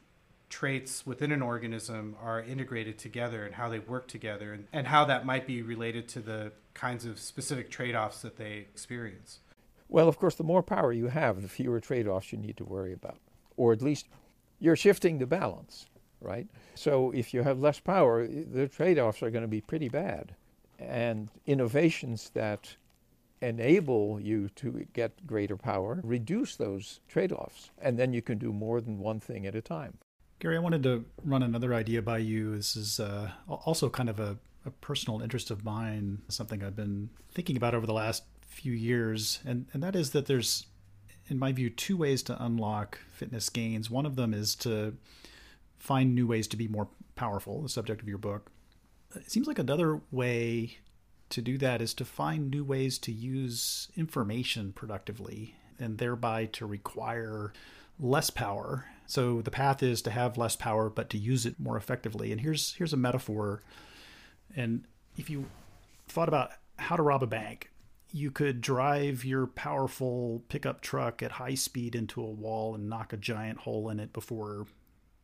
traits 0.56 1.04
within 1.04 1.32
an 1.32 1.42
organism 1.42 2.16
are 2.18 2.40
integrated 2.40 2.96
together 2.96 3.44
and 3.44 3.54
how 3.54 3.68
they 3.68 3.78
work 3.78 4.08
together 4.08 4.54
and, 4.54 4.66
and 4.72 4.86
how 4.86 5.04
that 5.04 5.26
might 5.26 5.46
be 5.46 5.60
related 5.60 6.08
to 6.08 6.18
the 6.18 6.50
kinds 6.72 7.04
of 7.04 7.18
specific 7.18 7.70
trade-offs 7.70 8.22
that 8.22 8.38
they 8.38 8.52
experience. 8.54 9.40
Well, 9.90 10.08
of 10.08 10.18
course, 10.18 10.36
the 10.36 10.44
more 10.44 10.62
power 10.62 10.94
you 10.94 11.08
have, 11.08 11.42
the 11.42 11.48
fewer 11.48 11.78
trade-offs 11.78 12.32
you 12.32 12.38
need 12.38 12.56
to 12.56 12.64
worry 12.64 12.94
about. 12.94 13.18
Or 13.58 13.74
at 13.74 13.82
least 13.82 14.06
you're 14.58 14.76
shifting 14.76 15.18
the 15.18 15.26
balance, 15.26 15.84
right? 16.22 16.46
So 16.74 17.10
if 17.10 17.34
you 17.34 17.42
have 17.42 17.60
less 17.60 17.78
power, 17.78 18.26
the 18.26 18.66
trade-offs 18.66 19.22
are 19.22 19.30
going 19.30 19.44
to 19.44 19.48
be 19.48 19.60
pretty 19.60 19.90
bad. 19.90 20.34
And 20.78 21.28
innovations 21.44 22.30
that 22.30 22.74
enable 23.42 24.18
you 24.18 24.48
to 24.56 24.86
get 24.94 25.26
greater 25.26 25.58
power, 25.58 26.00
reduce 26.02 26.56
those 26.56 27.00
trade 27.08 27.32
offs, 27.32 27.70
and 27.78 27.98
then 27.98 28.14
you 28.14 28.22
can 28.22 28.38
do 28.38 28.54
more 28.54 28.80
than 28.80 28.98
one 28.98 29.20
thing 29.20 29.44
at 29.44 29.54
a 29.54 29.60
time. 29.60 29.98
Gary, 30.38 30.56
I 30.56 30.60
wanted 30.60 30.82
to 30.82 31.04
run 31.24 31.42
another 31.42 31.72
idea 31.72 32.02
by 32.02 32.18
you. 32.18 32.56
This 32.56 32.76
is 32.76 33.00
uh, 33.00 33.30
also 33.48 33.88
kind 33.88 34.10
of 34.10 34.20
a, 34.20 34.36
a, 34.66 34.70
personal 34.70 35.22
interest 35.22 35.50
of 35.50 35.64
mine, 35.64 36.20
something 36.28 36.62
I've 36.62 36.76
been 36.76 37.08
thinking 37.32 37.56
about 37.56 37.74
over 37.74 37.86
the 37.86 37.94
last 37.94 38.22
few 38.42 38.72
years, 38.72 39.38
and, 39.46 39.66
and 39.72 39.82
that 39.82 39.96
is 39.96 40.10
that 40.10 40.26
there's, 40.26 40.66
in 41.28 41.38
my 41.38 41.52
view, 41.52 41.70
two 41.70 41.96
ways 41.96 42.22
to 42.24 42.44
unlock 42.44 42.98
fitness 43.10 43.48
gains. 43.48 43.90
One 43.90 44.04
of 44.04 44.16
them 44.16 44.34
is 44.34 44.54
to 44.56 44.96
find 45.78 46.14
new 46.14 46.26
ways 46.26 46.46
to 46.48 46.56
be 46.56 46.68
more 46.68 46.88
powerful, 47.14 47.62
the 47.62 47.68
subject 47.68 48.02
of 48.02 48.08
your 48.08 48.18
book. 48.18 48.50
It 49.14 49.30
seems 49.30 49.46
like 49.46 49.58
another 49.58 50.00
way 50.10 50.78
to 51.30 51.40
do 51.40 51.56
that 51.58 51.80
is 51.80 51.94
to 51.94 52.04
find 52.04 52.50
new 52.50 52.64
ways 52.64 52.98
to 52.98 53.12
use 53.12 53.88
information 53.96 54.72
productively 54.72 55.54
and 55.78 55.98
thereby 55.98 56.46
to 56.46 56.66
require 56.66 57.52
less 57.98 58.30
power. 58.30 58.86
So 59.06 59.40
the 59.40 59.50
path 59.50 59.82
is 59.82 60.02
to 60.02 60.10
have 60.10 60.38
less 60.38 60.56
power 60.56 60.90
but 60.90 61.10
to 61.10 61.18
use 61.18 61.46
it 61.46 61.58
more 61.58 61.76
effectively. 61.76 62.32
And 62.32 62.40
here's 62.40 62.74
here's 62.74 62.92
a 62.92 62.98
metaphor. 62.98 63.62
And 64.54 64.84
if 65.16 65.30
you 65.30 65.46
thought 66.08 66.28
about 66.28 66.50
how 66.78 66.96
to 66.96 67.02
rob 67.02 67.22
a 67.22 67.26
bank, 67.26 67.70
you 68.12 68.30
could 68.30 68.60
drive 68.60 69.24
your 69.24 69.46
powerful 69.46 70.42
pickup 70.48 70.80
truck 70.80 71.22
at 71.22 71.32
high 71.32 71.54
speed 71.54 71.94
into 71.94 72.22
a 72.22 72.30
wall 72.30 72.74
and 72.74 72.88
knock 72.88 73.12
a 73.12 73.16
giant 73.16 73.58
hole 73.58 73.88
in 73.90 74.00
it 74.00 74.12
before 74.12 74.66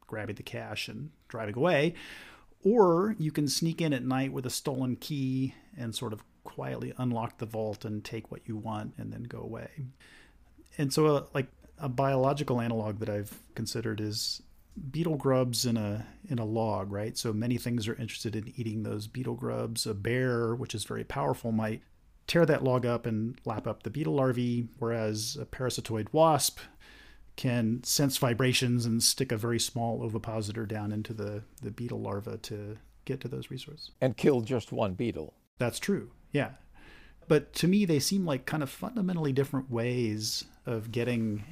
grabbing 0.07 0.37
the 0.37 0.43
cash 0.43 0.89
and 0.89 1.11
driving 1.28 1.57
away. 1.57 1.95
Or 2.64 3.16
you 3.18 3.33
can 3.33 3.49
sneak 3.49 3.80
in 3.80 3.93
at 3.93 4.05
night 4.05 4.33
with 4.33 4.47
a 4.47 4.51
stolen 4.51 4.97
key 4.97 5.55
and 5.76 5.95
sort 5.95 6.12
of 6.12 6.22
quietly 6.45 6.93
unlock 6.99 7.39
the 7.39 7.47
vault 7.47 7.85
and 7.85 8.05
take 8.05 8.30
what 8.30 8.43
you 8.47 8.57
want 8.57 8.95
and 8.99 9.12
then 9.12 9.24
go 9.24 9.41
away. 9.41 9.70
And 10.78 10.93
so, 10.93 11.07
uh, 11.16 11.24
like 11.35 11.49
a 11.83 11.89
biological 11.89 12.61
analog 12.61 13.01
that 13.01 13.11
I've 13.11 13.39
considered 13.55 14.01
is 14.01 14.41
beetle 14.91 15.16
grubs 15.16 15.66
in 15.66 15.76
a 15.76 16.07
in 16.28 16.39
a 16.39 16.45
log, 16.45 16.91
right? 16.91 17.18
So 17.18 17.33
many 17.33 17.59
things 17.59 17.87
are 17.89 17.97
interested 17.97 18.35
in 18.35 18.53
eating 18.57 18.83
those 18.83 19.07
beetle 19.07 19.35
grubs. 19.35 19.87
A 19.87 19.93
bear, 19.93 20.55
which 20.55 20.74
is 20.74 20.85
very 20.85 21.05
powerful, 21.05 21.53
might 21.53 21.83
tear 22.26 22.47
that 22.47 22.64
log 22.64 22.87
up 22.87 23.05
and 23.05 23.39
lap 23.45 23.66
up 23.66 23.83
the 23.83 23.91
beetle 23.91 24.14
larvae, 24.14 24.68
whereas 24.78 25.37
a 25.39 25.45
parasitoid 25.45 26.07
wasp 26.12 26.61
can 27.35 27.83
sense 27.83 28.16
vibrations 28.16 28.87
and 28.87 29.03
stick 29.03 29.33
a 29.33 29.37
very 29.37 29.59
small 29.59 30.03
ovipositor 30.03 30.66
down 30.66 30.93
into 30.93 31.12
the, 31.12 31.43
the 31.62 31.70
beetle 31.70 32.01
larva 32.01 32.37
to 32.39 32.78
get 33.05 33.20
to 33.20 33.28
those 33.28 33.51
resources. 33.51 33.91
And 34.01 34.16
kill 34.16 34.43
just 34.43 34.70
one 34.70 34.95
beetle. 34.95 35.35
That's 35.59 35.78
true. 35.78 36.11
Yeah. 36.30 36.51
But 37.28 37.53
to 37.55 37.68
me, 37.68 37.85
they 37.85 37.99
seem 37.99 38.26
like 38.26 38.47
kind 38.47 38.62
of 38.62 38.70
fundamentally 38.70 39.33
different 39.33 39.70
ways 39.70 40.45
of 40.66 40.93
getting 40.93 41.45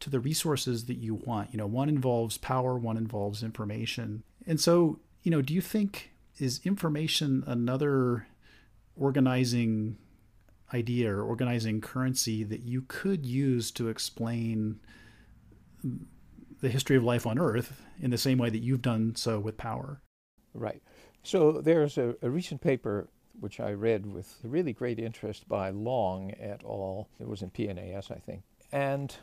to 0.00 0.10
the 0.10 0.20
resources 0.20 0.86
that 0.86 0.98
you 0.98 1.14
want. 1.14 1.52
You 1.52 1.58
know, 1.58 1.66
one 1.66 1.88
involves 1.88 2.38
power, 2.38 2.78
one 2.78 2.96
involves 2.96 3.42
information. 3.42 4.22
And 4.46 4.60
so, 4.60 5.00
you 5.22 5.30
know, 5.30 5.42
do 5.42 5.52
you 5.54 5.60
think 5.60 6.12
is 6.38 6.60
information 6.64 7.42
another 7.46 8.26
organizing 8.96 9.96
idea 10.72 11.12
or 11.12 11.22
organizing 11.22 11.80
currency 11.80 12.44
that 12.44 12.62
you 12.62 12.82
could 12.86 13.24
use 13.24 13.70
to 13.72 13.88
explain 13.88 14.80
the 16.60 16.68
history 16.68 16.96
of 16.96 17.04
life 17.04 17.26
on 17.26 17.38
Earth 17.38 17.82
in 18.00 18.10
the 18.10 18.18
same 18.18 18.38
way 18.38 18.50
that 18.50 18.58
you've 18.58 18.82
done 18.82 19.14
so 19.16 19.38
with 19.38 19.56
power. 19.56 20.00
Right. 20.54 20.82
So 21.22 21.60
there's 21.60 21.98
a, 21.98 22.16
a 22.22 22.30
recent 22.30 22.60
paper 22.60 23.08
which 23.40 23.60
I 23.60 23.72
read 23.72 24.06
with 24.06 24.36
really 24.42 24.72
great 24.72 24.98
interest 24.98 25.48
by 25.48 25.70
Wong 25.70 26.32
et 26.40 26.62
al. 26.64 27.08
It 27.20 27.28
was 27.28 27.42
in 27.42 27.50
PNAS, 27.50 28.10
I 28.10 28.18
think. 28.18 28.42
And 28.72 29.14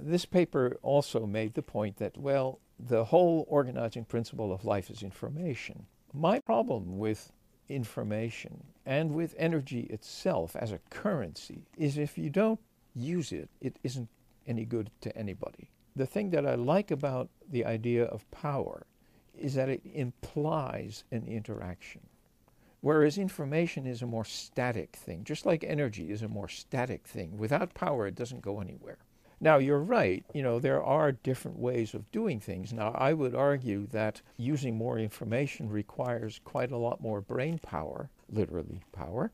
this 0.00 0.24
paper 0.24 0.76
also 0.82 1.26
made 1.26 1.54
the 1.54 1.62
point 1.62 1.96
that, 1.96 2.16
well, 2.16 2.60
the 2.78 3.04
whole 3.04 3.46
organizing 3.48 4.04
principle 4.04 4.52
of 4.52 4.64
life 4.64 4.90
is 4.90 5.02
information. 5.02 5.86
My 6.12 6.40
problem 6.40 6.98
with 6.98 7.32
information 7.68 8.64
and 8.84 9.14
with 9.14 9.34
energy 9.38 9.82
itself 9.90 10.54
as 10.56 10.72
a 10.72 10.80
currency 10.90 11.66
is 11.76 11.96
if 11.96 12.18
you 12.18 12.30
don't 12.30 12.60
use 12.94 13.32
it, 13.32 13.48
it 13.60 13.78
isn't 13.82 14.08
any 14.46 14.64
good 14.64 14.90
to 15.00 15.16
anybody 15.16 15.70
the 15.96 16.06
thing 16.06 16.30
that 16.30 16.46
I 16.46 16.54
like 16.54 16.90
about 16.90 17.28
the 17.48 17.64
idea 17.64 18.04
of 18.04 18.28
power 18.30 18.86
is 19.38 19.54
that 19.54 19.68
it 19.68 19.82
implies 19.84 21.04
an 21.10 21.26
interaction. 21.26 22.02
Whereas 22.80 23.16
information 23.16 23.86
is 23.86 24.02
a 24.02 24.06
more 24.06 24.24
static 24.24 24.96
thing, 24.96 25.24
just 25.24 25.46
like 25.46 25.64
energy 25.64 26.10
is 26.10 26.22
a 26.22 26.28
more 26.28 26.48
static 26.48 27.06
thing. 27.06 27.38
Without 27.38 27.74
power, 27.74 28.06
it 28.06 28.14
doesn't 28.14 28.42
go 28.42 28.60
anywhere. 28.60 28.98
Now, 29.44 29.58
you're 29.58 29.78
right, 29.78 30.24
you 30.32 30.42
know, 30.42 30.58
there 30.58 30.82
are 30.82 31.12
different 31.12 31.58
ways 31.58 31.92
of 31.92 32.10
doing 32.10 32.40
things. 32.40 32.72
Now, 32.72 32.92
I 32.92 33.12
would 33.12 33.34
argue 33.34 33.86
that 33.88 34.22
using 34.38 34.74
more 34.74 34.98
information 34.98 35.68
requires 35.68 36.40
quite 36.44 36.72
a 36.72 36.78
lot 36.78 37.02
more 37.02 37.20
brain 37.20 37.58
power, 37.58 38.08
literally 38.30 38.80
power. 38.92 39.32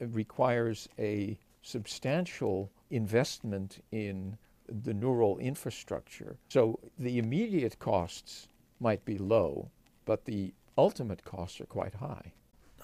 It 0.00 0.08
requires 0.10 0.88
a 0.98 1.38
substantial 1.60 2.70
investment 2.90 3.84
in 3.92 4.38
the 4.68 4.94
neural 4.94 5.36
infrastructure. 5.36 6.38
So 6.48 6.80
the 6.98 7.18
immediate 7.18 7.78
costs 7.78 8.48
might 8.80 9.04
be 9.04 9.18
low, 9.18 9.70
but 10.06 10.24
the 10.24 10.54
ultimate 10.78 11.26
costs 11.26 11.60
are 11.60 11.66
quite 11.66 11.96
high. 11.96 12.32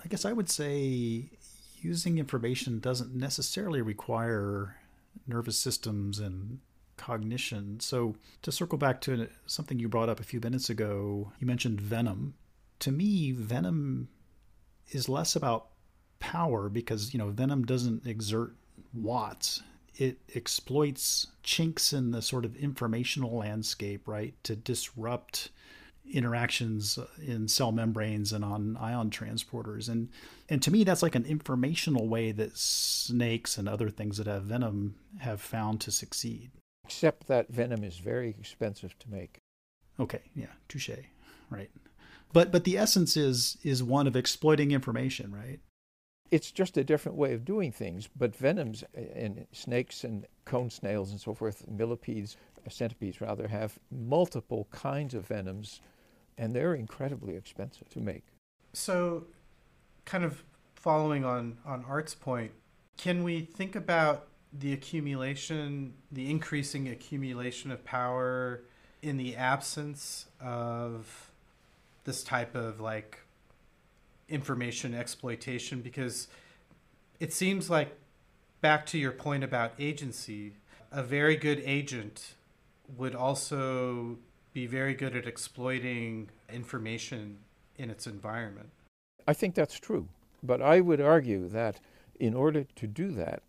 I 0.05 0.07
guess 0.09 0.27
I 0.27 0.35
would 0.35 0.51
say 0.51 1.31
using 1.81 2.19
information 2.19 2.79
doesn't 2.79 3.15
necessarily 3.15 3.81
require 3.81 4.77
nervous 5.29 5.59
systems 5.59 6.19
and 6.19 6.59
cognition. 6.97 7.81
So, 7.81 8.17
to 8.43 8.51
circle 8.51 8.79
back 8.79 9.01
to 9.03 9.29
something 9.47 9.79
you 9.79 9.89
brought 9.89 10.09
up 10.09 10.21
a 10.21 10.25
few 10.25 10.41
minutes 10.41 10.71
ago, 10.71 11.33
you 11.39 11.47
mentioned 11.47 11.81
venom. 11.81 12.35
To 12.81 12.93
me, 12.93 13.33
venom 13.33 14.09
is 14.91 15.09
less 15.09 15.37
about 15.37 15.69
power 16.19 16.69
because, 16.69 17.13
you 17.13 17.19
know, 17.19 17.31
venom 17.31 17.65
doesn't 17.65 18.07
exert 18.07 18.55
watts 18.93 19.63
it 19.99 20.19
exploits 20.35 21.27
chinks 21.43 21.93
in 21.93 22.13
the 22.13 22.23
sort 22.23 22.45
of 22.45 22.57
informational 22.57 23.37
landscape, 23.37 24.07
right, 24.07 24.33
to 24.45 24.55
disrupt 24.55 25.51
interactions 26.11 26.99
in 27.25 27.49
cell 27.49 27.73
membranes 27.73 28.33
and 28.33 28.45
on 28.45 28.77
ion 28.79 29.11
transporters. 29.11 29.89
And 29.89 30.09
and 30.49 30.63
to 30.63 30.71
me 30.71 30.85
that's 30.85 31.03
like 31.03 31.15
an 31.15 31.27
informational 31.27 32.09
way 32.09 32.33
that 32.33 32.57
snakes 32.57 33.59
and 33.59 33.69
other 33.69 33.91
things 33.91 34.19
that 34.19 34.27
have 34.27 34.45
venom 34.45 34.97
have 35.21 35.41
found 35.41 35.81
to 35.83 35.91
succeed. 35.91 36.51
Except 36.85 37.27
that 37.27 37.49
venom 37.49 37.85
is 37.85 37.99
very 37.99 38.31
expensive 38.31 38.99
to 39.01 39.11
make. 39.11 39.39
Okay, 40.01 40.23
yeah, 40.35 40.53
touche. 40.69 40.91
Right. 41.51 41.71
But 42.33 42.53
but 42.53 42.65
the 42.65 42.79
essence 42.79 43.17
is 43.17 43.59
is 43.63 43.83
one 43.83 44.07
of 44.07 44.17
exploiting 44.17 44.71
information, 44.73 45.35
right? 45.35 45.61
It's 46.31 46.51
just 46.51 46.77
a 46.77 46.85
different 46.85 47.17
way 47.17 47.33
of 47.33 47.45
doing 47.45 47.73
things, 47.73 48.09
but 48.15 48.37
venoms 48.37 48.85
and 48.95 49.47
snakes 49.53 50.05
and 50.05 50.27
cone 50.45 50.69
snails 50.69 51.11
and 51.11 51.19
so 51.19 51.33
forth, 51.33 51.67
millipedes, 51.67 52.37
uh, 52.67 52.71
centipedes 52.71 53.23
rather, 53.23 53.49
have 53.49 53.79
multiple 53.91 54.69
kinds 54.71 55.15
of 55.15 55.27
venoms, 55.27 55.81
and 56.39 56.55
they're 56.55 56.75
incredibly 56.75 57.37
expensive 57.37 57.89
to 57.91 58.01
make. 58.01 58.23
So, 58.73 59.25
kind 60.05 60.25
of 60.25 60.43
following 60.75 61.25
on, 61.25 61.59
on 61.67 61.85
Art's 61.87 62.15
point, 62.15 62.53
can 62.97 63.25
we 63.25 63.41
think 63.41 63.77
about 63.77 64.29
the 64.53 64.73
accumulation, 64.73 65.95
the 66.11 66.31
increasing 66.31 66.89
accumulation 66.89 67.71
of 67.71 67.85
power 67.85 68.63
in 69.03 69.17
the 69.17 69.37
absence 69.37 70.27
of 70.41 71.31
this 72.05 72.25
type 72.25 72.55
of 72.55 72.81
like 72.81 73.19
information 74.29 74.95
exploitation 74.95 75.81
because 75.81 76.29
it 77.21 77.33
seems 77.33 77.69
like 77.69 77.97
back 78.61 78.87
to 78.87 78.99
your 78.99 79.13
point 79.13 79.45
about 79.45 79.73
agency 79.79 80.55
a 80.91 81.03
very 81.03 81.37
good 81.37 81.61
agent 81.65 82.35
would 82.97 83.15
also 83.15 84.17
be 84.59 84.67
very 84.67 84.95
good 84.95 85.15
at 85.15 85.27
exploiting 85.27 86.29
information 86.53 87.39
in 87.77 87.91
its 87.91 88.07
environment 88.07 88.71
i 89.27 89.33
think 89.33 89.55
that's 89.55 89.79
true 89.79 90.09
but 90.43 90.61
i 90.61 90.81
would 90.81 91.01
argue 91.01 91.49
that 91.49 91.81
in 92.19 92.35
order 92.35 92.65
to 92.75 92.87
do 92.87 93.11
that 93.13 93.43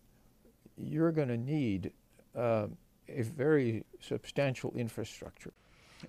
you're 0.76 1.12
going 1.12 1.28
to 1.28 1.36
need 1.36 1.92
uh, 2.36 2.66
a 3.08 3.22
very 3.22 3.84
substantial 4.00 4.72
infrastructure 4.76 5.52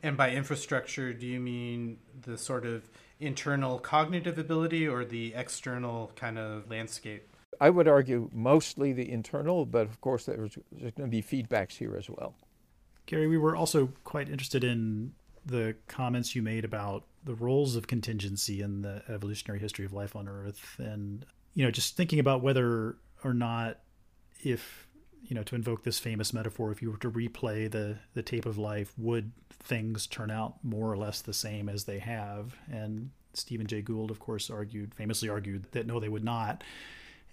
and 0.04 0.16
by 0.16 0.32
infrastructure 0.32 1.14
do 1.14 1.28
you 1.28 1.40
mean 1.40 1.98
the 2.22 2.38
sort 2.38 2.66
of 2.66 2.88
internal 3.20 3.80
cognitive 3.80 4.38
ability 4.38 4.88
or 4.88 5.06
the 5.06 5.34
external 5.36 6.12
kind 6.16 6.38
of 6.40 6.70
landscape? 6.70 7.28
I 7.60 7.70
would 7.70 7.88
argue 7.88 8.30
mostly 8.34 8.94
the 8.94 9.10
internal, 9.12 9.66
but 9.66 9.82
of 9.82 10.02
course 10.02 10.26
there's, 10.26 10.58
there's 10.72 10.94
going 10.94 11.12
to 11.12 11.22
be 11.22 11.22
feedbacks 11.22 11.74
here 11.74 11.96
as 11.96 12.10
well. 12.10 12.34
Gary, 13.12 13.28
we 13.28 13.38
were 13.38 13.58
also 13.58 13.90
quite 14.06 14.30
interested 14.30 14.64
in 14.64 15.12
the 15.46 15.76
comments 15.90 16.34
you 16.34 16.42
made 16.42 16.64
about 16.64 17.04
the 17.26 17.36
roles 17.36 17.76
of 17.76 17.86
contingency 17.86 18.62
in 18.62 18.84
the 18.84 19.04
evolutionary 19.10 19.60
history 19.60 19.84
of 19.84 19.92
life 19.92 20.16
on 20.16 20.30
Earth, 20.30 20.78
and 20.80 21.26
you 21.54 21.66
know, 21.66 21.72
just 21.72 21.98
thinking 21.98 22.20
about 22.20 22.42
whether 22.42 22.96
or 23.26 23.34
not, 23.34 23.80
if 24.44 24.88
you 25.24 25.36
know, 25.36 25.44
to 25.44 25.56
invoke 25.56 25.84
this 25.84 26.00
famous 26.00 26.34
metaphor, 26.34 26.72
if 26.72 26.82
you 26.82 26.90
were 26.90 26.98
to 27.00 27.12
replay 27.12 27.70
the 27.70 27.98
the 28.14 28.24
tape 28.24 28.46
of 28.46 28.58
life, 28.58 28.94
would 28.98 29.34
things 29.50 30.08
turn 30.08 30.32
out 30.32 30.64
more 30.64 30.90
or 30.90 30.96
less 30.96 31.22
the 31.22 31.34
same 31.34 31.68
as 31.68 31.84
they 31.84 32.00
have? 32.00 32.56
And 32.72 33.10
Stephen 33.34 33.68
Jay 33.68 33.82
Gould, 33.82 34.10
of 34.10 34.20
course, 34.20 34.50
argued 34.50 34.96
famously 34.96 35.28
argued 35.28 35.66
that 35.74 35.86
no, 35.86 36.00
they 36.00 36.08
would 36.08 36.24
not. 36.24 36.64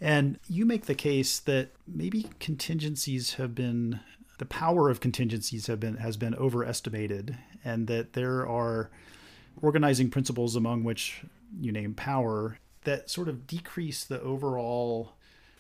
And 0.01 0.41
you 0.49 0.67
make 0.67 0.87
the 0.87 0.95
case 0.97 1.39
that 1.39 1.71
maybe 1.87 2.31
contingencies 2.41 3.35
have 3.35 3.55
been 3.55 4.01
the 4.39 4.47
power 4.47 4.89
of 4.89 5.01
contingencies 5.01 5.67
have 5.67 5.81
been 5.81 5.97
has 5.97 6.17
been 6.17 6.35
overestimated, 6.35 7.37
and 7.65 7.87
that 7.89 8.15
there 8.15 8.47
are 8.47 8.91
organizing 9.61 10.11
principles 10.11 10.57
among 10.57 10.85
which 10.85 11.23
you 11.61 11.73
name 11.73 11.95
power 11.95 12.59
that 12.85 13.11
sort 13.11 13.29
of 13.29 13.47
decrease 13.47 14.05
the 14.05 14.21
overall 14.23 15.13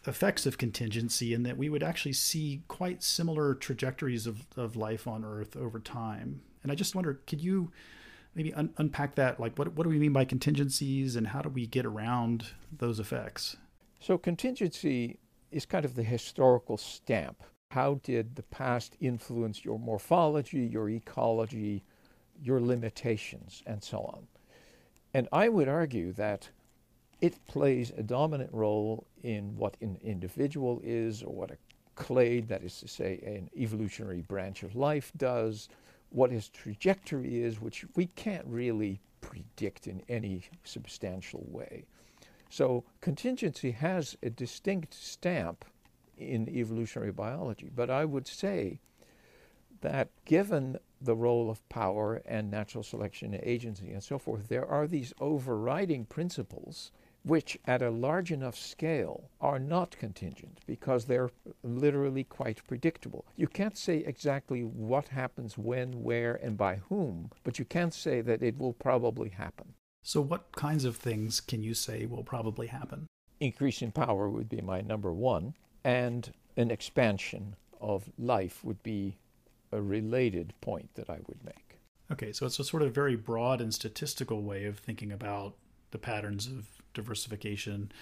effects 0.07 0.47
of 0.47 0.59
contingency 0.59 1.35
and 1.35 1.45
that 1.45 1.59
we 1.59 1.68
would 1.68 1.83
actually 1.83 2.12
see 2.12 2.62
quite 2.68 3.03
similar 3.03 3.55
trajectories 3.55 4.26
of, 4.26 4.47
of 4.57 4.76
life 4.76 5.07
on 5.07 5.24
Earth 5.24 5.57
over 5.57 5.79
time. 5.79 6.41
And 6.62 6.72
I 6.72 6.74
just 6.74 6.95
wonder, 6.95 7.20
could 7.26 7.41
you 7.41 7.70
maybe 8.35 8.55
un- 8.55 8.72
unpack 8.79 9.16
that? 9.16 9.41
Like, 9.41 9.59
what, 9.59 9.74
what 9.74 9.85
do 9.85 9.91
we 9.91 9.99
mean 9.99 10.12
by 10.12 10.24
contingencies 10.24 11.16
and 11.16 11.26
how 11.26 11.43
do 11.43 11.49
we 11.49 11.66
get 11.66 11.85
around 11.85 12.47
those 12.76 13.01
effects? 13.01 13.57
So, 14.01 14.16
contingency 14.16 15.18
is 15.51 15.66
kind 15.66 15.85
of 15.85 15.95
the 15.95 16.05
historical 16.05 16.76
stamp. 16.76 17.43
How 17.71 18.01
did 18.03 18.35
the 18.35 18.43
past 18.45 18.97
influence 18.99 19.62
your 19.62 19.79
morphology, 19.79 20.61
your 20.61 20.89
ecology, 20.89 21.85
your 22.43 22.61
limitations, 22.61 23.62
and 23.66 23.83
so 23.85 23.99
on? 23.99 24.27
And 25.12 25.29
I 25.33 25.51
would 25.51 25.69
argue 25.69 26.12
that 26.14 26.49
it 27.21 27.45
plays 27.47 27.93
a 27.97 28.03
dominant 28.03 28.53
role 28.55 29.07
in 29.23 29.55
what 29.57 29.77
an 29.83 29.99
individual 30.03 30.81
is 30.83 31.23
or 31.23 31.35
what 31.35 31.51
a 31.51 31.59
clade, 31.95 32.49
that 32.49 32.62
is 32.62 32.81
to 32.81 32.89
say, 32.89 33.21
an 33.27 33.51
evolutionary 33.55 34.23
branch 34.23 34.62
of 34.62 34.75
life 34.75 35.12
does, 35.16 35.69
what 36.11 36.31
his 36.31 36.49
trajectory 36.49 37.43
is, 37.43 37.61
which 37.61 37.85
we 37.97 38.07
can't 38.07 38.47
really 38.47 39.01
predict 39.21 39.87
in 39.87 40.01
any 40.09 40.45
substantial 40.64 41.45
way. 41.49 41.85
So 42.49 42.85
contingency 43.03 43.73
has 43.73 44.16
a 44.23 44.31
distinct 44.31 44.95
stamp 44.95 45.66
in 46.19 46.49
evolutionary 46.49 47.12
biology, 47.12 47.71
but 47.75 47.91
I 47.91 48.05
would 48.05 48.27
say 48.27 48.81
that 49.81 50.11
given 50.25 50.79
the 51.01 51.14
role 51.14 51.51
of 51.51 51.66
power 51.69 52.23
and 52.27 52.51
natural 52.51 52.83
selection 52.83 53.35
and 53.35 53.45
agency 53.45 53.93
and 53.93 54.03
so 54.03 54.19
forth, 54.19 54.49
there 54.49 54.66
are 54.66 54.87
these 54.87 55.12
overriding 55.21 56.05
principles 56.05 56.91
which 57.25 57.59
at 57.66 57.83
a 57.83 57.91
large 57.91 58.33
enough 58.33 58.57
scale 58.57 59.29
are 59.41 59.59
not 59.59 59.99
contingent 59.99 60.61
because 60.66 61.05
they're 61.05 61.31
literally 61.62 62.25
quite 62.25 62.66
predictable. 62.66 63.25
You 63.37 63.47
can't 63.47 63.77
say 63.77 63.99
exactly 63.99 64.62
what 64.62 65.09
happens 65.09 65.59
when, 65.59 66.03
where, 66.03 66.37
and 66.37 66.57
by 66.57 66.77
whom, 66.89 67.31
but 67.45 67.59
you 67.59 67.64
can 67.64 67.91
say 67.91 68.21
that 68.23 68.43
it 68.43 68.57
will 68.59 68.73
probably 68.73 69.29
happen. 69.29 69.75
So, 70.03 70.21
what 70.21 70.53
kinds 70.53 70.85
of 70.85 70.97
things 70.97 71.41
can 71.41 71.62
you 71.62 71.75
say 71.75 72.07
will 72.07 72.25
probably 72.25 72.69
happen? 72.69 73.07
Increase 73.41 73.83
in 73.83 73.93
power 73.93 74.31
would 74.31 74.49
be 74.49 74.61
my 74.61 74.81
number 74.81 75.12
one, 75.12 75.55
and 75.85 76.33
an 76.57 76.70
expansion 76.70 77.57
of 77.81 78.11
life 78.18 78.64
would 78.64 78.83
be 78.83 79.18
a 79.72 79.81
related 79.81 80.55
point 80.61 80.95
that 80.95 81.09
I 81.09 81.18
would 81.26 81.45
make. 81.45 81.79
Okay, 82.11 82.33
so 82.33 82.47
it's 82.47 82.59
a 82.59 82.64
sort 82.64 82.83
of 82.83 82.95
very 82.95 83.16
broad 83.16 83.61
and 83.61 83.72
statistical 83.72 84.43
way 84.43 84.64
of 84.64 84.79
thinking 84.79 85.12
about 85.12 85.55
the 85.91 85.99
patterns 85.99 86.47
of 86.47 86.66
diversification 86.95 87.93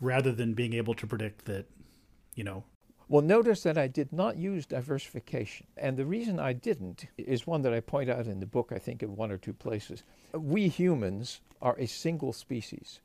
rather 0.00 0.32
than 0.32 0.54
being 0.54 0.72
able 0.72 0.94
to 0.94 1.06
predict 1.06 1.44
that, 1.44 1.66
you 2.34 2.44
know. 2.44 2.64
Well, 3.08 3.22
notice 3.22 3.62
that 3.64 3.76
I 3.76 3.88
did 3.88 4.10
not 4.12 4.38
use 4.38 4.64
diversification. 4.64 5.66
And 5.76 5.98
the 5.98 6.06
reason 6.06 6.40
I 6.40 6.54
didn't 6.54 7.06
is 7.18 7.46
one 7.46 7.60
that 7.62 7.74
I 7.74 7.80
point 7.80 8.08
out 8.08 8.26
in 8.26 8.40
the 8.40 8.46
book, 8.46 8.72
I 8.74 8.78
think, 8.78 9.02
in 9.02 9.16
one 9.16 9.30
or 9.30 9.36
two 9.36 9.52
places. 9.52 10.02
We 10.32 10.68
humans 10.68 11.40
are 11.60 11.76
a 11.78 11.86
single 11.86 12.32
species, 12.32 13.00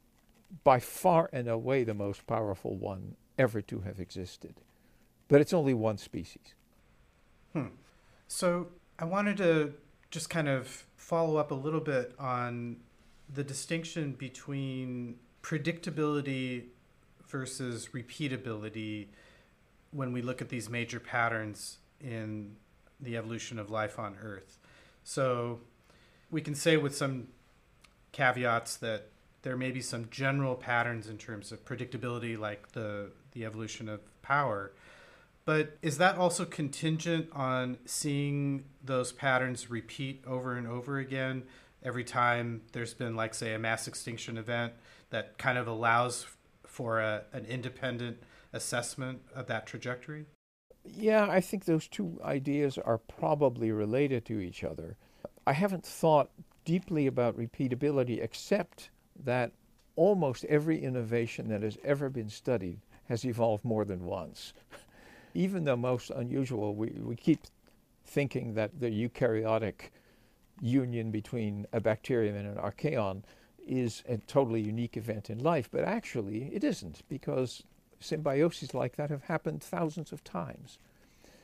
by 0.64 0.80
far 0.80 1.30
and 1.34 1.50
away 1.50 1.84
the 1.84 1.94
most 1.94 2.26
powerful 2.26 2.78
one 2.78 3.18
ever 3.38 3.62
to 3.62 3.82
have 3.82 4.00
existed. 4.00 4.56
But 5.28 5.42
it's 5.42 5.54
only 5.54 5.74
one 5.74 5.98
species. 5.98 6.54
Hmm. 7.54 7.68
So 8.28 8.68
I 9.00 9.06
wanted 9.06 9.38
to 9.38 9.74
just 10.10 10.30
kind 10.30 10.48
of 10.48 10.86
follow 10.96 11.38
up 11.38 11.52
a 11.52 11.56
little 11.56 11.80
bit 11.80 12.14
on 12.18 12.78
the 13.34 13.44
distinction 13.44 14.14
between 14.14 15.16
predictability 15.44 16.66
versus 17.28 17.90
repeatability 17.94 19.08
when 19.92 20.12
we 20.14 20.22
look 20.22 20.42
at 20.42 20.50
these 20.50 20.70
major 20.70 21.00
patterns 21.00 21.78
in 22.02 22.56
the 23.00 23.18
evolution 23.18 23.60
of 23.60 23.70
life 23.70 24.00
on 24.00 24.16
Earth. 24.22 24.58
So 25.04 25.60
we 26.32 26.42
can 26.42 26.56
say 26.56 26.78
with 26.78 26.96
some 26.96 27.28
caveats 28.12 28.78
that 28.78 29.10
there 29.42 29.58
may 29.58 29.72
be 29.72 29.82
some 29.82 30.08
general 30.10 30.56
patterns 30.56 31.08
in 31.08 31.18
terms 31.18 31.52
of 31.52 31.64
predictability, 31.66 32.38
like 32.38 32.72
the, 32.72 33.12
the 33.32 33.46
evolution 33.46 33.88
of 33.88 34.02
power. 34.22 34.74
But 35.46 35.78
is 35.82 35.98
that 36.00 36.18
also 36.18 36.44
contingent 36.44 37.30
on 37.32 37.78
seeing 37.86 38.66
those 38.84 39.12
patterns 39.12 39.70
repeat 39.70 40.24
over 40.28 40.58
and 40.58 40.68
over 40.68 40.98
again 41.00 41.44
every 41.84 42.04
time 42.04 42.64
there's 42.74 42.94
been, 42.94 43.16
like, 43.16 43.34
say, 43.34 43.54
a 43.54 43.60
mass 43.60 43.88
extinction 43.88 44.38
event? 44.38 44.74
that 45.10 45.38
kind 45.38 45.58
of 45.58 45.68
allows 45.68 46.26
for 46.66 47.00
a, 47.00 47.24
an 47.34 47.46
independent 47.46 48.18
assessment 48.54 49.22
of 49.36 49.48
that 49.48 49.66
trajectory? 49.66 50.26
Yeah, 50.84 51.28
I 51.30 51.42
think 51.42 51.66
those 51.66 51.88
two 51.88 52.20
ideas 52.24 52.78
are 52.78 52.98
probably 52.98 53.72
related 53.72 54.26
to 54.26 54.40
each 54.40 54.64
other. 54.64 54.98
I 55.46 55.54
haven't 55.54 55.86
thought 55.86 56.30
deeply 56.66 57.08
about 57.08 57.38
repeatability 57.38 58.22
except 58.22 58.90
that 59.24 59.52
almost 59.96 60.46
every 60.46 60.82
innovation 60.84 61.50
that 61.50 61.64
has 61.64 61.78
ever 61.84 62.10
been 62.10 62.30
studied 62.30 62.80
has 63.10 63.26
evolved 63.26 63.66
more 63.66 63.86
than 63.86 64.06
once. 64.06 64.54
Even 65.34 65.64
the 65.64 65.78
most 65.78 66.10
unusual, 66.12 66.76
we, 66.76 66.90
we 67.02 67.16
keep 67.16 67.40
thinking 68.06 68.54
that 68.54 68.80
the 68.80 68.90
eukaryotic 68.90 69.92
union 70.62 71.12
between 71.12 71.68
a 71.74 71.80
bacterium 71.80 72.36
and 72.36 72.48
an 72.48 72.58
archaeon 72.58 73.24
is 73.68 74.04
a 74.08 74.18
totally 74.18 74.62
unique 74.62 74.98
event 74.98 75.30
in 75.30 75.40
life, 75.40 75.70
but 75.72 75.84
actually 75.84 76.50
it 76.54 76.64
isn't 76.64 77.02
because 77.10 77.64
symbioses 78.02 78.74
like 78.74 78.96
that 78.96 79.10
have 79.10 79.24
happened 79.24 79.62
thousands 79.62 80.12
of 80.12 80.24
times. 80.24 80.80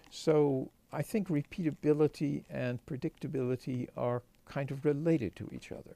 So 0.09 0.69
I 0.91 1.01
think 1.01 1.27
repeatability 1.27 2.43
and 2.49 2.83
predictability 2.85 3.87
are 3.97 4.21
kind 4.45 4.71
of 4.71 4.85
related 4.85 5.35
to 5.37 5.49
each 5.51 5.71
other. 5.71 5.95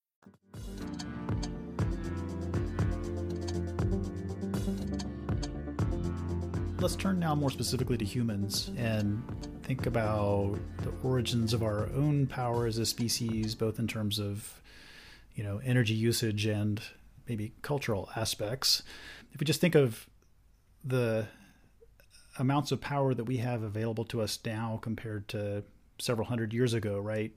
Let's 6.81 6.95
turn 6.95 7.19
now 7.19 7.35
more 7.35 7.51
specifically 7.51 7.95
to 7.97 8.03
humans 8.03 8.71
and 8.75 9.21
think 9.61 9.85
about 9.85 10.57
the 10.79 10.91
origins 11.03 11.53
of 11.53 11.61
our 11.61 11.87
own 11.93 12.25
power 12.25 12.65
as 12.65 12.79
a 12.79 12.87
species, 12.87 13.53
both 13.53 13.77
in 13.77 13.87
terms 13.87 14.17
of, 14.17 14.59
you 15.35 15.43
know, 15.43 15.61
energy 15.63 15.93
usage 15.93 16.47
and 16.47 16.81
maybe 17.29 17.53
cultural 17.61 18.09
aspects. 18.15 18.81
If 19.31 19.39
we 19.39 19.45
just 19.45 19.61
think 19.61 19.75
of 19.75 20.09
the 20.83 21.27
amounts 22.39 22.71
of 22.71 22.81
power 22.81 23.13
that 23.13 23.25
we 23.25 23.37
have 23.37 23.61
available 23.61 24.05
to 24.05 24.19
us 24.19 24.39
now 24.43 24.79
compared 24.81 25.27
to 25.27 25.63
several 25.99 26.27
hundred 26.27 26.51
years 26.51 26.73
ago, 26.73 26.97
right? 26.97 27.31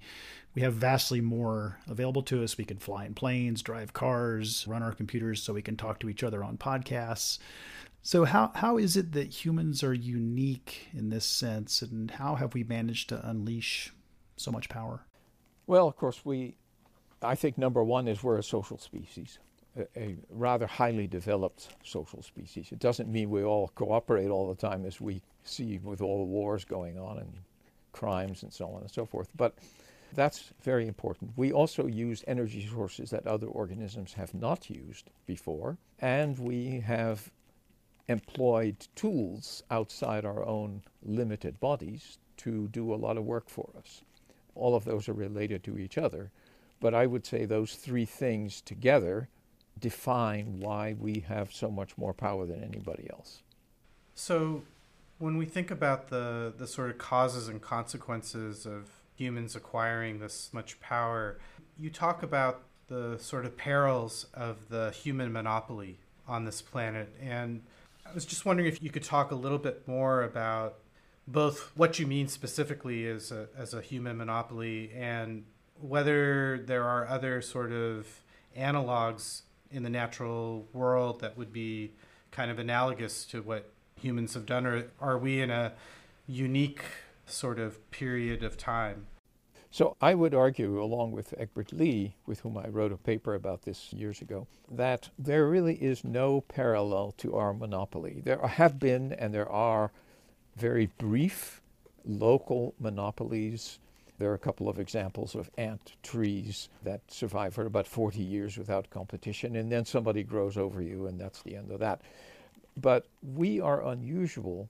We 0.54 0.62
have 0.62 0.72
vastly 0.72 1.20
more 1.20 1.80
available 1.86 2.22
to 2.22 2.42
us. 2.42 2.56
We 2.56 2.64
can 2.64 2.78
fly 2.78 3.04
in 3.04 3.12
planes, 3.12 3.60
drive 3.60 3.92
cars, 3.92 4.66
run 4.66 4.82
our 4.82 4.92
computers 4.92 5.42
so 5.42 5.52
we 5.52 5.60
can 5.60 5.76
talk 5.76 6.00
to 6.00 6.08
each 6.08 6.22
other 6.22 6.42
on 6.42 6.56
podcasts. 6.56 7.38
So 8.06 8.26
how 8.26 8.52
how 8.54 8.76
is 8.76 8.98
it 8.98 9.12
that 9.12 9.44
humans 9.44 9.82
are 9.82 9.94
unique 9.94 10.88
in 10.92 11.08
this 11.08 11.24
sense, 11.24 11.80
and 11.80 12.10
how 12.10 12.34
have 12.34 12.52
we 12.52 12.62
managed 12.62 13.08
to 13.08 13.28
unleash 13.28 13.94
so 14.36 14.50
much 14.50 14.68
power? 14.68 15.06
Well, 15.66 15.88
of 15.88 15.96
course, 15.96 16.20
we. 16.22 16.56
I 17.22 17.34
think 17.34 17.56
number 17.56 17.82
one 17.82 18.06
is 18.06 18.22
we're 18.22 18.36
a 18.36 18.42
social 18.42 18.76
species, 18.76 19.38
a, 19.74 19.86
a 19.96 20.16
rather 20.28 20.66
highly 20.66 21.06
developed 21.06 21.68
social 21.82 22.22
species. 22.22 22.72
It 22.72 22.78
doesn't 22.78 23.10
mean 23.10 23.30
we 23.30 23.42
all 23.42 23.68
cooperate 23.74 24.28
all 24.28 24.50
the 24.50 24.68
time, 24.68 24.84
as 24.84 25.00
we 25.00 25.22
see 25.42 25.78
with 25.82 26.02
all 26.02 26.18
the 26.18 26.30
wars 26.30 26.66
going 26.66 26.98
on 26.98 27.16
and 27.16 27.32
crimes 27.92 28.42
and 28.42 28.52
so 28.52 28.68
on 28.68 28.82
and 28.82 28.90
so 28.90 29.06
forth. 29.06 29.30
But 29.34 29.54
that's 30.12 30.52
very 30.62 30.86
important. 30.86 31.32
We 31.36 31.52
also 31.52 31.86
use 31.86 32.22
energy 32.26 32.68
sources 32.70 33.08
that 33.10 33.26
other 33.26 33.46
organisms 33.46 34.12
have 34.12 34.34
not 34.34 34.68
used 34.68 35.08
before, 35.24 35.78
and 36.00 36.38
we 36.38 36.80
have 36.80 37.30
employed 38.08 38.86
tools 38.94 39.62
outside 39.70 40.24
our 40.24 40.44
own 40.44 40.82
limited 41.02 41.58
bodies 41.60 42.18
to 42.36 42.68
do 42.68 42.92
a 42.92 42.96
lot 42.96 43.16
of 43.16 43.24
work 43.24 43.48
for 43.48 43.70
us. 43.78 44.02
All 44.54 44.74
of 44.74 44.84
those 44.84 45.08
are 45.08 45.14
related 45.14 45.64
to 45.64 45.78
each 45.78 45.98
other, 45.98 46.30
but 46.80 46.94
I 46.94 47.06
would 47.06 47.26
say 47.26 47.44
those 47.44 47.74
three 47.74 48.04
things 48.04 48.60
together 48.60 49.28
define 49.78 50.60
why 50.60 50.94
we 50.98 51.24
have 51.26 51.52
so 51.52 51.70
much 51.70 51.96
more 51.98 52.14
power 52.14 52.46
than 52.46 52.62
anybody 52.62 53.08
else. 53.10 53.42
So, 54.14 54.62
when 55.18 55.36
we 55.36 55.46
think 55.46 55.70
about 55.70 56.08
the, 56.08 56.52
the 56.56 56.66
sort 56.66 56.90
of 56.90 56.98
causes 56.98 57.48
and 57.48 57.60
consequences 57.60 58.66
of 58.66 58.90
humans 59.16 59.56
acquiring 59.56 60.18
this 60.18 60.50
much 60.52 60.78
power, 60.80 61.38
you 61.78 61.90
talk 61.90 62.22
about 62.22 62.62
the 62.88 63.16
sort 63.18 63.46
of 63.46 63.56
perils 63.56 64.26
of 64.34 64.68
the 64.68 64.90
human 64.90 65.32
monopoly 65.32 65.98
on 66.26 66.44
this 66.44 66.60
planet. 66.62 67.14
And 67.20 67.62
I 68.06 68.12
was 68.14 68.24
just 68.24 68.44
wondering 68.44 68.68
if 68.68 68.82
you 68.82 68.90
could 68.90 69.02
talk 69.02 69.30
a 69.30 69.34
little 69.34 69.58
bit 69.58 69.86
more 69.88 70.22
about 70.22 70.78
both 71.26 71.72
what 71.74 71.98
you 71.98 72.06
mean 72.06 72.28
specifically 72.28 73.06
as 73.06 73.32
a, 73.32 73.48
as 73.56 73.74
a 73.74 73.80
human 73.80 74.16
monopoly 74.16 74.92
and 74.94 75.44
whether 75.80 76.58
there 76.58 76.84
are 76.84 77.06
other 77.08 77.40
sort 77.40 77.72
of 77.72 78.06
analogs 78.56 79.42
in 79.70 79.82
the 79.82 79.90
natural 79.90 80.68
world 80.72 81.20
that 81.20 81.36
would 81.36 81.52
be 81.52 81.92
kind 82.30 82.50
of 82.50 82.58
analogous 82.58 83.24
to 83.24 83.42
what 83.42 83.72
humans 84.00 84.34
have 84.34 84.46
done, 84.46 84.66
or 84.66 84.86
are 85.00 85.18
we 85.18 85.40
in 85.40 85.50
a 85.50 85.72
unique 86.26 86.82
sort 87.26 87.58
of 87.58 87.90
period 87.90 88.42
of 88.42 88.56
time? 88.56 89.06
So 89.74 89.96
I 90.00 90.14
would 90.14 90.36
argue, 90.36 90.80
along 90.80 91.10
with 91.10 91.34
Egbert 91.36 91.72
Leigh, 91.72 92.14
with 92.26 92.38
whom 92.38 92.56
I 92.56 92.68
wrote 92.68 92.92
a 92.92 92.96
paper 92.96 93.34
about 93.34 93.62
this 93.62 93.92
years 93.92 94.20
ago, 94.20 94.46
that 94.70 95.10
there 95.18 95.48
really 95.48 95.74
is 95.74 96.04
no 96.04 96.42
parallel 96.42 97.12
to 97.18 97.34
our 97.34 97.52
monopoly. 97.52 98.22
There 98.24 98.38
have 98.46 98.78
been 98.78 99.12
and 99.14 99.34
there 99.34 99.50
are 99.50 99.90
very 100.54 100.86
brief 100.96 101.60
local 102.06 102.74
monopolies. 102.78 103.80
There 104.20 104.30
are 104.30 104.34
a 104.34 104.38
couple 104.38 104.68
of 104.68 104.78
examples 104.78 105.34
of 105.34 105.50
ant 105.58 105.96
trees 106.04 106.68
that 106.84 107.00
survive 107.08 107.54
for 107.54 107.66
about 107.66 107.88
40 107.88 108.22
years 108.22 108.56
without 108.56 108.90
competition, 108.90 109.56
and 109.56 109.72
then 109.72 109.84
somebody 109.84 110.22
grows 110.22 110.56
over 110.56 110.82
you, 110.82 111.08
and 111.08 111.20
that's 111.20 111.42
the 111.42 111.56
end 111.56 111.72
of 111.72 111.80
that. 111.80 112.00
But 112.76 113.06
we 113.34 113.60
are 113.60 113.84
unusual 113.84 114.68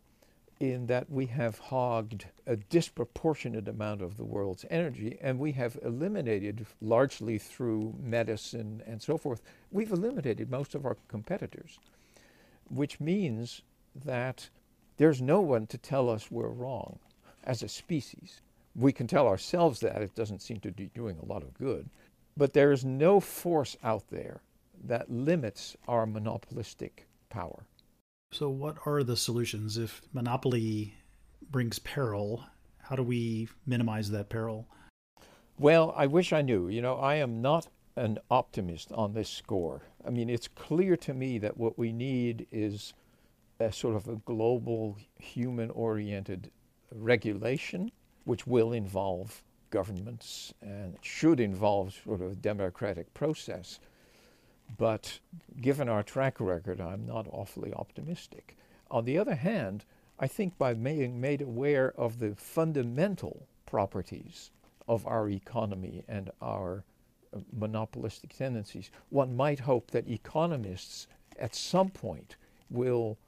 in 0.60 0.86
that 0.86 1.10
we 1.10 1.26
have 1.26 1.58
hogged 1.58 2.26
a 2.46 2.56
disproportionate 2.56 3.68
amount 3.68 4.00
of 4.00 4.16
the 4.16 4.24
world's 4.24 4.64
energy 4.70 5.18
and 5.20 5.38
we 5.38 5.52
have 5.52 5.78
eliminated, 5.82 6.66
largely 6.80 7.38
through 7.38 7.94
medicine 8.00 8.82
and 8.86 9.02
so 9.02 9.18
forth, 9.18 9.42
we've 9.70 9.92
eliminated 9.92 10.50
most 10.50 10.74
of 10.74 10.86
our 10.86 10.96
competitors, 11.08 11.78
which 12.68 13.00
means 13.00 13.62
that 14.04 14.48
there's 14.96 15.20
no 15.20 15.40
one 15.40 15.66
to 15.66 15.78
tell 15.78 16.08
us 16.08 16.30
we're 16.30 16.48
wrong 16.48 16.98
as 17.42 17.62
a 17.62 17.68
species. 17.68 18.40
We 18.76 18.92
can 18.92 19.06
tell 19.06 19.26
ourselves 19.26 19.80
that 19.80 20.02
it 20.02 20.14
doesn't 20.14 20.42
seem 20.42 20.60
to 20.60 20.70
be 20.70 20.90
doing 20.94 21.18
a 21.18 21.26
lot 21.26 21.42
of 21.42 21.54
good, 21.54 21.88
but 22.36 22.52
there 22.52 22.72
is 22.72 22.84
no 22.84 23.20
force 23.20 23.76
out 23.82 24.08
there 24.10 24.40
that 24.84 25.10
limits 25.10 25.76
our 25.88 26.06
monopolistic 26.06 27.06
power. 27.28 27.64
So, 28.34 28.50
what 28.50 28.78
are 28.84 29.04
the 29.04 29.16
solutions 29.16 29.78
if 29.78 30.02
monopoly 30.12 30.94
brings 31.52 31.78
peril? 31.78 32.44
How 32.78 32.96
do 32.96 33.04
we 33.04 33.48
minimize 33.64 34.10
that 34.10 34.28
peril? 34.28 34.66
Well, 35.56 35.94
I 35.96 36.08
wish 36.08 36.32
I 36.32 36.42
knew. 36.42 36.66
You 36.66 36.82
know, 36.82 36.96
I 36.96 37.14
am 37.14 37.40
not 37.40 37.68
an 37.94 38.18
optimist 38.32 38.90
on 38.90 39.12
this 39.12 39.30
score. 39.30 39.82
I 40.04 40.10
mean, 40.10 40.28
it's 40.28 40.48
clear 40.48 40.96
to 40.96 41.14
me 41.14 41.38
that 41.38 41.56
what 41.56 41.78
we 41.78 41.92
need 41.92 42.48
is 42.50 42.92
a 43.60 43.70
sort 43.70 43.94
of 43.94 44.08
a 44.08 44.16
global 44.16 44.98
human 45.20 45.70
oriented 45.70 46.50
regulation, 46.90 47.92
which 48.24 48.48
will 48.48 48.72
involve 48.72 49.44
governments 49.70 50.52
and 50.60 50.96
should 51.02 51.38
involve 51.38 51.94
sort 52.04 52.20
of 52.20 52.32
a 52.32 52.34
democratic 52.34 53.14
process. 53.14 53.78
But 54.76 55.20
given 55.60 55.88
our 55.88 56.02
track 56.02 56.40
record, 56.40 56.80
I'm 56.80 57.06
not 57.06 57.26
awfully 57.30 57.72
optimistic. 57.72 58.56
On 58.90 59.04
the 59.04 59.18
other 59.18 59.34
hand, 59.34 59.84
I 60.18 60.26
think 60.26 60.56
by 60.58 60.74
being 60.74 61.20
made 61.20 61.42
aware 61.42 61.92
of 61.98 62.18
the 62.18 62.34
fundamental 62.34 63.46
properties 63.66 64.50
of 64.86 65.06
our 65.06 65.28
economy 65.28 66.04
and 66.08 66.30
our 66.40 66.84
uh, 67.34 67.38
monopolistic 67.52 68.36
tendencies, 68.36 68.90
one 69.10 69.36
might 69.36 69.60
hope 69.60 69.90
that 69.90 70.08
economists 70.08 71.06
at 71.38 71.54
some 71.54 71.88
point 71.88 72.36
will 72.70 73.18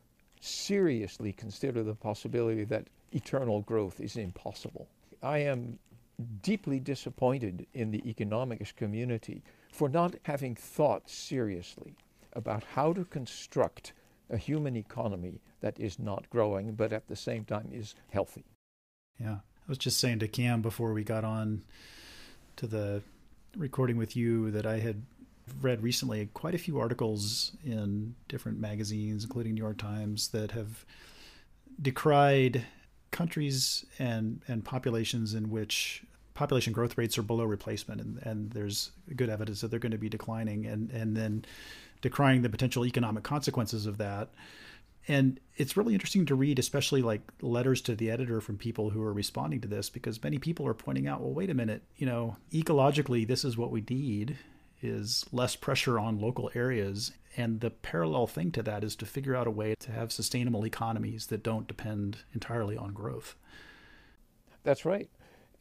seriously 0.41 1.33
consider 1.33 1.83
the 1.83 1.95
possibility 1.95 2.65
that 2.65 2.89
eternal 3.13 3.63
growth 3.63 4.01
is 4.01 4.17
impossible. 4.17 4.87
I 5.23 5.39
am 5.39 5.79
deeply 6.43 6.81
disappointed 6.81 7.67
in 7.75 7.91
the 7.91 8.09
economics 8.09 8.73
community 8.73 9.43
for 9.71 9.89
not 9.89 10.15
having 10.25 10.55
thought 10.55 11.09
seriously 11.09 11.95
about 12.33 12.65
how 12.75 12.93
to 12.93 13.05
construct 13.05 13.93
a 14.31 14.37
human 14.37 14.77
economy 14.77 15.41
that 15.61 15.79
is 15.79 15.99
not 15.99 16.29
growing, 16.31 16.73
but 16.73 16.93
at 16.93 17.09
the 17.09 17.17
same 17.17 17.45
time 17.45 17.71
is 17.73 17.95
healthy. 18.11 18.45
Yeah. 19.21 19.37
I 19.37 19.69
was 19.69 19.79
just 19.79 19.99
saying 19.99 20.21
to 20.21 20.29
Cam 20.29 20.63
before 20.63 20.93
we 20.93 21.03
got 21.03 21.25
on 21.25 21.63
to 22.57 22.67
the 22.67 23.03
recording 23.57 23.97
with 23.97 24.17
you 24.17 24.51
that 24.51 24.67
I 24.67 24.79
had 24.79 25.03
read 25.61 25.83
recently 25.83 26.29
quite 26.35 26.55
a 26.55 26.59
few 26.59 26.79
articles 26.79 27.53
in 27.65 28.15
different 28.29 28.61
magazines, 28.61 29.25
including 29.25 29.55
New 29.55 29.63
York 29.63 29.79
Times, 29.79 30.29
that 30.29 30.53
have 30.53 30.85
decried 31.81 32.65
countries 33.11 33.85
and, 33.99 34.41
and 34.47 34.65
populations 34.65 35.35
in 35.35 35.51
which 35.51 36.03
population 36.37 36.73
growth 36.73 36.97
rates 36.97 37.19
are 37.19 37.23
below 37.23 37.45
replacement, 37.45 38.01
and, 38.01 38.19
and 38.23 38.51
there's 38.53 38.93
good 39.17 39.29
evidence 39.29 39.61
that 39.61 39.71
they're 39.71 39.81
going 39.81 39.93
to 39.93 39.99
be 39.99 40.09
declining, 40.09 40.67
and, 40.67 40.91
and 40.91 41.17
then 41.17 41.45
decrying 42.03 42.43
the 42.43 42.49
potential 42.49 42.87
economic 42.87 43.25
consequences 43.25 43.87
of 43.87 43.99
that. 43.99 44.29
And 45.09 45.41
it's 45.57 45.77
really 45.77 45.95
interesting 45.95 46.27
to 46.27 46.35
read, 46.35 46.59
especially 46.59 47.01
like 47.01 47.23
letters 47.41 47.81
to 47.83 47.95
the 47.97 48.11
editor 48.11 48.41
from 48.41 48.59
people 48.59 48.91
who 48.91 49.03
are 49.03 49.13
responding 49.13 49.61
to 49.63 49.69
this, 49.69 49.89
because 49.89 50.23
many 50.23 50.39
people 50.39 50.67
are 50.67 50.75
pointing 50.75 51.09
out, 51.09 51.21
well, 51.21 51.33
wait 51.33 51.51
a 51.51 51.55
minute, 51.55 51.83
you 51.97 52.07
know, 52.07 52.37
ecologically, 52.53 53.27
this 53.27 53.45
is 53.45 53.57
what 53.57 53.71
we 53.71 53.83
need. 53.89 54.37
is 54.83 55.25
less 55.33 55.57
pressure 55.57 55.99
on 55.99 56.21
local 56.21 56.51
areas. 56.55 57.13
And 57.37 57.61
the 57.61 57.71
parallel 57.71 58.27
thing 58.27 58.51
to 58.53 58.63
that 58.63 58.85
is 58.85 58.97
to 58.97 59.07
figure 59.07 59.37
out 59.37 59.47
a 59.47 59.51
way 59.51 59.75
to 59.81 59.93
have 59.93 60.13
sustainable 60.13 60.65
economies 60.65 61.27
that 61.27 61.43
don't 61.43 61.67
depend 61.67 62.19
entirely 62.35 62.77
on 62.77 62.93
growth. 62.93 63.37
That's 64.65 64.85
right. 64.85 65.09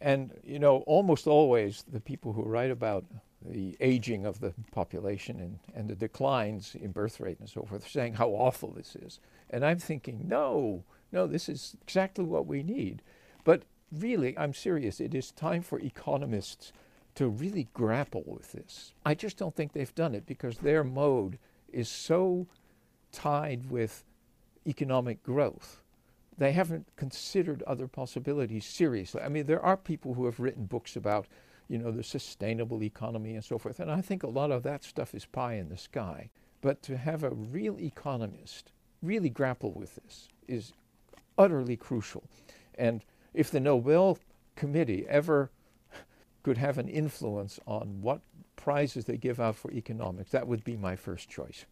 And, 0.05 0.31
you 0.43 0.59
know, 0.59 0.83
almost 0.85 1.25
always 1.25 1.83
the 1.91 1.99
people 1.99 2.31
who 2.31 2.43
write 2.43 2.69
about 2.69 3.05
the 3.43 3.75
aging 3.79 4.23
of 4.23 4.39
the 4.39 4.53
population 4.71 5.39
and, 5.39 5.57
and 5.73 5.89
the 5.89 5.95
declines 5.95 6.75
in 6.79 6.91
birth 6.91 7.19
rate 7.19 7.39
and 7.39 7.49
so 7.49 7.63
forth, 7.63 7.87
are 7.87 7.89
saying 7.89 8.13
how 8.13 8.29
awful 8.29 8.69
this 8.69 8.95
is. 8.95 9.19
And 9.49 9.65
I'm 9.65 9.79
thinking, 9.79 10.27
no, 10.27 10.83
no, 11.11 11.25
this 11.25 11.49
is 11.49 11.75
exactly 11.81 12.23
what 12.23 12.45
we 12.45 12.61
need. 12.61 13.01
But 13.43 13.63
really, 13.91 14.37
I'm 14.37 14.53
serious. 14.53 14.99
It 14.99 15.15
is 15.15 15.31
time 15.31 15.63
for 15.63 15.79
economists 15.79 16.71
to 17.15 17.27
really 17.27 17.67
grapple 17.73 18.23
with 18.27 18.51
this. 18.51 18.93
I 19.03 19.15
just 19.15 19.37
don't 19.37 19.55
think 19.55 19.73
they've 19.73 19.95
done 19.95 20.13
it 20.13 20.27
because 20.27 20.59
their 20.59 20.83
mode 20.83 21.39
is 21.73 21.89
so 21.89 22.45
tied 23.11 23.71
with 23.71 24.03
economic 24.67 25.23
growth. 25.23 25.81
They 26.37 26.51
haven't 26.51 26.87
considered 26.97 27.63
other 27.63 27.87
possibilities 27.87 28.65
seriously. 28.65 29.21
I 29.21 29.29
mean, 29.29 29.45
there 29.45 29.63
are 29.63 29.77
people 29.77 30.13
who 30.13 30.25
have 30.25 30.39
written 30.39 30.65
books 30.65 30.95
about 30.95 31.27
you 31.67 31.77
know, 31.77 31.91
the 31.91 32.03
sustainable 32.03 32.83
economy 32.83 33.33
and 33.33 33.43
so 33.43 33.57
forth. 33.57 33.79
And 33.79 33.91
I 33.91 34.01
think 34.01 34.23
a 34.23 34.27
lot 34.27 34.51
of 34.51 34.63
that 34.63 34.83
stuff 34.83 35.15
is 35.15 35.25
pie 35.25 35.55
in 35.55 35.69
the 35.69 35.77
sky. 35.77 36.29
But 36.61 36.81
to 36.83 36.97
have 36.97 37.23
a 37.23 37.29
real 37.29 37.79
economist 37.79 38.71
really 39.01 39.29
grapple 39.29 39.71
with 39.71 39.95
this 39.95 40.29
is 40.47 40.73
utterly 41.37 41.75
crucial. 41.75 42.23
And 42.75 43.03
if 43.33 43.51
the 43.51 43.59
Nobel 43.59 44.17
Committee 44.55 45.05
ever 45.09 45.51
could 46.43 46.57
have 46.57 46.77
an 46.77 46.87
influence 46.87 47.59
on 47.67 48.01
what 48.01 48.21
prizes 48.55 49.05
they 49.05 49.17
give 49.17 49.39
out 49.39 49.55
for 49.55 49.71
economics, 49.71 50.31
that 50.31 50.47
would 50.47 50.63
be 50.63 50.77
my 50.77 50.95
first 50.95 51.29
choice. 51.29 51.65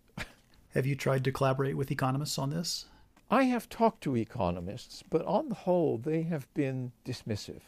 have 0.74 0.86
you 0.86 0.96
tried 0.96 1.24
to 1.24 1.32
collaborate 1.32 1.78
with 1.78 1.92
economists 1.92 2.38
on 2.38 2.50
this? 2.50 2.86
I 3.34 3.46
have 3.46 3.68
talked 3.68 4.02
to 4.04 4.16
economists, 4.16 5.04
but 5.10 5.26
on 5.26 5.50
the 5.50 5.56
whole, 5.56 5.98
they 5.98 6.22
have 6.22 6.54
been 6.54 6.92
dismissive. 7.04 7.62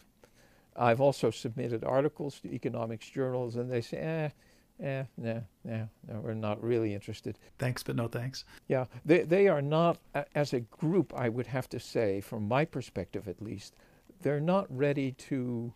I've 0.75 1.01
also 1.01 1.31
submitted 1.31 1.83
articles 1.83 2.39
to 2.41 2.53
economics 2.53 3.09
journals, 3.09 3.55
and 3.55 3.71
they 3.71 3.81
say, 3.81 3.97
eh, 3.97 4.85
eh, 4.85 5.05
no, 5.17 5.43
no, 5.63 5.89
no, 6.07 6.19
we're 6.19 6.35
not 6.35 6.63
really 6.63 6.93
interested. 6.93 7.39
Thanks, 7.57 7.81
but 7.81 7.95
no 7.95 8.07
thanks. 8.07 8.45
Yeah, 8.67 8.85
they, 9.05 9.23
they 9.23 9.47
are 9.47 9.63
not, 9.63 9.97
as 10.35 10.53
a 10.53 10.59
group, 10.59 11.11
I 11.15 11.29
would 11.29 11.47
have 11.47 11.67
to 11.69 11.79
say, 11.79 12.21
from 12.21 12.47
my 12.47 12.63
perspective 12.65 13.27
at 13.27 13.41
least, 13.41 13.73
they're 14.21 14.39
not 14.39 14.67
ready 14.69 15.13
to 15.29 15.73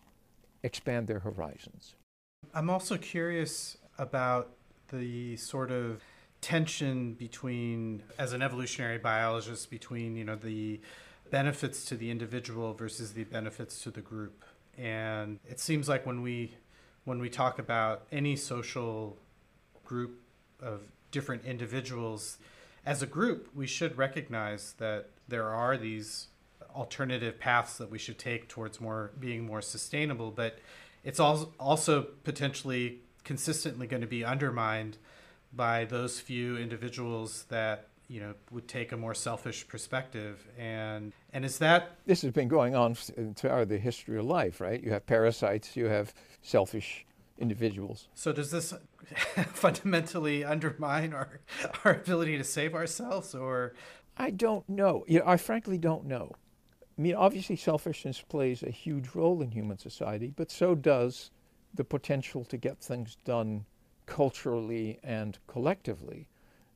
expand 0.62 1.08
their 1.08 1.18
horizons. 1.18 1.96
I'm 2.54 2.70
also 2.70 2.96
curious 2.96 3.76
about 3.98 4.52
the 4.92 5.36
sort 5.36 5.72
of 5.72 6.00
tension 6.40 7.14
between, 7.14 8.02
as 8.18 8.32
an 8.32 8.42
evolutionary 8.42 8.98
biologist, 8.98 9.70
between, 9.70 10.16
you 10.16 10.24
know, 10.24 10.36
the 10.36 10.80
benefits 11.30 11.84
to 11.86 11.96
the 11.96 12.10
individual 12.10 12.74
versus 12.74 13.12
the 13.12 13.24
benefits 13.24 13.82
to 13.82 13.90
the 13.90 14.00
group. 14.00 14.44
And 14.76 15.38
it 15.48 15.60
seems 15.60 15.88
like 15.88 16.06
when 16.06 16.22
we 16.22 16.54
when 17.04 17.18
we 17.18 17.30
talk 17.30 17.58
about 17.58 18.02
any 18.12 18.36
social 18.36 19.16
group 19.84 20.20
of 20.60 20.82
different 21.10 21.44
individuals 21.44 22.38
as 22.86 23.02
a 23.02 23.06
group 23.06 23.48
we 23.54 23.66
should 23.66 23.96
recognize 23.96 24.74
that 24.78 25.08
there 25.28 25.48
are 25.48 25.76
these 25.76 26.28
alternative 26.74 27.38
paths 27.38 27.78
that 27.78 27.90
we 27.90 27.98
should 27.98 28.18
take 28.18 28.48
towards 28.48 28.80
more 28.80 29.10
being 29.18 29.44
more 29.44 29.60
sustainable 29.60 30.30
but 30.30 30.58
it's 31.02 31.18
also 31.18 32.06
potentially 32.22 33.00
consistently 33.24 33.86
going 33.86 34.02
to 34.02 34.06
be 34.06 34.24
undermined 34.24 34.96
by 35.52 35.84
those 35.84 36.20
few 36.20 36.56
individuals 36.56 37.44
that 37.48 37.88
you 38.08 38.20
know 38.20 38.34
would 38.50 38.66
take 38.66 38.92
a 38.92 38.96
more 38.96 39.14
selfish 39.14 39.66
perspective. 39.66 40.46
And 40.58 41.12
and 41.32 41.44
is 41.44 41.58
that 41.58 41.96
this 42.06 42.22
has 42.22 42.32
been 42.32 42.48
going 42.48 42.74
on 42.74 42.92
uh, 42.92 43.32
throughout 43.34 43.68
the 43.68 43.78
history 43.78 44.18
of 44.18 44.24
life 44.24 44.60
right? 44.60 44.82
You 44.82 44.90
have 44.92 45.06
parasites 45.06 45.76
you 45.76 45.86
have 45.86 46.12
selfish 46.42 47.06
individuals. 47.38 48.08
So 48.14 48.32
does 48.32 48.50
this 48.50 48.74
fundamentally 49.54 50.44
undermine 50.44 51.12
our 51.12 51.40
our 51.84 51.92
ability 51.92 52.36
to 52.38 52.44
save 52.44 52.74
ourselves 52.74 53.34
or? 53.34 53.74
I 54.16 54.30
don't 54.30 54.68
know. 54.68 55.04
You 55.08 55.20
know, 55.20 55.26
i 55.26 55.36
frankly 55.36 55.78
don't 55.78 56.04
know. 56.04 56.32
I 56.98 57.00
mean 57.00 57.14
obviously 57.14 57.56
selfishness 57.56 58.20
plays 58.20 58.62
a 58.62 58.70
huge 58.70 59.14
role 59.14 59.40
in 59.40 59.52
human 59.52 59.78
society 59.78 60.32
but 60.36 60.50
so 60.50 60.74
does 60.74 61.30
the 61.72 61.84
potential 61.84 62.44
to 62.44 62.56
get 62.56 62.78
things 62.78 63.16
done 63.24 63.64
culturally 64.10 64.98
and 65.02 65.38
collectively 65.46 66.28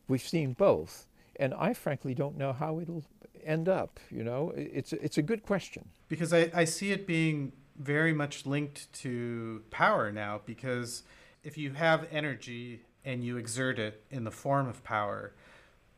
we've 0.08 0.26
seen 0.26 0.52
both 0.54 1.06
and 1.36 1.52
I 1.54 1.74
frankly 1.74 2.14
don't 2.14 2.38
know 2.38 2.52
how 2.52 2.80
it'll 2.80 3.04
end 3.44 3.68
up. 3.68 4.00
You 4.10 4.24
know, 4.24 4.52
it's 4.56 4.92
it's 4.92 5.18
a 5.18 5.22
good 5.22 5.42
question 5.42 5.88
because 6.08 6.32
I, 6.32 6.50
I 6.54 6.64
see 6.64 6.92
it 6.92 7.06
being 7.06 7.52
very 7.78 8.12
much 8.12 8.46
linked 8.46 8.92
to 8.94 9.62
power 9.70 10.12
now. 10.12 10.40
Because 10.44 11.02
if 11.42 11.58
you 11.58 11.72
have 11.72 12.06
energy 12.10 12.82
and 13.04 13.24
you 13.24 13.36
exert 13.36 13.78
it 13.78 14.02
in 14.10 14.24
the 14.24 14.30
form 14.30 14.68
of 14.68 14.82
power, 14.84 15.34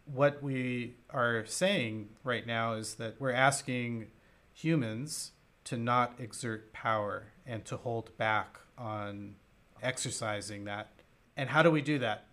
what 0.05 0.43
we 0.43 0.95
are 1.11 1.45
saying 1.47 2.09
right 2.25 2.47
now 2.47 2.75
is 2.75 2.95
that 2.95 3.21
we're 3.21 3.33
asking 3.33 4.09
humans 4.53 5.33
to 5.65 5.77
not 5.77 6.15
exert 6.19 6.73
power 6.73 7.25
and 7.45 7.65
to 7.65 7.77
hold 7.77 8.17
back 8.17 8.59
on 8.79 9.35
exercising 9.83 10.65
that. 10.65 10.89
And 11.37 11.49
how 11.49 11.63
do 11.63 11.71
we 11.71 11.83
do 11.83 11.99
that? 11.99 12.27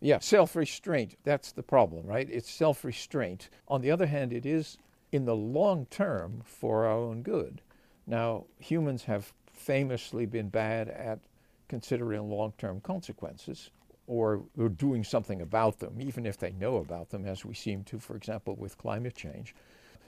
Yeah, 0.00 0.18
self 0.20 0.54
restraint. 0.54 1.16
That's 1.24 1.52
the 1.52 1.62
problem, 1.62 2.06
right? 2.06 2.28
It's 2.30 2.50
self 2.50 2.84
restraint. 2.84 3.48
On 3.66 3.80
the 3.80 3.90
other 3.90 4.06
hand, 4.06 4.32
it 4.32 4.46
is 4.46 4.78
in 5.12 5.24
the 5.24 5.36
long 5.36 5.86
term 5.90 6.42
for 6.44 6.86
our 6.86 6.92
own 6.92 7.22
good. 7.22 7.62
Now, 8.06 8.44
humans 8.58 9.04
have 9.04 9.32
famously 9.52 10.24
been 10.24 10.48
bad 10.48 10.88
at 10.88 11.18
considering 11.68 12.30
long 12.30 12.52
term 12.58 12.80
consequences 12.80 13.70
or, 14.06 14.42
or 14.56 14.68
doing 14.70 15.04
something 15.04 15.42
about 15.42 15.78
them, 15.78 16.00
even 16.00 16.24
if 16.24 16.38
they 16.38 16.52
know 16.52 16.76
about 16.76 17.10
them, 17.10 17.26
as 17.26 17.44
we 17.44 17.54
seem 17.54 17.84
to, 17.84 17.98
for 17.98 18.16
example, 18.16 18.56
with 18.56 18.78
climate 18.78 19.14
change. 19.14 19.54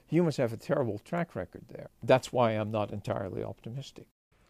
Humans 0.06 0.38
have 0.38 0.52
a 0.52 0.56
terrible 0.56 0.98
track 1.00 1.36
record 1.36 1.62
there. 1.68 1.88
That's 2.02 2.32
why 2.32 2.52
I'm 2.52 2.70
not 2.70 2.92
entirely 2.92 3.44
optimistic. 3.44 4.06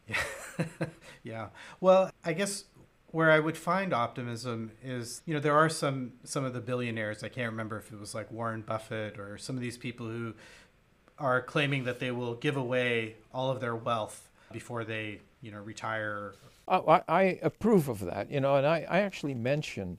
Yeah. 0.07 0.67
yeah. 1.25 1.49
Well, 1.81 2.11
I 2.25 2.33
guess 2.33 2.65
where 3.13 3.31
I 3.31 3.41
would 3.41 3.57
find 3.57 3.93
optimism 3.93 4.73
is, 4.83 5.23
you 5.27 5.35
know, 5.35 5.41
there 5.41 5.57
are 5.57 5.69
some 5.69 6.13
some 6.25 6.45
of 6.45 6.53
the 6.53 6.61
billionaires. 6.61 7.25
I 7.25 7.29
can't 7.29 7.51
remember 7.51 7.79
if 7.79 7.93
it 7.93 7.99
was 7.99 8.15
like 8.15 8.31
Warren 8.31 8.63
Buffett 8.63 9.19
or 9.19 9.37
some 9.37 9.57
of 9.57 9.63
these 9.63 9.77
people 9.77 10.07
who 10.07 10.35
are 11.19 11.43
claiming 11.43 11.85
that 11.85 11.99
they 11.99 12.11
will 12.11 12.35
give 12.35 12.57
away 12.57 13.17
all 13.35 13.51
of 13.51 13.61
their 13.61 13.77
wealth 13.77 14.31
before 14.53 14.85
they, 14.85 15.21
you 15.43 15.51
know, 15.51 15.59
retire. 15.59 16.35
I, 16.67 17.03
I 17.09 17.23
approve 17.43 17.89
of 17.89 18.01
that, 18.01 18.31
you 18.31 18.41
know, 18.41 18.57
and 18.57 18.67
I, 18.67 18.87
I 18.89 19.01
actually 19.01 19.35
mention 19.35 19.99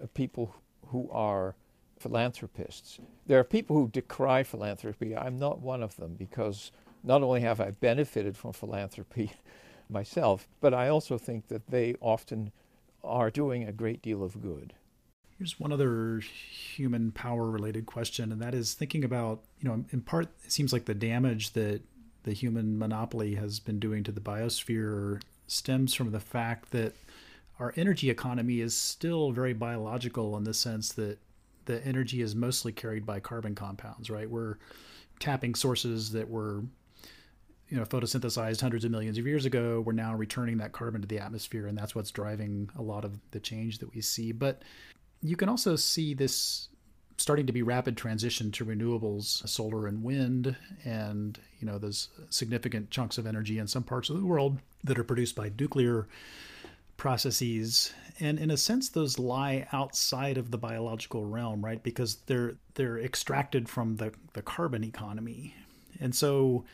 uh, 0.00 0.06
people 0.14 0.54
who 0.86 1.10
are 1.10 1.56
philanthropists. 1.98 3.00
There 3.26 3.38
are 3.38 3.44
people 3.44 3.76
who 3.76 3.88
decry 3.88 4.44
philanthropy. 4.44 5.16
I'm 5.16 5.38
not 5.38 5.60
one 5.60 5.82
of 5.82 5.96
them 5.96 6.14
because 6.14 6.70
not 7.02 7.22
only 7.22 7.40
have 7.40 7.60
I 7.60 7.72
benefited 7.72 8.36
from 8.36 8.52
philanthropy 8.52 9.32
myself, 9.88 10.48
but 10.60 10.74
I 10.74 10.88
also 10.88 11.18
think 11.18 11.48
that 11.48 11.68
they 11.68 11.94
often 12.00 12.52
are 13.02 13.30
doing 13.30 13.64
a 13.64 13.72
great 13.72 14.02
deal 14.02 14.22
of 14.22 14.42
good. 14.42 14.72
Here's 15.38 15.58
one 15.58 15.72
other 15.72 16.20
human 16.20 17.10
power 17.10 17.50
related 17.50 17.86
question, 17.86 18.30
and 18.30 18.40
that 18.40 18.54
is 18.54 18.74
thinking 18.74 19.04
about, 19.04 19.40
you 19.60 19.68
know, 19.68 19.84
in 19.90 20.00
part, 20.00 20.28
it 20.44 20.52
seems 20.52 20.72
like 20.72 20.84
the 20.84 20.94
damage 20.94 21.52
that 21.52 21.82
the 22.22 22.32
human 22.32 22.78
monopoly 22.78 23.34
has 23.34 23.60
been 23.60 23.78
doing 23.78 24.04
to 24.04 24.12
the 24.12 24.20
biosphere 24.20 25.20
stems 25.46 25.92
from 25.92 26.12
the 26.12 26.20
fact 26.20 26.70
that 26.70 26.94
our 27.58 27.74
energy 27.76 28.10
economy 28.10 28.60
is 28.60 28.76
still 28.76 29.32
very 29.32 29.52
biological 29.52 30.36
in 30.36 30.44
the 30.44 30.54
sense 30.54 30.92
that 30.92 31.18
the 31.66 31.84
energy 31.86 32.20
is 32.20 32.34
mostly 32.34 32.72
carried 32.72 33.04
by 33.06 33.20
carbon 33.20 33.54
compounds, 33.54 34.10
right? 34.10 34.28
We're 34.28 34.56
tapping 35.20 35.54
sources 35.54 36.12
that 36.12 36.28
were 36.28 36.62
you 37.74 37.80
know 37.80 37.86
photosynthesized 37.86 38.60
hundreds 38.60 38.84
of 38.84 38.92
millions 38.92 39.18
of 39.18 39.26
years 39.26 39.46
ago 39.46 39.82
we're 39.84 39.92
now 39.92 40.14
returning 40.14 40.58
that 40.58 40.70
carbon 40.70 41.00
to 41.00 41.08
the 41.08 41.18
atmosphere 41.18 41.66
and 41.66 41.76
that's 41.76 41.92
what's 41.92 42.12
driving 42.12 42.70
a 42.78 42.82
lot 42.82 43.04
of 43.04 43.18
the 43.32 43.40
change 43.40 43.78
that 43.78 43.92
we 43.92 44.00
see. 44.00 44.30
But 44.30 44.62
you 45.22 45.34
can 45.34 45.48
also 45.48 45.74
see 45.74 46.14
this 46.14 46.68
starting 47.16 47.48
to 47.48 47.52
be 47.52 47.62
rapid 47.62 47.96
transition 47.96 48.52
to 48.52 48.64
renewables 48.64 49.48
solar 49.48 49.88
and 49.88 50.04
wind 50.04 50.54
and 50.84 51.40
you 51.58 51.66
know 51.66 51.78
those 51.78 52.10
significant 52.30 52.90
chunks 52.90 53.18
of 53.18 53.26
energy 53.26 53.58
in 53.58 53.66
some 53.66 53.82
parts 53.82 54.08
of 54.08 54.20
the 54.20 54.24
world 54.24 54.60
that 54.84 54.96
are 54.96 55.04
produced 55.04 55.34
by 55.34 55.50
nuclear 55.58 56.06
processes. 56.96 57.92
And 58.20 58.38
in 58.38 58.52
a 58.52 58.56
sense 58.56 58.88
those 58.88 59.18
lie 59.18 59.66
outside 59.72 60.38
of 60.38 60.52
the 60.52 60.58
biological 60.58 61.24
realm 61.24 61.64
right? 61.64 61.82
Because 61.82 62.18
they're 62.26 62.54
they're 62.74 63.00
extracted 63.00 63.68
from 63.68 63.96
the 63.96 64.12
the 64.34 64.42
carbon 64.42 64.84
economy. 64.84 65.56
And 65.98 66.14
so 66.14 66.64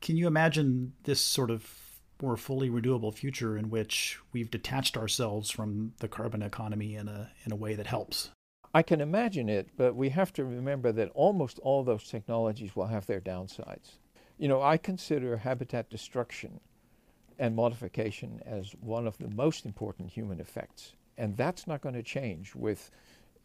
can 0.00 0.16
you 0.16 0.26
imagine 0.26 0.92
this 1.04 1.20
sort 1.20 1.50
of 1.50 1.88
more 2.22 2.36
fully 2.36 2.68
renewable 2.68 3.12
future 3.12 3.56
in 3.56 3.70
which 3.70 4.18
we've 4.32 4.50
detached 4.50 4.96
ourselves 4.96 5.50
from 5.50 5.92
the 5.98 6.08
carbon 6.08 6.42
economy 6.42 6.94
in 6.94 7.08
a 7.08 7.30
in 7.44 7.52
a 7.52 7.56
way 7.56 7.74
that 7.74 7.86
helps. 7.86 8.30
I 8.74 8.82
can 8.82 9.00
imagine 9.00 9.48
it, 9.48 9.70
but 9.76 9.96
we 9.96 10.10
have 10.10 10.32
to 10.34 10.44
remember 10.44 10.92
that 10.92 11.10
almost 11.14 11.58
all 11.60 11.82
those 11.82 12.04
technologies 12.04 12.76
will 12.76 12.86
have 12.86 13.06
their 13.06 13.20
downsides. 13.20 13.96
You 14.36 14.48
know, 14.48 14.62
I 14.62 14.76
consider 14.76 15.38
habitat 15.38 15.88
destruction 15.90 16.60
and 17.38 17.56
modification 17.56 18.42
as 18.44 18.72
one 18.80 19.06
of 19.06 19.16
the 19.18 19.28
most 19.28 19.64
important 19.64 20.10
human 20.10 20.40
effects. 20.40 20.92
And 21.16 21.36
that's 21.36 21.66
not 21.66 21.80
going 21.80 21.94
to 21.94 22.02
change 22.02 22.54
with 22.54 22.90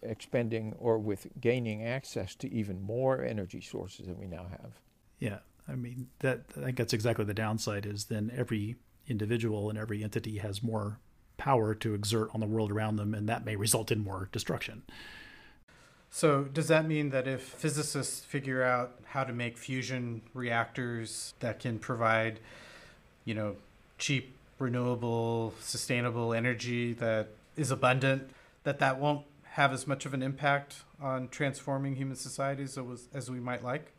expending 0.01 0.75
or 0.77 0.99
with 0.99 1.27
gaining 1.39 1.85
access 1.85 2.35
to 2.35 2.51
even 2.51 2.81
more 2.81 3.23
energy 3.23 3.61
sources 3.61 4.07
than 4.07 4.19
we 4.19 4.27
now 4.27 4.45
have. 4.49 4.79
Yeah. 5.19 5.39
I 5.67 5.75
mean, 5.75 6.07
that 6.19 6.41
I 6.57 6.65
think 6.65 6.77
that's 6.77 6.93
exactly 6.93 7.25
the 7.25 7.33
downside 7.33 7.85
is 7.85 8.05
then 8.05 8.31
every 8.35 8.75
individual 9.07 9.69
and 9.69 9.77
every 9.77 10.03
entity 10.03 10.37
has 10.37 10.63
more 10.63 10.99
power 11.37 11.73
to 11.75 11.93
exert 11.93 12.29
on 12.33 12.39
the 12.39 12.45
world 12.45 12.71
around 12.71 12.97
them, 12.97 13.13
and 13.13 13.27
that 13.27 13.45
may 13.45 13.55
result 13.55 13.91
in 13.91 13.99
more 13.99 14.29
destruction. 14.31 14.83
So, 16.09 16.43
does 16.43 16.67
that 16.67 16.87
mean 16.87 17.09
that 17.09 17.27
if 17.27 17.41
physicists 17.41 18.23
figure 18.23 18.61
out 18.61 18.99
how 19.03 19.23
to 19.23 19.33
make 19.33 19.57
fusion 19.57 20.21
reactors 20.33 21.33
that 21.39 21.59
can 21.59 21.79
provide, 21.79 22.39
you 23.25 23.33
know, 23.33 23.55
cheap, 23.97 24.35
renewable, 24.59 25.55
sustainable 25.59 26.33
energy 26.33 26.93
that 26.93 27.29
is 27.57 27.71
abundant, 27.71 28.29
that 28.63 28.77
that 28.79 28.99
won't 28.99 29.25
have 29.43 29.73
as 29.73 29.87
much 29.87 30.05
of 30.05 30.13
an 30.13 30.21
impact 30.21 30.83
on 31.01 31.29
transforming 31.29 31.95
human 31.95 32.15
societies 32.15 32.77
as, 32.77 33.07
as 33.13 33.31
we 33.31 33.39
might 33.39 33.63
like? 33.63 33.91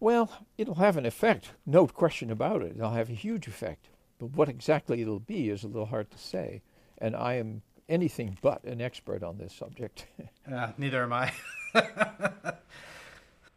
Well, 0.00 0.46
it'll 0.56 0.76
have 0.76 0.96
an 0.96 1.04
effect, 1.04 1.52
no 1.66 1.86
question 1.86 2.30
about 2.30 2.62
it. 2.62 2.72
It'll 2.76 2.90
have 2.90 3.10
a 3.10 3.14
huge 3.14 3.46
effect. 3.46 3.88
But 4.18 4.30
what 4.30 4.48
exactly 4.48 5.02
it'll 5.02 5.20
be 5.20 5.50
is 5.50 5.62
a 5.62 5.68
little 5.68 5.86
hard 5.86 6.10
to 6.10 6.18
say. 6.18 6.62
And 6.98 7.14
I 7.14 7.34
am 7.34 7.62
anything 7.88 8.38
but 8.40 8.64
an 8.64 8.80
expert 8.80 9.22
on 9.22 9.36
this 9.36 9.52
subject. 9.52 10.06
uh, 10.52 10.72
neither 10.78 11.02
am 11.02 11.12
I. 11.12 11.32
but 11.72 12.62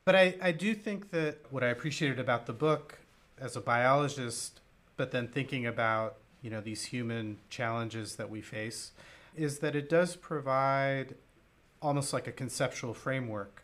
I, 0.07 0.35
I 0.41 0.51
do 0.51 0.73
think 0.73 1.11
that 1.11 1.39
what 1.49 1.63
I 1.63 1.67
appreciated 1.67 2.19
about 2.19 2.45
the 2.45 2.53
book 2.53 2.99
as 3.39 3.55
a 3.55 3.61
biologist, 3.61 4.59
but 4.97 5.11
then 5.11 5.27
thinking 5.27 5.65
about 5.65 6.17
you 6.41 6.49
know 6.49 6.59
these 6.59 6.85
human 6.85 7.37
challenges 7.49 8.17
that 8.17 8.29
we 8.29 8.41
face, 8.41 8.91
is 9.35 9.59
that 9.59 9.75
it 9.75 9.89
does 9.89 10.15
provide 10.15 11.15
almost 11.81 12.13
like 12.13 12.27
a 12.27 12.31
conceptual 12.31 12.93
framework, 12.93 13.62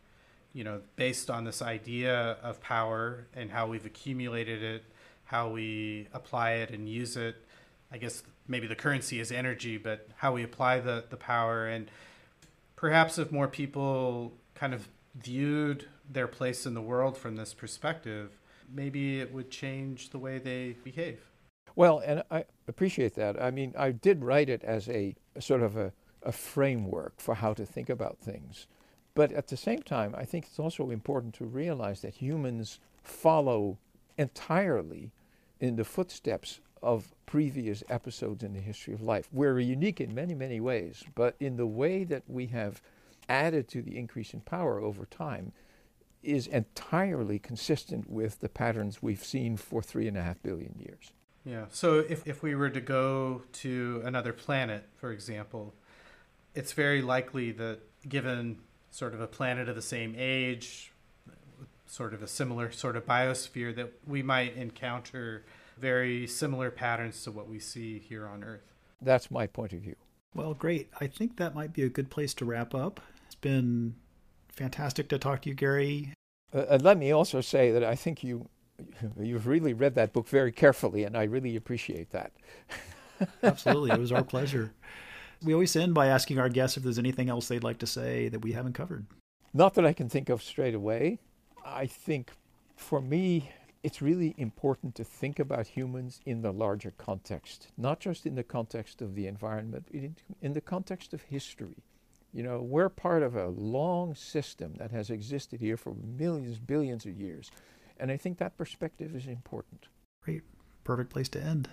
you 0.53 0.63
know, 0.63 0.81
based 0.95 1.29
on 1.29 1.43
this 1.43 1.61
idea 1.61 2.37
of 2.41 2.59
power 2.61 3.27
and 3.35 3.51
how 3.51 3.67
we've 3.67 3.85
accumulated 3.85 4.63
it, 4.63 4.83
how 5.25 5.49
we 5.49 6.07
apply 6.13 6.53
it 6.53 6.71
and 6.71 6.89
use 6.89 7.15
it. 7.15 7.35
I 7.91 7.97
guess 7.97 8.23
maybe 8.47 8.67
the 8.67 8.75
currency 8.75 9.19
is 9.19 9.31
energy, 9.31 9.77
but 9.77 10.07
how 10.17 10.33
we 10.33 10.43
apply 10.43 10.79
the, 10.79 11.05
the 11.09 11.17
power. 11.17 11.67
And 11.67 11.89
perhaps 12.75 13.17
if 13.17 13.31
more 13.31 13.47
people 13.47 14.33
kind 14.55 14.73
of 14.73 14.87
viewed 15.15 15.85
their 16.09 16.27
place 16.27 16.65
in 16.65 16.73
the 16.73 16.81
world 16.81 17.17
from 17.17 17.35
this 17.35 17.53
perspective, 17.53 18.39
maybe 18.73 19.19
it 19.19 19.33
would 19.33 19.51
change 19.51 20.09
the 20.09 20.19
way 20.19 20.39
they 20.39 20.75
behave. 20.83 21.19
Well, 21.75 21.99
and 21.99 22.23
I 22.31 22.45
appreciate 22.67 23.15
that. 23.15 23.41
I 23.41 23.51
mean, 23.51 23.73
I 23.77 23.91
did 23.91 24.23
write 24.23 24.49
it 24.49 24.63
as 24.63 24.89
a, 24.89 25.15
sort 25.39 25.61
of 25.61 25.77
a, 25.77 25.93
a 26.23 26.31
framework 26.31 27.21
for 27.21 27.35
how 27.35 27.53
to 27.53 27.65
think 27.65 27.89
about 27.89 28.17
things. 28.17 28.67
But 29.19 29.33
at 29.33 29.47
the 29.47 29.57
same 29.57 29.81
time, 29.81 30.15
I 30.17 30.23
think 30.23 30.45
it's 30.45 30.59
also 30.59 30.91
important 30.91 31.33
to 31.33 31.43
realize 31.43 31.99
that 32.03 32.13
humans 32.13 32.79
follow 33.03 33.77
entirely 34.17 35.11
in 35.59 35.75
the 35.75 35.83
footsteps 35.83 36.61
of 36.81 37.11
previous 37.25 37.83
episodes 37.89 38.45
in 38.45 38.53
the 38.53 38.61
history 38.61 38.93
of 38.93 39.01
life. 39.01 39.27
We're 39.33 39.59
unique 39.59 39.99
in 39.99 40.15
many, 40.15 40.35
many 40.35 40.61
ways, 40.61 41.03
but 41.15 41.35
in 41.37 41.57
the 41.57 41.67
way 41.67 42.05
that 42.05 42.23
we 42.29 42.45
have 42.45 42.81
added 43.27 43.67
to 43.67 43.81
the 43.81 43.97
increase 43.97 44.33
in 44.33 44.39
power 44.39 44.79
over 44.79 45.05
time 45.05 45.51
is 46.23 46.47
entirely 46.47 47.39
consistent 47.39 48.09
with 48.09 48.39
the 48.39 48.47
patterns 48.47 49.03
we've 49.03 49.25
seen 49.25 49.57
for 49.57 49.81
three 49.81 50.07
and 50.07 50.15
a 50.15 50.23
half 50.23 50.41
billion 50.41 50.75
years. 50.79 51.11
Yeah. 51.43 51.65
So 51.71 52.05
if, 52.07 52.25
if 52.25 52.41
we 52.41 52.55
were 52.55 52.69
to 52.69 52.79
go 52.79 53.41
to 53.51 54.01
another 54.05 54.31
planet, 54.31 54.85
for 54.95 55.11
example, 55.11 55.73
it's 56.55 56.71
very 56.71 57.01
likely 57.01 57.51
that 57.51 57.79
given 58.07 58.59
sort 58.91 59.13
of 59.13 59.21
a 59.21 59.27
planet 59.27 59.69
of 59.69 59.75
the 59.75 59.81
same 59.81 60.15
age, 60.17 60.91
sort 61.85 62.13
of 62.13 62.21
a 62.21 62.27
similar 62.27 62.71
sort 62.71 62.95
of 62.95 63.05
biosphere, 63.05 63.75
that 63.75 63.91
we 64.07 64.21
might 64.21 64.55
encounter 64.55 65.43
very 65.77 66.27
similar 66.27 66.69
patterns 66.69 67.23
to 67.23 67.31
what 67.31 67.47
we 67.47 67.59
see 67.59 67.99
here 67.99 68.27
on 68.27 68.43
Earth. 68.43 68.73
That's 69.01 69.31
my 69.31 69.47
point 69.47 69.73
of 69.73 69.79
view. 69.79 69.95
Well, 70.35 70.53
great. 70.53 70.89
I 70.99 71.07
think 71.07 71.37
that 71.37 71.55
might 71.55 71.73
be 71.73 71.83
a 71.83 71.89
good 71.89 72.09
place 72.09 72.33
to 72.35 72.45
wrap 72.45 72.75
up. 72.75 72.99
It's 73.25 73.35
been 73.35 73.95
fantastic 74.49 75.07
to 75.09 75.17
talk 75.17 75.41
to 75.43 75.49
you, 75.49 75.55
Gary. 75.55 76.13
Uh, 76.53 76.65
and 76.69 76.83
let 76.83 76.97
me 76.97 77.11
also 77.11 77.41
say 77.41 77.71
that 77.71 77.83
I 77.83 77.95
think 77.95 78.23
you 78.23 78.49
you've 79.19 79.47
really 79.47 79.73
read 79.73 79.95
that 79.95 80.13
book 80.13 80.27
very 80.27 80.51
carefully, 80.51 81.03
and 81.03 81.17
I 81.17 81.23
really 81.23 81.55
appreciate 81.55 82.11
that. 82.11 82.31
Absolutely, 83.43 83.91
it 83.91 83.99
was 83.99 84.11
our 84.11 84.23
pleasure. 84.23 84.73
We 85.41 85.53
always 85.53 85.75
end 85.75 85.93
by 85.93 86.07
asking 86.07 86.39
our 86.39 86.49
guests 86.49 86.77
if 86.77 86.83
there's 86.83 86.99
anything 86.99 87.29
else 87.29 87.47
they'd 87.47 87.63
like 87.63 87.77
to 87.79 87.87
say 87.87 88.27
that 88.29 88.41
we 88.41 88.51
haven't 88.51 88.73
covered. 88.73 89.05
Not 89.53 89.73
that 89.75 89.85
I 89.85 89.93
can 89.93 90.09
think 90.09 90.29
of 90.29 90.43
straight 90.43 90.75
away. 90.75 91.19
I 91.65 91.85
think 91.85 92.31
for 92.75 93.01
me, 93.01 93.51
it's 93.83 94.01
really 94.01 94.35
important 94.37 94.95
to 94.95 95.03
think 95.03 95.39
about 95.39 95.67
humans 95.67 96.19
in 96.25 96.41
the 96.41 96.51
larger 96.51 96.91
context, 96.97 97.67
not 97.77 97.99
just 97.99 98.25
in 98.25 98.35
the 98.35 98.43
context 98.43 99.01
of 99.01 99.15
the 99.15 99.27
environment, 99.27 99.85
but 99.87 99.95
in, 99.95 100.15
in 100.41 100.53
the 100.53 100.61
context 100.61 101.13
of 101.13 101.21
history. 101.21 101.77
You 102.33 102.43
know, 102.43 102.61
we're 102.61 102.89
part 102.89 103.23
of 103.23 103.35
a 103.35 103.47
long 103.47 104.13
system 104.15 104.75
that 104.77 104.91
has 104.91 105.09
existed 105.09 105.61
here 105.61 105.77
for 105.77 105.95
millions, 105.95 106.59
billions 106.59 107.05
of 107.05 107.19
years. 107.19 107.49
And 107.97 108.11
I 108.11 108.17
think 108.17 108.37
that 108.37 108.57
perspective 108.57 109.15
is 109.15 109.25
important. 109.25 109.87
Great. 110.23 110.43
Perfect 110.83 111.09
place 111.09 111.29
to 111.29 111.41
end. 111.41 111.69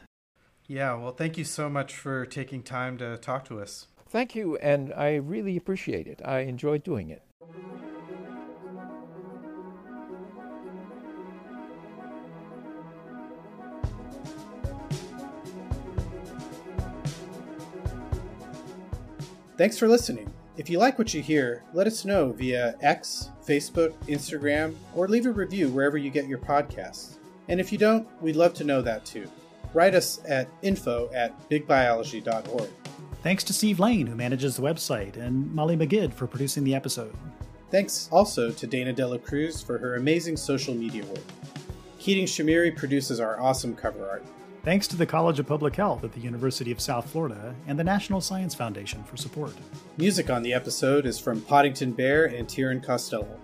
Yeah, 0.69 0.95
well, 0.95 1.13
thank 1.13 1.39
you 1.39 1.45
so 1.45 1.69
much 1.69 1.95
for 1.95 2.27
taking 2.27 2.63
time 2.63 2.99
to 2.99 3.17
talk 3.19 3.45
to 3.47 3.61
us. 3.61 3.87
Thank 4.09 4.35
you, 4.35 4.57
and 4.57 4.93
I 4.95 5.15
really 5.17 5.57
appreciate 5.57 6.07
it. 6.07 6.21
I 6.25 6.41
enjoyed 6.41 6.83
doing 6.83 7.11
it. 7.11 7.23
Thanks 19.57 19.79
for 19.79 19.89
listening. 19.89 20.31
If 20.57 20.69
you 20.69 20.79
like 20.79 20.99
what 20.99 21.15
you 21.15 21.23
hear, 21.23 21.63
let 21.73 21.87
us 21.87 22.05
know 22.05 22.33
via 22.33 22.77
X, 22.81 23.31
Facebook, 23.47 23.95
Instagram, 24.07 24.75
or 24.95 25.09
leave 25.09 25.27
a 25.27 25.33
review 25.33 25.69
wherever 25.69 25.97
you 25.97 26.11
get 26.11 26.27
your 26.27 26.39
podcasts. 26.39 27.17
And 27.49 27.61
if 27.61 27.73
you 27.73 27.79
don't, 27.79 28.07
we'd 28.21 28.37
love 28.37 28.53
to 28.55 28.65
know 28.65 28.83
that 28.83 29.05
too. 29.05 29.31
Write 29.75 29.95
us 29.95 30.21
at 30.27 30.49
info 30.63 31.11
at 31.15 31.49
bigbiology.org. 31.49 32.71
Thanks 33.23 33.45
to 33.45 33.53
Steve 33.53 33.81
Lane, 33.81 34.07
who 34.07 34.15
manages 34.15 34.57
the 34.57 34.63
website, 34.63 35.17
and 35.17 35.53
Molly 35.55 35.77
McGid 35.77 36.15
for 36.15 36.27
producing 36.27 36.65
the 36.65 36.75
episode. 36.75 37.15
Thanks 37.71 38.09
also 38.13 38.53
to 38.53 38.67
Dana 38.67 38.93
Dela 38.93 39.19
Cruz 39.19 39.61
for 39.61 39.79
her 39.79 39.97
amazing 39.97 40.37
social 40.37 40.75
media 40.75 41.05
work. 41.05 41.25
Keating 41.99 42.27
Shahmehri 42.27 42.77
produces 42.77 43.19
our 43.19 43.41
awesome 43.41 43.75
cover 43.75 44.09
art. 44.09 44.25
Thanks 44.63 44.87
to 44.89 44.97
the 44.97 45.07
College 45.07 45.39
of 45.39 45.47
Public 45.47 45.77
Health 45.77 46.05
at 46.05 46.13
the 46.13 46.21
University 46.21 46.73
of 46.73 46.81
South 46.81 47.11
Florida 47.11 47.55
and 47.67 47.79
the 47.79 47.85
National 47.85 48.21
Science 48.21 48.55
Foundation 48.55 49.03
for 49.05 49.17
support. 49.17 49.55
Music 49.97 50.29
on 50.31 50.43
the 50.43 50.53
episode 50.53 51.07
is 51.07 51.19
from 51.19 51.41
Poddington 51.41 51.93
Bear 51.93 52.27
and 52.27 52.49
Tieran 52.49 52.83
Costello. 52.83 53.39